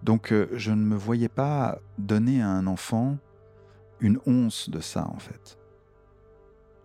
donc 0.03 0.31
euh, 0.31 0.47
je 0.53 0.71
ne 0.71 0.83
me 0.83 0.95
voyais 0.95 1.29
pas 1.29 1.79
donner 1.97 2.41
à 2.41 2.49
un 2.49 2.67
enfant 2.67 3.17
une 3.99 4.19
once 4.25 4.69
de 4.69 4.79
ça 4.79 5.07
en 5.07 5.19
fait. 5.19 5.57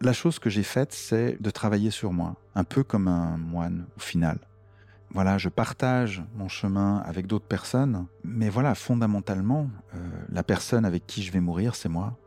La 0.00 0.12
chose 0.12 0.38
que 0.38 0.48
j'ai 0.48 0.62
faite, 0.62 0.92
c'est 0.92 1.42
de 1.42 1.50
travailler 1.50 1.90
sur 1.90 2.12
moi, 2.12 2.36
un 2.54 2.62
peu 2.62 2.84
comme 2.84 3.08
un 3.08 3.36
moine 3.36 3.86
au 3.96 4.00
final. 4.00 4.38
Voilà, 5.10 5.38
je 5.38 5.48
partage 5.48 6.22
mon 6.34 6.48
chemin 6.48 6.98
avec 6.98 7.26
d'autres 7.26 7.46
personnes, 7.46 8.06
mais 8.24 8.50
voilà, 8.50 8.74
fondamentalement, 8.74 9.70
euh, 9.94 9.98
la 10.28 10.42
personne 10.42 10.84
avec 10.84 11.06
qui 11.06 11.22
je 11.22 11.32
vais 11.32 11.40
mourir, 11.40 11.74
c'est 11.74 11.88
moi. 11.88 12.18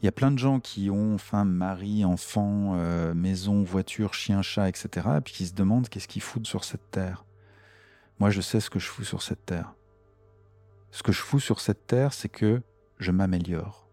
Il 0.00 0.06
y 0.06 0.08
a 0.08 0.12
plein 0.12 0.30
de 0.30 0.38
gens 0.38 0.60
qui 0.60 0.88
ont 0.88 1.18
femme, 1.18 1.50
mari, 1.50 2.04
enfant, 2.04 2.74
euh, 2.76 3.12
maison, 3.12 3.64
voiture, 3.64 4.14
chien, 4.14 4.40
chat, 4.40 4.68
etc., 4.68 5.08
et 5.18 5.20
puis 5.20 5.34
qui 5.34 5.46
se 5.46 5.52
demandent 5.52 5.88
qu'est-ce 5.88 6.08
qu'ils 6.08 6.22
foutent 6.22 6.46
sur 6.46 6.64
cette 6.64 6.90
terre. 6.90 7.24
Moi, 8.18 8.30
je 8.30 8.40
sais 8.40 8.60
ce 8.60 8.70
que 8.70 8.78
je 8.78 8.86
fous 8.86 9.04
sur 9.04 9.20
cette 9.20 9.44
terre. 9.44 9.74
Ce 10.92 11.02
que 11.02 11.12
je 11.12 11.20
fous 11.20 11.40
sur 11.40 11.60
cette 11.60 11.86
terre, 11.86 12.12
c'est 12.12 12.28
que 12.28 12.62
je 12.98 13.10
m'améliore. 13.10 13.88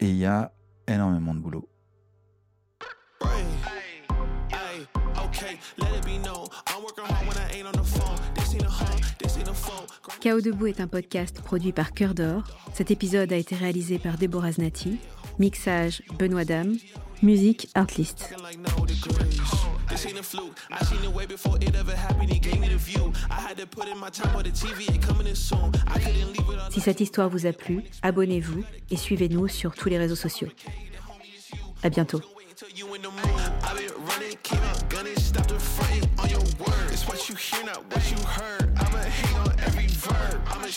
Et 0.00 0.10
il 0.10 0.16
y 0.16 0.26
a 0.26 0.52
énormément 0.86 1.34
de 1.34 1.40
boulot. 1.40 1.68
Chaos 10.20 10.40
debout 10.40 10.66
est 10.66 10.80
un 10.80 10.86
podcast 10.86 11.40
produit 11.40 11.72
par 11.72 11.92
Cœur 11.92 12.14
d'Or. 12.14 12.42
Cet 12.74 12.90
épisode 12.90 13.32
a 13.32 13.36
été 13.36 13.54
réalisé 13.54 13.98
par 13.98 14.18
Déborah 14.18 14.52
Znati. 14.52 14.98
Mixage 15.38 16.02
Benoît 16.18 16.44
Dame. 16.44 16.76
Musique 17.22 17.68
Artlist. 17.74 18.34
This 19.88 20.06
ain't 20.06 20.18
a 20.18 20.22
fluke. 20.22 20.56
I 20.70 20.84
seen 20.84 21.02
it 21.02 21.14
way 21.14 21.26
before 21.26 21.56
it 21.60 21.74
ever 21.74 21.94
happened. 21.94 22.30
He 22.30 22.38
gave 22.38 22.60
me 22.60 22.68
the 22.68 22.76
view. 22.76 23.12
I 23.30 23.40
had 23.40 23.56
to 23.58 23.66
put 23.66 23.88
in 23.88 23.98
my 23.98 24.10
time 24.10 24.34
on 24.36 24.42
the 24.42 24.50
TV. 24.50 24.94
It 24.94 25.02
coming 25.02 25.26
in 25.26 25.34
soon. 25.34 25.72
I 25.88 25.98
couldn't 25.98 26.32
leave 26.32 26.48
it 26.48 26.72
Si 26.72 26.80
cette 26.80 27.00
histoire 27.00 27.28
vous 27.28 27.46
a 27.46 27.52
plu, 27.52 27.82
abonnez-vous 28.02 28.62
et 28.90 28.96
suivez-nous 28.96 29.48
sur 29.48 29.74
tous 29.74 29.88
les 29.88 29.98
réseaux 29.98 30.14
sociaux. 30.14 30.48
À 31.82 31.88
bientôt. 31.90 32.20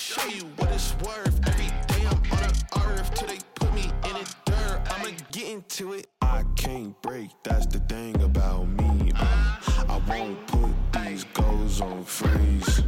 Show 0.03 0.27
you 0.27 0.43
what 0.57 0.71
it's 0.71 0.95
worth. 1.05 1.39
Every 1.47 1.67
day 1.87 2.05
I'm 2.05 2.17
on 2.31 2.43
the 2.49 2.81
earth 2.87 3.13
till 3.13 3.27
they 3.27 3.37
put 3.55 3.73
me 3.73 3.83
in 3.83 4.13
the 4.13 4.35
dirt. 4.45 4.81
I'ma 4.89 5.11
get 5.31 5.49
into 5.49 5.93
it. 5.93 6.07
I 6.21 6.43
can't 6.55 6.99
break, 7.01 7.29
that's 7.43 7.67
the 7.67 7.79
thing 7.79 8.21
about 8.21 8.67
me. 8.67 9.11
Uh, 9.15 9.57
I 9.87 10.01
won't 10.07 10.45
put 10.47 10.73
these 10.91 11.23
goals 11.33 11.79
on 11.81 12.03
freeze. 12.03 12.81